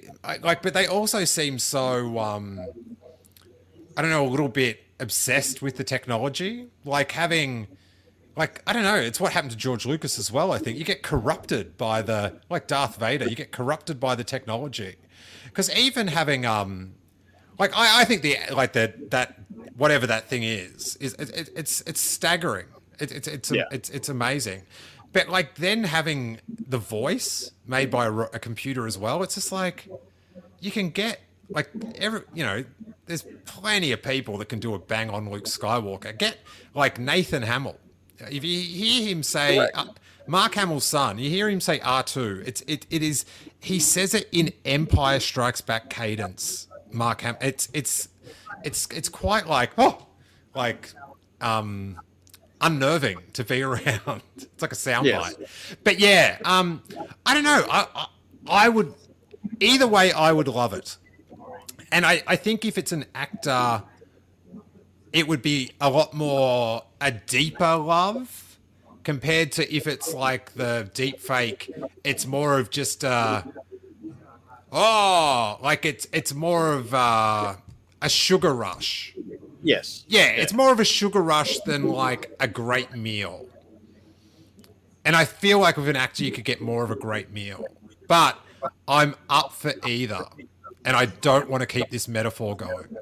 like, 0.41 0.61
but 0.61 0.73
they 0.73 0.87
also 0.87 1.25
seem 1.25 1.59
so. 1.59 2.17
Um, 2.17 2.65
I 3.97 4.01
don't 4.01 4.09
know, 4.09 4.25
a 4.25 4.31
little 4.35 4.47
bit 4.49 4.83
obsessed 4.99 5.61
with 5.61 5.75
the 5.75 5.83
technology, 5.83 6.67
like 6.85 7.11
having, 7.11 7.67
like 8.37 8.61
I 8.65 8.71
don't 8.71 8.83
know, 8.83 8.95
it's 8.95 9.19
what 9.19 9.33
happened 9.33 9.51
to 9.51 9.57
George 9.57 9.85
Lucas 9.85 10.17
as 10.17 10.31
well. 10.31 10.53
I 10.53 10.57
think 10.57 10.77
you 10.77 10.85
get 10.85 11.03
corrupted 11.03 11.77
by 11.77 12.01
the 12.01 12.39
like 12.49 12.67
Darth 12.67 12.95
Vader, 12.97 13.27
you 13.27 13.35
get 13.35 13.51
corrupted 13.51 13.99
by 13.99 14.15
the 14.15 14.23
technology, 14.23 14.95
because 15.45 15.69
even 15.75 16.07
having 16.07 16.45
um, 16.45 16.93
like 17.59 17.71
I, 17.75 18.01
I 18.01 18.05
think 18.05 18.21
the 18.21 18.37
like 18.53 18.71
that 18.73 19.11
that 19.11 19.35
whatever 19.75 20.07
that 20.07 20.29
thing 20.29 20.43
is 20.43 20.95
is 21.01 21.13
it, 21.15 21.29
it, 21.35 21.49
it's 21.57 21.81
it's 21.81 21.99
staggering. 21.99 22.67
It, 22.99 23.11
it's 23.11 23.27
it's 23.27 23.51
Yeah. 23.51 23.63
it's 23.71 23.89
it's 23.89 24.07
amazing. 24.07 24.61
But 25.15 25.29
like 25.29 25.55
then 25.55 25.85
having 25.85 26.41
the 26.67 26.77
voice 26.77 27.51
made 27.65 27.89
by 27.89 28.07
a, 28.07 28.11
a 28.11 28.37
computer 28.37 28.85
as 28.85 28.97
well, 28.97 29.23
it's 29.23 29.35
just 29.35 29.49
like 29.49 29.87
you 30.59 30.71
can 30.71 30.89
get 30.89 31.21
like 31.49 31.69
every 31.95 32.23
you 32.33 32.43
know 32.43 32.65
there's 33.05 33.25
plenty 33.45 33.93
of 33.93 34.03
people 34.03 34.37
that 34.39 34.49
can 34.49 34.59
do 34.59 34.73
a 34.73 34.79
bang 34.79 35.09
on 35.09 35.29
Luke 35.29 35.45
Skywalker. 35.45 36.17
Get 36.17 36.39
like 36.73 36.99
Nathan 36.99 37.43
Hamill. 37.43 37.79
If 38.19 38.43
you 38.43 38.59
hear 38.59 39.07
him 39.07 39.23
say 39.23 39.57
uh, 39.57 39.85
Mark 40.27 40.55
Hamill's 40.55 40.83
son, 40.83 41.17
you 41.17 41.29
hear 41.29 41.49
him 41.49 41.61
say 41.61 41.79
R 41.79 42.03
two. 42.03 42.43
It's 42.45 42.59
it 42.67 42.85
it 42.89 43.01
is 43.01 43.23
he 43.61 43.79
says 43.79 44.13
it 44.13 44.27
in 44.33 44.51
Empire 44.65 45.21
Strikes 45.21 45.61
Back 45.61 45.89
cadence. 45.89 46.67
Mark 46.91 47.21
Ham. 47.21 47.37
It's 47.39 47.69
it's 47.71 48.09
it's 48.65 48.85
it's 48.91 49.07
quite 49.07 49.47
like 49.47 49.71
oh 49.77 50.07
like 50.53 50.91
um 51.39 52.01
unnerving 52.61 53.19
to 53.33 53.43
be 53.43 53.61
around. 53.69 54.21
It's 54.37 54.61
like 54.61 54.71
a 54.71 54.75
soundbite. 54.75 55.39
Yes. 55.39 55.75
But 55.83 55.99
yeah, 55.99 56.37
um, 56.45 56.81
I 57.25 57.33
don't 57.33 57.43
know. 57.43 57.65
I, 57.69 57.87
I 57.95 58.07
I 58.47 58.69
would 58.69 58.93
either 59.59 59.87
way. 59.87 60.11
I 60.11 60.31
would 60.31 60.47
love 60.47 60.73
it, 60.73 60.97
and 61.91 62.05
I 62.05 62.23
I 62.27 62.35
think 62.35 62.65
if 62.65 62.77
it's 62.77 62.91
an 62.91 63.05
actor, 63.13 63.83
it 65.13 65.27
would 65.27 65.41
be 65.41 65.71
a 65.81 65.89
lot 65.89 66.13
more 66.13 66.83
a 67.01 67.11
deeper 67.11 67.75
love 67.75 68.57
compared 69.03 69.51
to 69.53 69.73
if 69.73 69.87
it's 69.87 70.13
like 70.13 70.53
the 70.53 70.89
deep 70.93 71.19
fake. 71.19 71.71
It's 72.03 72.25
more 72.25 72.59
of 72.59 72.69
just 72.69 73.03
uh 73.03 73.43
oh, 74.71 75.57
like 75.61 75.85
it's 75.85 76.07
it's 76.11 76.33
more 76.33 76.73
of 76.73 76.93
uh, 76.93 77.55
a 78.01 78.09
sugar 78.09 78.53
rush. 78.53 79.15
Yes. 79.65 80.05
Yeah, 80.07 80.27
it's 80.27 80.53
more 80.53 80.71
of 80.71 80.79
a 80.79 80.85
sugar 80.85 81.23
rush 81.23 81.59
than 81.61 81.87
like 81.87 82.31
a 82.39 82.47
great 82.47 82.93
meal. 82.93 83.47
And 85.03 85.15
I 85.15 85.25
feel 85.25 85.57
like 85.57 85.75
with 85.75 85.89
an 85.89 85.95
actor, 85.95 86.23
you 86.23 86.31
could 86.31 86.45
get 86.45 86.61
more 86.61 86.83
of 86.83 86.91
a 86.91 86.95
great 86.95 87.31
meal. 87.31 87.65
But 88.07 88.39
I'm 88.87 89.15
up 89.27 89.53
for 89.53 89.73
either. 89.87 90.23
And 90.85 90.95
I 90.95 91.07
don't 91.07 91.49
want 91.49 91.61
to 91.61 91.67
keep 91.67 91.89
this 91.89 92.07
metaphor 92.07 92.55
going. 92.55 92.95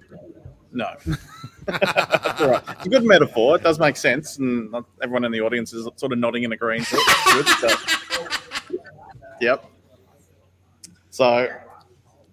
No. 0.71 0.87
That's 1.65 2.41
all 2.41 2.51
right. 2.51 2.63
It's 2.69 2.85
a 2.85 2.89
good 2.89 3.03
metaphor. 3.03 3.57
It 3.57 3.63
does 3.63 3.77
make 3.77 3.97
sense, 3.97 4.37
and 4.37 4.71
not 4.71 4.85
everyone 5.01 5.25
in 5.25 5.33
the 5.33 5.41
audience 5.41 5.73
is 5.73 5.87
sort 5.97 6.13
of 6.13 6.17
nodding 6.17 6.45
and 6.45 6.53
agreeing 6.53 6.85
to 6.85 7.13
good. 7.25 7.47
So, 7.47 8.77
yep. 9.41 9.65
So, 11.09 11.47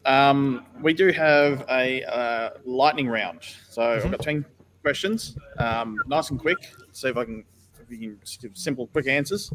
um, 0.05 0.67
we 0.81 0.95
do 0.95 1.13
have 1.13 1.65
a 1.71 2.03
uh, 2.05 2.51
lightning 2.65 3.09
round. 3.09 3.41
So 3.69 3.83
I've 3.83 4.11
got 4.11 4.21
ten 4.21 4.45
questions, 4.83 5.37
um, 5.59 5.99
nice 6.07 6.31
and 6.31 6.41
quick. 6.41 6.59
See 6.93 7.09
if 7.09 7.17
I 7.17 7.25
can, 7.25 7.45
if 7.83 7.91
you 7.91 7.99
can 7.99 8.19
give 8.41 8.57
simple, 8.57 8.87
quick 8.89 9.07
answers. 9.07 9.53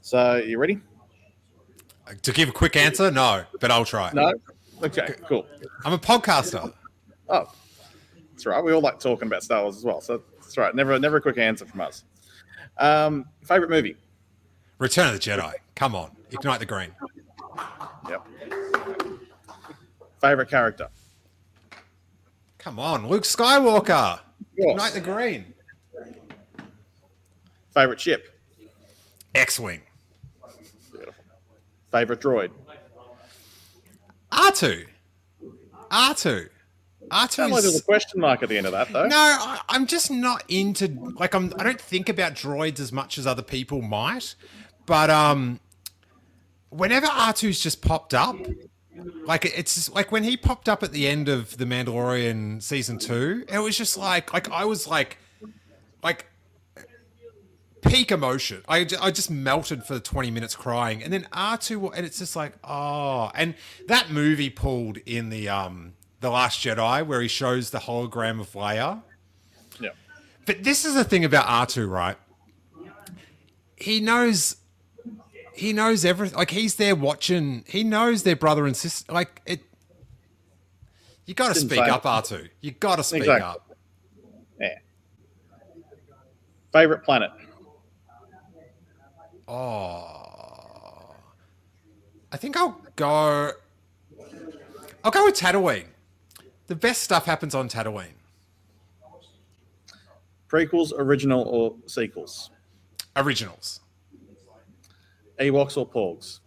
So, 0.00 0.36
you 0.36 0.58
ready? 0.58 0.80
To 2.22 2.32
give 2.32 2.48
a 2.48 2.52
quick 2.52 2.76
answer, 2.76 3.10
no, 3.10 3.44
but 3.60 3.70
I'll 3.70 3.84
try. 3.84 4.10
No. 4.14 4.32
Okay. 4.82 5.14
Cool. 5.26 5.44
I'm 5.84 5.92
a 5.92 5.98
podcaster. 5.98 6.72
Oh, 7.28 7.52
that's 8.30 8.46
right. 8.46 8.62
We 8.62 8.72
all 8.72 8.80
like 8.80 9.00
talking 9.00 9.26
about 9.26 9.42
Star 9.42 9.62
Wars 9.62 9.76
as 9.76 9.84
well. 9.84 10.00
So 10.00 10.22
that's 10.36 10.56
right. 10.56 10.74
Never, 10.74 10.98
never 10.98 11.18
a 11.18 11.20
quick 11.20 11.36
answer 11.36 11.66
from 11.66 11.80
us. 11.80 12.04
Um, 12.78 13.26
favorite 13.42 13.70
movie? 13.70 13.96
Return 14.78 15.08
of 15.08 15.14
the 15.14 15.18
Jedi. 15.18 15.52
Come 15.74 15.94
on. 15.94 16.12
Ignite 16.30 16.60
the 16.60 16.66
green. 16.66 16.92
Yep. 18.08 18.26
Favorite 20.20 20.48
character? 20.48 20.88
Come 22.58 22.78
on. 22.78 23.08
Luke 23.08 23.22
Skywalker. 23.24 24.20
Ignite 24.56 24.92
the 24.92 25.00
green. 25.00 25.54
Favorite 27.72 28.00
ship? 28.00 28.40
X 29.34 29.60
Wing. 29.60 29.82
Favorite 31.92 32.20
droid? 32.20 32.50
R2. 34.32 34.86
R2. 35.90 36.48
Sound 37.30 37.52
like 37.52 37.62
there's 37.62 37.76
a 37.76 37.80
R2 37.80 37.84
question 37.84 38.20
mark 38.20 38.42
at 38.42 38.48
the 38.48 38.58
end 38.58 38.66
of 38.66 38.72
that, 38.72 38.92
though. 38.92 39.06
No, 39.06 39.16
I, 39.16 39.60
I'm 39.70 39.86
just 39.86 40.10
not 40.10 40.44
into 40.48 40.88
like 41.18 41.34
I'm. 41.34 41.54
I 41.58 41.64
don't 41.64 41.80
think 41.80 42.08
about 42.10 42.34
droids 42.34 42.80
as 42.80 42.92
much 42.92 43.16
as 43.16 43.26
other 43.26 43.40
people 43.40 43.80
might, 43.80 44.34
but 44.84 45.08
um, 45.08 45.60
whenever 46.68 47.06
R2's 47.06 47.60
just 47.60 47.80
popped 47.80 48.12
up, 48.12 48.36
like 49.24 49.44
it's 49.44 49.74
just, 49.74 49.94
like 49.94 50.10
when 50.12 50.24
he 50.24 50.36
popped 50.36 50.68
up 50.68 50.82
at 50.82 50.92
the 50.92 51.06
end 51.06 51.28
of 51.28 51.56
the 51.56 51.64
Mandalorian 51.64 52.62
season 52.62 52.98
two, 52.98 53.44
it 53.48 53.58
was 53.58 53.76
just 53.76 53.96
like 53.96 54.32
like 54.32 54.50
I 54.50 54.64
was 54.64 54.86
like 54.86 55.18
like 56.02 56.26
peak 57.82 58.10
emotion. 58.10 58.62
I, 58.68 58.86
I 59.00 59.10
just 59.10 59.30
melted 59.30 59.84
for 59.84 59.98
20 59.98 60.30
minutes 60.30 60.54
crying. 60.54 61.02
And 61.02 61.12
then 61.12 61.26
R2 61.32 61.92
and 61.96 62.04
it's 62.04 62.18
just 62.18 62.36
like, 62.36 62.54
oh, 62.64 63.30
and 63.34 63.54
that 63.86 64.10
movie 64.10 64.50
pulled 64.50 64.98
in 64.98 65.30
the 65.30 65.48
um 65.48 65.94
the 66.20 66.30
last 66.30 66.64
Jedi 66.64 67.06
where 67.06 67.20
he 67.20 67.28
shows 67.28 67.70
the 67.70 67.78
hologram 67.78 68.40
of 68.40 68.52
Leia. 68.52 69.02
Yeah. 69.80 69.90
But 70.46 70.64
this 70.64 70.84
is 70.84 70.94
the 70.94 71.04
thing 71.04 71.24
about 71.24 71.46
R2, 71.46 71.88
right? 71.88 72.16
He 73.76 74.00
knows 74.00 74.56
he 75.58 75.72
knows 75.72 76.04
everything. 76.04 76.38
Like 76.38 76.50
he's 76.50 76.76
there 76.76 76.94
watching. 76.94 77.64
He 77.66 77.82
knows 77.84 78.22
their 78.22 78.36
brother 78.36 78.66
and 78.66 78.76
sister. 78.76 79.12
Like 79.12 79.42
it. 79.44 79.60
You 81.26 81.34
got 81.34 81.54
to 81.54 81.60
speak 81.60 81.80
up, 81.80 82.04
it. 82.04 82.08
R2. 82.08 82.48
You 82.62 82.70
got 82.70 82.96
to 82.96 83.04
speak 83.04 83.20
Exactly. 83.22 83.42
up. 83.44 83.76
Yeah. 84.60 84.78
Favorite 86.72 87.04
planet? 87.04 87.30
Oh, 89.46 91.14
I 92.30 92.36
think 92.36 92.56
I'll 92.56 92.80
go. 92.96 93.52
I'll 95.04 95.10
go 95.10 95.24
with 95.24 95.34
Tatooine. 95.36 95.86
The 96.66 96.74
best 96.74 97.02
stuff 97.02 97.24
happens 97.24 97.54
on 97.54 97.68
Tatooine. 97.68 98.12
Prequels, 100.50 100.92
original, 100.96 101.42
or 101.42 101.74
sequels? 101.86 102.50
Originals. 103.16 103.80
Ewoks 105.40 105.76
or 105.76 105.86
Porgs? 105.86 106.40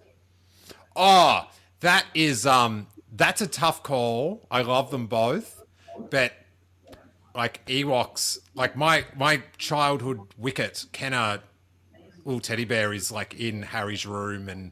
Oh, 0.96 1.48
that 1.80 2.06
is 2.14 2.46
um 2.46 2.88
that's 3.12 3.42
a 3.42 3.48
tough 3.48 3.84
call. 3.84 4.46
I 4.50 4.62
love 4.62 4.92
them 4.92 5.08
both, 5.08 5.64
but 6.10 6.34
like 7.36 7.66
Ewoks, 7.66 8.40
like 8.56 8.76
my 8.76 9.06
my 9.16 9.44
childhood 9.58 10.20
Wicket, 10.38 10.86
Kenner, 10.92 11.42
little 12.26 12.42
teddy 12.42 12.66
bear 12.66 12.94
is 12.94 13.12
like 13.12 13.34
in 13.40 13.64
Harry's 13.64 14.06
room 14.06 14.50
and 14.50 14.72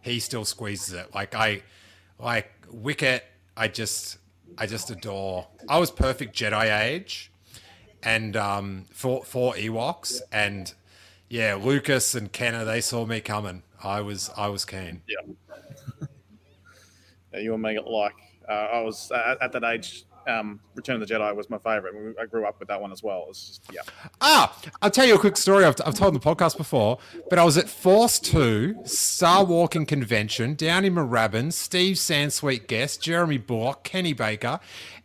he 0.00 0.20
still 0.20 0.44
squeezes 0.44 0.94
it. 0.94 1.14
Like 1.14 1.34
I, 1.34 1.62
like 2.18 2.50
Wicket, 2.70 3.24
I 3.56 3.68
just 3.68 4.18
I 4.56 4.66
just 4.66 4.90
adore. 4.90 5.46
I 5.68 5.78
was 5.78 5.90
perfect 5.90 6.34
Jedi 6.36 6.80
age, 6.82 7.30
and 8.02 8.36
um 8.36 8.86
for 8.92 9.24
for 9.24 9.54
Ewoks 9.54 10.20
and 10.32 10.72
yeah, 11.28 11.54
Lucas 11.54 12.14
and 12.14 12.32
Kenner 12.32 12.64
they 12.64 12.80
saw 12.80 13.04
me 13.04 13.20
coming. 13.20 13.62
I 13.82 14.00
was 14.00 14.30
I 14.36 14.48
was 14.48 14.64
keen. 14.64 15.02
Yeah. 15.08 15.34
yeah 17.32 17.40
you 17.40 17.50
will 17.50 17.58
make 17.58 17.76
it 17.76 17.86
like 17.86 18.14
uh, 18.48 18.52
I 18.52 18.80
was 18.80 19.10
at, 19.12 19.42
at 19.42 19.52
that 19.52 19.64
age. 19.64 20.04
Um, 20.26 20.60
Return 20.74 21.00
of 21.00 21.08
the 21.08 21.14
Jedi 21.14 21.34
was 21.34 21.48
my 21.48 21.56
favorite. 21.56 21.94
I 22.20 22.26
grew 22.26 22.46
up 22.46 22.58
with 22.58 22.68
that 22.68 22.78
one 22.78 22.92
as 22.92 23.02
well. 23.02 23.26
Just 23.28 23.64
yeah. 23.72 23.80
Ah, 24.20 24.54
I'll 24.82 24.90
tell 24.90 25.06
you 25.06 25.14
a 25.14 25.18
quick 25.18 25.38
story 25.38 25.64
I've, 25.64 25.76
I've 25.86 25.94
told 25.94 26.14
in 26.14 26.20
the 26.20 26.26
podcast 26.26 26.58
before, 26.58 26.98
but 27.30 27.38
I 27.38 27.44
was 27.44 27.56
at 27.56 27.66
Force 27.66 28.18
2 28.18 28.80
Star 28.84 29.42
Walking 29.42 29.86
Convention 29.86 30.54
down 30.54 30.84
in 30.84 30.94
Moorabbin, 30.94 31.50
Steve 31.52 31.96
Sansweet 31.96 32.66
guest, 32.66 33.02
Jeremy 33.02 33.38
Bulloch, 33.38 33.84
Kenny 33.84 34.12
Baker, 34.12 34.60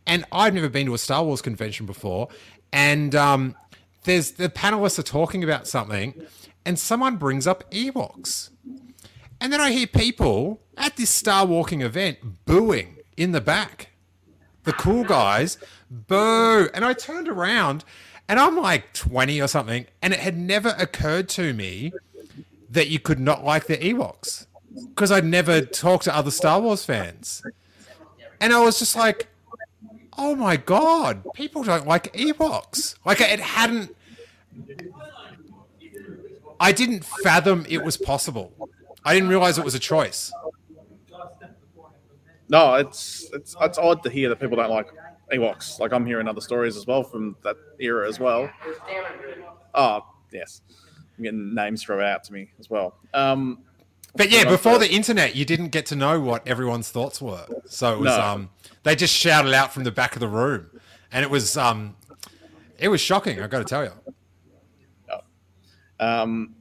and 0.05 0.25
I'd 0.29 0.53
never 0.53 0.67
been 0.67 0.87
to 0.87 0.93
a 0.93 0.97
Star 0.97 1.23
Wars 1.23 1.41
convention 1.41 1.85
before. 1.85 2.27
And 2.73 3.15
um, 3.15 3.55
there's 4.03 4.31
the 4.31 4.49
panelists 4.49 4.99
are 4.99 5.03
talking 5.03 5.43
about 5.43 5.67
something, 5.67 6.25
and 6.65 6.77
someone 6.77 7.17
brings 7.17 7.47
up 7.47 7.69
Ewoks. 7.71 8.49
And 9.39 9.51
then 9.51 9.59
I 9.59 9.71
hear 9.71 9.87
people 9.87 10.61
at 10.77 10.95
this 10.95 11.09
Star 11.09 11.45
Walking 11.45 11.81
event 11.81 12.45
booing 12.45 12.97
in 13.17 13.31
the 13.31 13.41
back. 13.41 13.89
The 14.63 14.73
cool 14.73 15.03
guys 15.03 15.57
boo. 15.89 16.69
And 16.73 16.85
I 16.85 16.93
turned 16.93 17.27
around 17.27 17.83
and 18.27 18.39
I'm 18.39 18.57
like 18.57 18.93
20 18.93 19.41
or 19.41 19.47
something, 19.47 19.85
and 20.01 20.13
it 20.13 20.19
had 20.19 20.37
never 20.37 20.75
occurred 20.79 21.29
to 21.29 21.53
me 21.53 21.91
that 22.69 22.87
you 22.87 22.99
could 22.99 23.19
not 23.19 23.43
like 23.43 23.67
the 23.67 23.77
Ewoks 23.77 24.47
because 24.89 25.11
I'd 25.11 25.25
never 25.25 25.61
talked 25.61 26.05
to 26.05 26.15
other 26.15 26.31
Star 26.31 26.59
Wars 26.59 26.85
fans. 26.85 27.43
And 28.39 28.53
I 28.53 28.63
was 28.63 28.79
just 28.79 28.95
like, 28.95 29.27
oh 30.17 30.35
my 30.35 30.57
God, 30.57 31.23
people 31.33 31.63
don't 31.63 31.87
like 31.87 32.13
Ewoks. 32.13 32.95
Like 33.05 33.21
it 33.21 33.39
hadn't. 33.39 33.95
I 36.59 36.71
didn't 36.71 37.03
fathom 37.03 37.65
it 37.67 37.83
was 37.83 37.97
possible. 37.97 38.53
I 39.03 39.13
didn't 39.13 39.29
realize 39.29 39.57
it 39.57 39.65
was 39.65 39.75
a 39.75 39.79
choice. 39.79 40.31
No, 42.49 42.75
it's 42.75 43.29
it's 43.33 43.55
it's 43.59 43.77
odd 43.77 44.03
to 44.03 44.09
hear 44.09 44.29
that 44.29 44.39
people 44.39 44.57
don't 44.57 44.69
like 44.69 44.87
Ewoks. 45.31 45.79
Like 45.79 45.91
I'm 45.91 46.05
hearing 46.05 46.27
other 46.27 46.41
stories 46.41 46.77
as 46.77 46.85
well 46.85 47.03
from 47.03 47.35
that 47.43 47.55
era 47.79 48.07
as 48.07 48.19
well. 48.19 48.49
Oh 49.73 50.05
yes, 50.31 50.61
I'm 51.17 51.23
getting 51.23 51.53
names 51.53 51.83
thrown 51.83 52.03
out 52.03 52.23
to 52.25 52.33
me 52.33 52.51
as 52.59 52.69
well. 52.69 52.95
Um, 53.13 53.59
but 54.15 54.29
yeah, 54.29 54.43
before 54.43 54.77
the 54.77 54.91
internet, 54.91 55.35
you 55.35 55.45
didn't 55.45 55.69
get 55.69 55.85
to 55.87 55.95
know 55.95 56.19
what 56.19 56.47
everyone's 56.47 56.89
thoughts 56.89 57.21
were. 57.21 57.45
So 57.65 57.93
it 57.93 57.99
was 57.99 58.15
no. 58.15 58.21
um, 58.21 58.49
they 58.83 58.95
just 58.95 59.13
shouted 59.13 59.53
out 59.53 59.73
from 59.73 59.83
the 59.83 59.91
back 59.91 60.15
of 60.15 60.19
the 60.19 60.27
room, 60.27 60.69
and 61.11 61.23
it 61.23 61.31
was 61.31 61.57
um, 61.57 61.95
it 62.77 62.89
was 62.89 63.01
shocking. 63.01 63.41
I 63.41 63.47
got 63.47 63.59
to 63.59 63.65
tell 63.65 63.83
you. 63.83 63.91
Oh. 65.09 66.05
Um, 66.05 66.55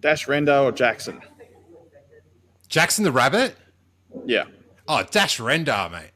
Dash 0.00 0.26
Rendar 0.26 0.64
or 0.64 0.72
Jaxxon? 0.72 1.20
Jaxxon 2.68 3.04
the 3.04 3.12
Rabbit. 3.12 3.56
Yeah. 4.24 4.44
Oh, 4.86 5.02
Dash 5.10 5.38
Rendar, 5.38 5.90
mate. 5.90 6.10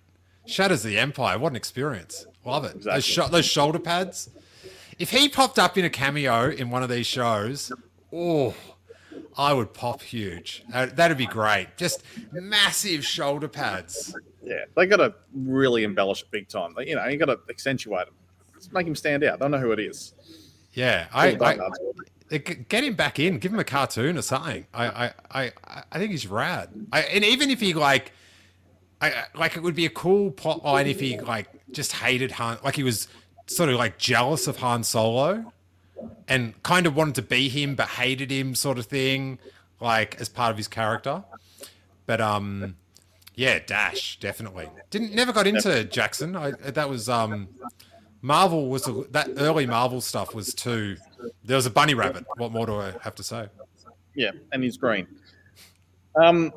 Shadows 0.46 0.84
of 0.84 0.90
the 0.90 0.98
Empire. 0.98 1.38
What 1.38 1.52
an 1.52 1.56
experience. 1.56 2.26
Love 2.44 2.64
it. 2.64 2.76
Exactly. 2.76 2.92
Those, 2.92 3.04
sh- 3.04 3.30
those 3.30 3.44
shoulder 3.44 3.78
pads. 3.78 4.30
If 4.98 5.10
he 5.10 5.28
popped 5.28 5.58
up 5.58 5.78
in 5.78 5.84
a 5.84 5.90
cameo 5.90 6.50
in 6.50 6.70
one 6.70 6.82
of 6.82 6.88
these 6.88 7.06
shows, 7.06 7.72
oh, 8.12 8.54
I 9.36 9.52
would 9.52 9.72
pop 9.72 10.02
huge. 10.02 10.64
Uh, 10.72 10.86
that'd 10.86 11.16
be 11.16 11.26
great. 11.26 11.76
Just 11.76 12.02
massive 12.32 13.04
shoulder 13.04 13.48
pads. 13.48 14.14
Yeah, 14.42 14.64
they 14.76 14.86
got 14.86 14.96
to 14.96 15.14
really 15.34 15.84
embellish 15.84 16.22
it 16.22 16.30
big 16.30 16.48
time. 16.48 16.74
You 16.78 16.96
know, 16.96 17.06
you 17.06 17.16
got 17.16 17.26
to 17.26 17.38
accentuate 17.48 18.06
them. 18.06 18.14
Just 18.54 18.72
make 18.72 18.86
him 18.86 18.96
stand 18.96 19.24
out. 19.24 19.34
I 19.34 19.36
don't 19.36 19.52
know 19.52 19.58
who 19.58 19.72
it 19.72 19.78
is. 19.78 20.14
Yeah, 20.72 21.08
I, 21.12 21.28
I, 21.40 21.58
get 22.68 22.84
him 22.84 22.94
back 22.94 23.18
in. 23.18 23.38
Give 23.38 23.52
him 23.52 23.58
a 23.58 23.64
cartoon 23.64 24.16
or 24.16 24.22
something. 24.22 24.66
I, 24.72 24.86
I, 24.86 25.12
I, 25.30 25.52
I 25.90 25.98
think 25.98 26.12
he's 26.12 26.26
rad. 26.26 26.70
I, 26.92 27.02
and 27.02 27.24
even 27.24 27.50
if 27.50 27.60
he 27.60 27.74
like, 27.74 28.12
I 29.00 29.24
like 29.34 29.56
it 29.56 29.62
would 29.62 29.74
be 29.74 29.86
a 29.86 29.90
cool 29.90 30.30
plot 30.30 30.64
line 30.64 30.86
if 30.86 31.00
he 31.00 31.18
like 31.18 31.48
just 31.72 31.92
hated 31.92 32.32
Han, 32.32 32.58
like 32.62 32.76
he 32.76 32.82
was 32.82 33.08
sort 33.46 33.70
of 33.70 33.76
like 33.76 33.98
jealous 33.98 34.46
of 34.46 34.58
Han 34.58 34.84
Solo, 34.84 35.52
and 36.28 36.60
kind 36.62 36.86
of 36.86 36.96
wanted 36.96 37.16
to 37.16 37.22
be 37.22 37.48
him 37.48 37.74
but 37.74 37.88
hated 37.88 38.30
him, 38.30 38.54
sort 38.54 38.78
of 38.78 38.86
thing, 38.86 39.38
like 39.80 40.20
as 40.20 40.28
part 40.28 40.50
of 40.50 40.56
his 40.56 40.68
character. 40.68 41.24
But 42.06 42.20
um, 42.20 42.76
yeah, 43.34 43.58
Dash 43.64 44.18
definitely 44.18 44.68
didn't 44.90 45.14
never 45.14 45.32
got 45.32 45.46
into 45.46 45.68
Jaxxon 45.68 46.36
I, 46.36 46.70
that 46.70 46.88
was 46.88 47.08
um 47.08 47.48
Marvel 48.22 48.68
was 48.68 48.86
a, 48.86 49.04
that 49.10 49.30
early 49.38 49.66
Marvel 49.66 50.00
stuff 50.00 50.34
was 50.34 50.52
too. 50.52 50.96
There 51.44 51.56
was 51.56 51.66
a 51.66 51.70
bunny 51.70 51.94
rabbit. 51.94 52.24
What 52.36 52.52
more 52.52 52.66
do 52.66 52.76
I 52.76 52.92
have 53.02 53.14
to 53.14 53.22
say? 53.22 53.48
Yeah, 54.14 54.32
and 54.52 54.62
he's 54.62 54.76
green. 54.76 55.06
Um, 56.20 56.52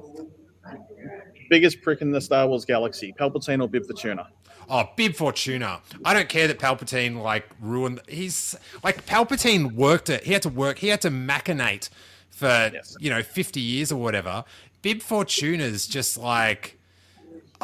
biggest 1.49 1.81
prick 1.81 2.01
in 2.01 2.11
the 2.11 2.19
Star 2.19 2.47
Wars 2.47 2.65
galaxy: 2.65 3.13
Palpatine 3.17 3.61
or 3.61 3.69
Bib 3.69 3.85
Fortuna? 3.85 4.27
Oh, 4.69 4.89
Bib 4.95 5.15
Fortuna. 5.15 5.81
I 6.05 6.13
don't 6.13 6.29
care 6.29 6.47
that 6.47 6.59
Palpatine 6.59 7.21
like 7.21 7.49
ruined. 7.59 8.01
He's 8.07 8.55
like 8.83 9.05
Palpatine 9.05 9.73
worked 9.73 10.09
it. 10.09 10.23
He 10.23 10.33
had 10.33 10.41
to 10.43 10.49
work. 10.49 10.79
He 10.79 10.87
had 10.87 11.01
to 11.01 11.09
machinate 11.09 11.89
for 12.29 12.71
yes. 12.73 12.95
you 12.99 13.09
know 13.09 13.23
fifty 13.23 13.61
years 13.61 13.91
or 13.91 13.97
whatever. 13.97 14.43
Bib 14.81 15.01
Fortuna's 15.01 15.87
just 15.87 16.17
like. 16.17 16.79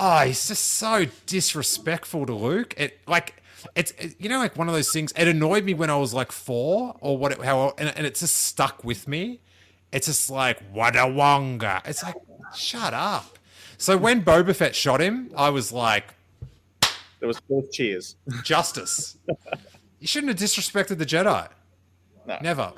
Oh, 0.01 0.19
he's 0.19 0.47
just 0.47 0.63
so 0.63 1.07
disrespectful 1.25 2.25
to 2.25 2.33
Luke. 2.33 2.73
It 2.77 2.99
like 3.05 3.41
it's 3.75 3.91
it, 3.91 4.15
you 4.19 4.29
know 4.29 4.37
like 4.37 4.57
one 4.57 4.67
of 4.67 4.73
those 4.73 4.91
things. 4.91 5.11
It 5.15 5.27
annoyed 5.27 5.65
me 5.65 5.73
when 5.73 5.89
I 5.89 5.97
was 5.97 6.13
like 6.13 6.31
four 6.31 6.95
or 7.01 7.17
what? 7.17 7.33
It, 7.33 7.41
how 7.43 7.73
and, 7.77 7.91
and 7.95 8.05
it 8.05 8.15
just 8.15 8.35
stuck 8.35 8.83
with 8.83 9.07
me. 9.07 9.41
It's 9.91 10.07
just 10.07 10.29
like 10.29 10.73
Wadawonga. 10.73 11.81
It's 11.85 12.03
like 12.03 12.15
shut 12.55 12.93
up. 12.93 13.37
So 13.77 13.97
when 13.97 14.23
Boba 14.23 14.55
Fett 14.55 14.75
shot 14.75 14.99
him, 14.99 15.31
I 15.35 15.49
was 15.49 15.71
like, 15.71 16.13
there 17.19 17.27
was 17.27 17.39
both 17.41 17.71
cheers. 17.71 18.15
Justice. 18.43 19.17
you 19.99 20.07
shouldn't 20.07 20.29
have 20.29 20.49
disrespected 20.49 20.97
the 20.97 21.05
Jedi. 21.05 21.47
No. 22.25 22.37
Never. 22.41 22.73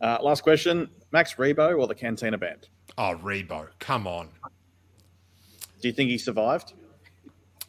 Uh, 0.00 0.18
last 0.22 0.42
question: 0.42 0.88
Max 1.12 1.34
Rebo 1.34 1.78
or 1.78 1.86
the 1.86 1.94
Cantina 1.94 2.38
Band? 2.38 2.68
Oh, 2.98 3.18
Rebo, 3.22 3.68
come 3.78 4.06
on. 4.06 4.28
Do 5.80 5.88
you 5.88 5.92
think 5.92 6.10
he 6.10 6.18
survived? 6.18 6.74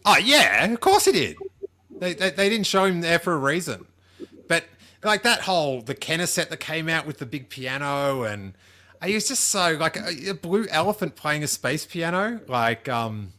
Oh 0.05 0.17
yeah, 0.17 0.65
of 0.65 0.79
course 0.79 1.05
he 1.05 1.11
did. 1.11 1.37
They, 1.97 2.13
they, 2.13 2.29
they 2.29 2.49
didn't 2.49 2.67
show 2.67 2.85
him 2.85 3.01
there 3.01 3.19
for 3.19 3.33
a 3.33 3.37
reason. 3.37 3.85
But 4.47 4.65
like 5.03 5.23
that 5.23 5.41
whole 5.41 5.81
the 5.81 5.95
Kenner 5.95 6.27
set 6.27 6.49
that 6.49 6.59
came 6.59 6.89
out 6.89 7.07
with 7.07 7.17
the 7.17 7.25
big 7.25 7.49
piano 7.49 8.23
and 8.23 8.53
he 9.03 9.13
was 9.13 9.27
just 9.27 9.45
so 9.45 9.77
like 9.79 9.97
a, 9.97 10.29
a, 10.29 10.33
blue 10.33 10.65
elephant 10.69 11.15
playing 11.15 11.43
a 11.43 11.47
space 11.47 11.85
piano. 11.85 12.39
Like 12.47 12.87
um, 12.89 13.33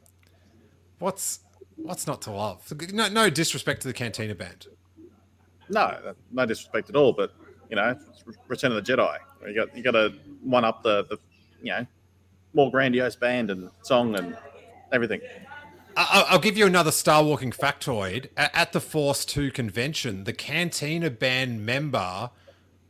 what's 0.99 1.41
what's 1.77 2.07
not 2.07 2.23
to 2.23 2.31
love? 2.31 2.73
No 2.93 3.09
no 3.09 3.31
disrespect 3.31 3.83
to 3.83 3.89
the 3.89 3.95
Cantina 3.95 4.35
band. 4.35 4.67
No, 5.69 6.15
no 6.33 6.47
disrespect 6.47 6.91
at 6.91 6.97
all. 6.97 7.13
But 7.13 7.33
you 7.69 7.77
know, 7.77 7.99
Return 8.49 8.73
of 8.73 8.85
the 8.85 8.93
Jedi. 8.93 9.19
You 9.47 9.55
got 9.55 9.77
you 9.77 9.83
got 9.83 9.93
to 9.93 10.13
one 10.43 10.65
up 10.65 10.83
the 10.83 11.05
the 11.05 11.19
you 11.63 11.73
know 11.73 11.87
more 12.55 12.71
grandiose 12.71 13.17
band 13.17 13.51
and 13.51 13.71
song 13.83 14.17
and 14.17 14.37
everything. 14.93 15.21
I'll 15.99 16.39
give 16.39 16.59
you 16.59 16.67
another 16.67 16.91
Star 16.91 17.25
Walking 17.25 17.51
factoid. 17.51 18.29
At 18.37 18.73
the 18.73 18.81
Force 18.81 19.25
2 19.25 19.51
convention, 19.51 20.25
the 20.25 20.35
Cantina 20.35 21.09
band 21.09 21.65
member 21.65 22.31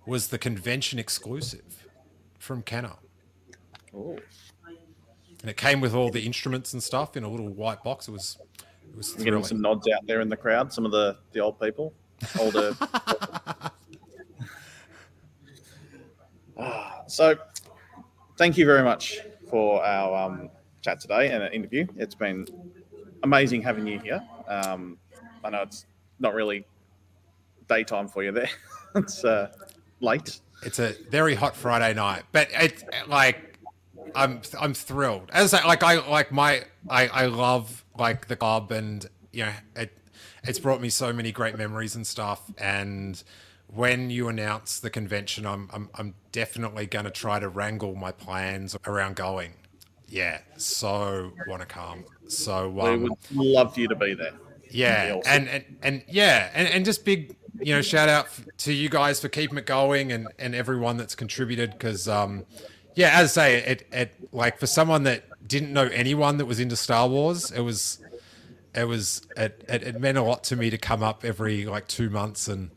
was 0.05 0.29
the 0.29 0.39
convention 0.39 0.99
exclusive 0.99 1.85
from 2.37 2.63
Kenner. 2.63 2.95
Oh. 3.95 4.19
And 5.47 5.51
it 5.53 5.57
came 5.57 5.81
with 5.81 5.95
all 5.95 6.11
the 6.11 6.27
instruments 6.27 6.73
and 6.73 6.83
stuff 6.83 7.17
in 7.17 7.23
a 7.23 7.29
little 7.29 7.49
white 7.49 7.85
box. 7.85 8.09
It 8.09 8.11
was 8.11 8.37
it 8.83 8.97
was 8.97 9.13
getting 9.13 9.45
some 9.45 9.61
nods 9.61 9.87
out 9.95 10.05
there 10.05 10.21
in 10.21 10.29
the 10.29 10.37
crowd, 10.37 10.73
some 10.73 10.85
of 10.85 10.91
the, 10.91 11.19
the 11.31 11.39
old 11.39 11.61
people. 11.61 11.95
Older. 12.41 12.75
ah, 16.59 17.03
so 17.07 17.37
thank 18.37 18.59
you 18.59 18.67
very 18.67 18.83
much 18.83 19.21
for 19.49 19.85
our 19.85 20.27
um, 20.27 20.51
chat 20.83 20.99
today 20.99 21.31
and 21.31 21.45
an 21.45 21.53
interview. 21.53 21.87
It's 21.97 22.17
been 22.17 22.49
amazing 23.23 23.63
having 23.63 23.87
you 23.87 24.01
here. 24.01 24.21
Um, 24.49 24.99
I 25.45 25.51
know 25.51 25.63
it's 25.63 25.87
not 26.19 26.35
really 26.35 26.67
daytime 27.69 28.09
for 28.09 28.25
you 28.25 28.33
there. 28.33 28.51
it's 28.97 29.25
uh, 29.25 29.53
late. 30.01 30.41
It's 30.65 30.81
a 30.81 30.97
very 31.09 31.37
hot 31.37 31.55
Friday 31.55 31.95
night, 31.95 32.25
but 32.33 32.49
it's 32.51 32.83
like 33.07 33.56
I'm 34.15 34.41
I'm 34.61 34.75
thrilled. 34.75 35.31
As 35.33 35.55
I, 35.55 35.65
like 35.67 35.83
I 35.83 36.07
like 36.09 36.33
my 36.33 36.65
I 36.89 37.09
I 37.09 37.27
love 37.27 37.85
like 37.99 38.29
the 38.29 38.37
club 38.37 38.73
and 38.73 39.07
you 39.33 39.45
know 39.45 39.53
it 39.75 39.97
it's 40.45 40.59
brought 40.59 40.81
me 40.81 40.89
so 40.89 41.13
many 41.13 41.33
great 41.33 41.57
memories 41.59 41.97
and 41.97 42.07
stuff 42.07 42.43
and 42.59 43.23
when 43.69 44.11
you 44.11 44.29
announce 44.29 44.79
the 44.79 44.91
convention 44.91 45.47
I'm 45.47 45.69
I'm 45.73 45.91
I'm 45.95 46.15
definitely 46.33 46.87
going 46.87 47.05
to 47.05 47.11
try 47.11 47.41
to 47.41 47.49
wrangle 47.49 47.95
my 47.95 48.13
plans 48.13 48.77
around 48.87 49.17
going. 49.17 49.55
Yeah, 50.09 50.39
so 50.57 51.33
want 51.49 51.63
to 51.63 51.67
come. 51.67 52.05
So 52.29 52.69
we 52.69 52.83
um, 52.83 53.03
would 53.03 53.13
love 53.33 53.75
for 53.75 53.81
you 53.81 53.89
to 53.89 53.97
be 53.97 54.15
there. 54.15 54.33
yeah, 54.71 55.17
awesome. 55.17 55.33
and, 55.33 55.49
and 55.49 55.65
and 55.83 56.05
yeah, 56.09 56.51
and, 56.55 56.69
and 56.69 56.85
just 56.85 57.05
big, 57.05 57.37
you 57.61 57.75
know, 57.75 57.83
shout 57.83 58.09
out 58.09 58.29
to 58.59 58.73
you 58.73 58.89
guys 58.89 59.21
for 59.21 59.29
keeping 59.29 59.59
it 59.59 59.67
going 59.67 60.13
and 60.13 60.29
and 60.39 60.55
everyone 60.55 60.97
that's 60.97 61.15
contributed 61.15 61.73
because, 61.73 62.07
um, 62.07 62.45
yeah, 62.97 63.11
as 63.21 63.37
I 63.39 63.43
say, 63.43 63.57
it 63.59 63.87
it 63.93 64.15
like 64.33 64.59
for 64.59 64.67
someone 64.67 65.05
that 65.05 65.25
didn't 65.47 65.73
know 65.73 65.85
anyone 65.85 66.39
that 66.39 66.47
was 66.47 66.59
into 66.59 66.75
Star 66.77 67.07
Wars, 67.09 67.53
it 67.53 67.61
was 67.61 68.01
it 68.75 68.85
was 68.85 69.23
it, 69.37 69.65
it, 69.69 69.83
it 69.85 70.01
meant 70.01 70.19
a 70.19 70.23
lot 70.23 70.43
to 70.45 70.57
me 70.57 70.71
to 70.71 70.79
come 70.79 71.03
up 71.03 71.25
every 71.25 71.67
like 71.67 71.87
two 71.87 72.11
months 72.11 72.49
and 72.49 72.71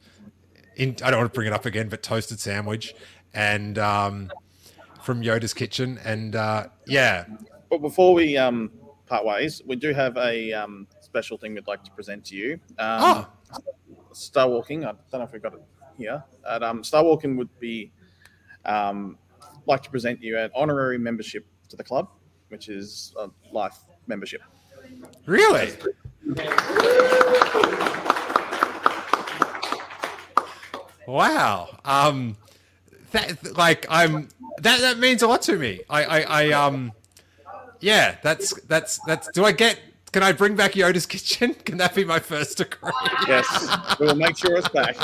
in 0.75 0.95
I 1.03 1.09
don't 1.09 1.19
want 1.21 1.33
to 1.33 1.35
bring 1.35 1.47
it 1.47 1.53
up 1.53 1.65
again, 1.65 1.89
but 1.89 2.03
toasted 2.03 2.39
sandwich 2.39 2.93
and 3.33 3.77
um, 3.79 4.31
from 5.01 5.21
Yoda's 5.23 5.53
kitchen 5.53 5.99
and 6.03 6.35
uh, 6.35 6.67
yeah, 6.85 7.25
But 7.69 7.79
before 7.79 8.13
we 8.13 8.37
um, 8.37 8.71
part 9.07 9.25
ways, 9.25 9.61
we 9.65 9.75
do 9.75 9.93
have 9.93 10.17
a 10.17 10.51
um, 10.53 10.87
special 11.01 11.37
thing 11.37 11.53
we'd 11.53 11.67
like 11.67 11.83
to 11.83 11.91
present 11.91 12.25
to 12.25 12.35
you. 12.35 12.59
Um, 12.77 12.99
Oh. 13.01 13.27
Star 14.11 14.49
Walking. 14.49 14.83
I 14.85 14.91
don't 15.11 15.13
know 15.13 15.21
if 15.21 15.31
we've 15.31 15.41
got 15.41 15.53
it 15.53 15.61
here. 15.97 16.23
And, 16.45 16.63
um, 16.63 16.83
Star 16.83 17.03
Walking 17.03 17.37
would 17.37 17.59
be 17.59 17.91
um, 18.65 19.17
like 19.69 19.83
to 19.83 19.89
present 19.89 20.21
you 20.21 20.37
an 20.37 20.49
honorary 20.55 20.97
membership 20.97 21.45
to 21.69 21.77
the 21.77 21.83
club, 21.83 22.09
which 22.49 22.67
is 22.67 23.13
a 23.17 23.29
life 23.53 23.77
membership. 24.07 24.41
really. 25.25 25.71
Wow. 31.07 31.69
Um, 31.85 32.37
that 33.11 33.57
like 33.57 33.85
I'm 33.89 34.29
that 34.59 34.81
that 34.81 34.99
means 34.99 35.23
a 35.23 35.27
lot 35.27 35.41
to 35.43 35.57
me. 35.57 35.81
I 35.89 36.03
I, 36.03 36.19
I 36.21 36.51
um, 36.51 36.91
yeah. 37.79 38.17
That's 38.21 38.53
that's 38.63 38.99
that's. 39.07 39.29
Do 39.33 39.43
I 39.45 39.51
get? 39.51 39.79
Can 40.11 40.23
I 40.23 40.31
bring 40.31 40.55
back 40.55 40.73
Yoda's 40.73 41.05
kitchen? 41.15 41.53
Can 41.53 41.77
that 41.77 41.95
be 41.95 42.03
my 42.03 42.19
first 42.19 42.57
degree? 42.57 42.91
Yes, 43.27 43.47
we 43.99 44.05
will 44.07 44.15
make 44.15 44.37
sure 44.37 44.57
it's 44.57 44.69
back. 44.69 44.95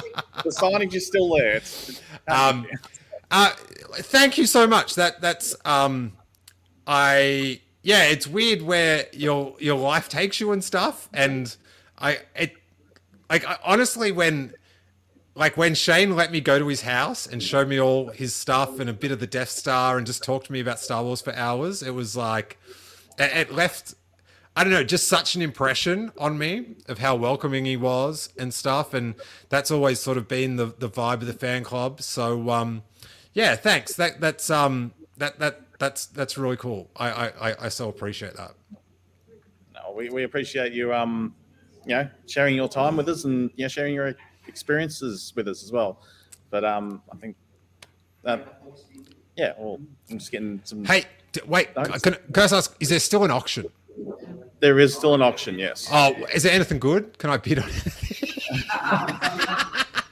The 0.43 0.49
signage 0.49 0.93
is 0.95 1.07
still 1.07 1.35
there. 1.35 1.57
It's, 1.57 2.01
Um, 2.27 2.67
uh, 3.31 3.51
thank 3.95 4.37
you 4.37 4.45
so 4.45 4.67
much. 4.67 4.95
That 4.95 5.21
that's 5.21 5.55
um, 5.65 6.13
I 6.87 7.61
yeah. 7.83 8.05
It's 8.05 8.27
weird 8.27 8.61
where 8.61 9.05
your 9.13 9.55
your 9.59 9.77
life 9.77 10.09
takes 10.09 10.39
you 10.39 10.51
and 10.51 10.63
stuff, 10.63 11.09
and 11.13 11.55
I 11.97 12.19
it 12.35 12.55
like 13.29 13.45
I, 13.45 13.57
honestly 13.63 14.11
when 14.11 14.53
like 15.35 15.57
when 15.57 15.75
Shane 15.75 16.15
let 16.15 16.31
me 16.31 16.39
go 16.39 16.57
to 16.59 16.67
his 16.67 16.81
house 16.81 17.27
and 17.27 17.43
show 17.43 17.65
me 17.65 17.79
all 17.79 18.09
his 18.09 18.33
stuff 18.33 18.79
and 18.79 18.89
a 18.89 18.93
bit 18.93 19.11
of 19.11 19.19
the 19.19 19.27
Death 19.27 19.49
Star 19.49 19.97
and 19.97 20.07
just 20.07 20.23
talk 20.23 20.45
to 20.45 20.51
me 20.51 20.61
about 20.61 20.79
Star 20.79 21.03
Wars 21.03 21.21
for 21.21 21.35
hours, 21.35 21.83
it 21.83 21.93
was 21.93 22.15
like 22.15 22.57
it, 23.19 23.31
it 23.35 23.53
left. 23.53 23.95
I 24.57 24.63
don't 24.63 24.71
know, 24.71 24.85
just 24.85 25.09
such 25.09 25.35
an 25.35 25.41
impression 25.41 26.13
on 26.17 26.37
me 26.37 26.75
of 26.87 26.99
how 26.99 27.17
welcoming 27.17 27.65
he 27.65 27.75
was 27.75 28.29
and 28.37 28.53
stuff, 28.53 28.93
and 28.93 29.15
that's 29.49 29.69
always 29.69 29.99
sort 29.99 30.17
of 30.17 30.29
been 30.29 30.55
the, 30.55 30.67
the 30.67 30.89
vibe 30.89 31.15
of 31.15 31.25
the 31.25 31.33
fan 31.33 31.65
club. 31.65 32.01
So, 32.01 32.49
um, 32.49 32.83
yeah, 33.35 33.55
thanks. 33.55 33.93
That 33.93 34.19
that's 34.19 34.49
um 34.49 34.91
that 35.17 35.37
that 35.39 35.61
that's 35.77 36.07
that's 36.07 36.37
really 36.37 36.57
cool. 36.57 36.89
I 36.95 37.31
I, 37.39 37.55
I- 37.65 37.69
so 37.69 37.89
appreciate 37.89 38.33
that. 38.35 38.53
no, 39.73 39.93
we, 39.95 40.09
we 40.09 40.23
appreciate 40.23 40.73
you 40.73 40.91
um, 40.93 41.35
you 41.85 41.95
know, 41.95 42.09
sharing 42.27 42.55
your 42.55 42.67
time 42.69 42.97
with 42.97 43.07
us 43.09 43.25
and 43.25 43.51
you 43.55 43.65
know, 43.65 43.67
sharing 43.67 43.93
your 43.93 44.15
experiences 44.47 45.31
with 45.35 45.47
us 45.47 45.63
as 45.63 45.71
well. 45.71 46.01
But 46.49 46.63
um, 46.65 47.01
I 47.13 47.17
think 47.17 47.35
that 48.23 48.61
yeah, 49.35 49.53
well, 49.57 49.79
I'm 50.09 50.17
just 50.17 50.31
getting 50.31 50.61
some. 50.63 50.83
Hey, 50.85 51.03
d- 51.33 51.41
wait, 51.45 51.75
can, 51.75 51.99
can 52.01 52.17
I 52.37 52.41
ask? 52.43 52.75
Is 52.79 52.89
there 52.89 52.99
still 52.99 53.23
an 53.25 53.31
auction? 53.31 53.65
There 54.61 54.79
is 54.79 54.95
still 54.95 55.13
an 55.13 55.21
auction, 55.21 55.59
yes. 55.59 55.87
Oh, 55.91 56.13
is 56.33 56.43
there 56.43 56.53
anything 56.53 56.79
good? 56.79 57.17
Can 57.17 57.29
I 57.29 57.37
bid 57.37 57.59
on 57.59 57.69
it? 57.69 59.41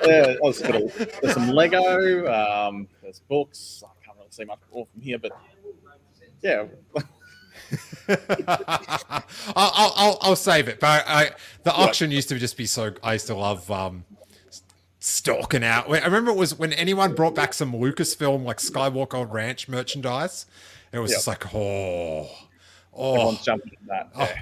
Yeah, 0.05 0.35
oh, 0.43 0.51
there's, 0.51 1.33
some 1.33 1.49
Lego. 1.49 2.27
Um, 2.31 2.87
there's 3.01 3.19
books. 3.19 3.83
I 3.85 4.05
can't 4.05 4.17
really 4.17 4.29
see 4.31 4.45
much 4.45 4.59
more 4.71 4.85
from 4.91 5.01
here, 5.01 5.17
but 5.17 5.31
yeah, 6.41 6.65
I'll, 9.55 9.93
I'll, 9.95 10.17
I'll, 10.21 10.35
save 10.35 10.67
it. 10.67 10.79
But 10.79 11.05
I, 11.07 11.31
the 11.63 11.73
auction 11.73 12.11
used 12.11 12.29
to 12.29 12.39
just 12.39 12.57
be 12.57 12.65
so. 12.65 12.93
I 13.01 13.13
used 13.13 13.27
to 13.27 13.35
love 13.35 13.69
um, 13.71 14.03
stalking 14.99 15.63
out. 15.63 15.89
I 15.89 16.03
remember 16.03 16.31
it 16.31 16.37
was 16.37 16.57
when 16.57 16.73
anyone 16.73 17.13
brought 17.13 17.35
back 17.35 17.53
some 17.53 17.73
Lucasfilm 17.73 18.43
like 18.43 18.57
Skywalker 18.57 19.31
Ranch 19.31 19.69
merchandise. 19.69 20.45
It 20.91 20.99
was 20.99 21.11
Yep. 21.11 21.17
just 21.17 21.27
like, 21.27 21.55
oh, 21.55 22.29
oh, 22.93 23.13
everyone's 23.13 23.41
jumping 23.41 23.73
at 23.73 23.87
that. 23.87 24.09
Yeah. 24.17 24.41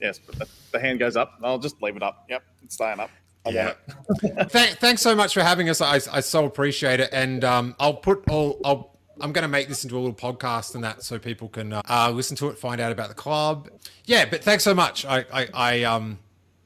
Yes, 0.00 0.20
but 0.24 0.38
the, 0.38 0.46
the 0.72 0.78
hand 0.78 1.00
goes 1.00 1.16
up. 1.16 1.34
I'll 1.42 1.58
just 1.58 1.82
leave 1.82 1.96
it 1.96 2.02
up. 2.02 2.26
Yep, 2.28 2.44
it's 2.62 2.74
staying 2.74 3.00
up. 3.00 3.10
I 3.46 3.50
Yeah. 3.50 3.72
Thank, 4.48 4.78
thanks 4.78 5.02
so 5.02 5.14
much 5.14 5.34
for 5.34 5.42
having 5.42 5.68
us. 5.68 5.80
I, 5.80 5.94
I 5.94 6.20
so 6.20 6.44
appreciate 6.44 7.00
it, 7.00 7.10
and 7.12 7.44
um, 7.44 7.74
I'll 7.78 7.94
put 7.94 8.28
all. 8.28 8.60
I'll, 8.64 8.98
I'm 9.20 9.32
going 9.32 9.42
to 9.42 9.48
make 9.48 9.66
this 9.66 9.82
into 9.82 9.96
a 9.96 10.00
little 10.00 10.14
podcast 10.14 10.76
and 10.76 10.84
that, 10.84 11.02
so 11.02 11.18
people 11.18 11.48
can 11.48 11.72
uh, 11.72 11.82
uh, 11.88 12.10
listen 12.10 12.36
to 12.36 12.48
it, 12.48 12.58
find 12.58 12.80
out 12.80 12.92
about 12.92 13.08
the 13.08 13.14
club. 13.14 13.68
Yeah, 14.04 14.26
but 14.26 14.44
thanks 14.44 14.62
so 14.62 14.74
much. 14.74 15.04
I, 15.04 15.24
I, 15.32 15.48
I 15.52 15.82
um, 15.82 16.18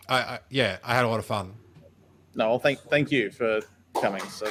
I, 0.08 0.18
I, 0.20 0.38
yeah, 0.50 0.76
I 0.84 0.94
had 0.94 1.04
a 1.04 1.08
lot 1.08 1.18
of 1.18 1.24
fun. 1.24 1.54
No, 2.34 2.50
well, 2.50 2.58
thank 2.58 2.80
thank 2.80 3.10
you 3.10 3.30
for 3.30 3.60
coming. 4.00 4.22
So. 4.24 4.50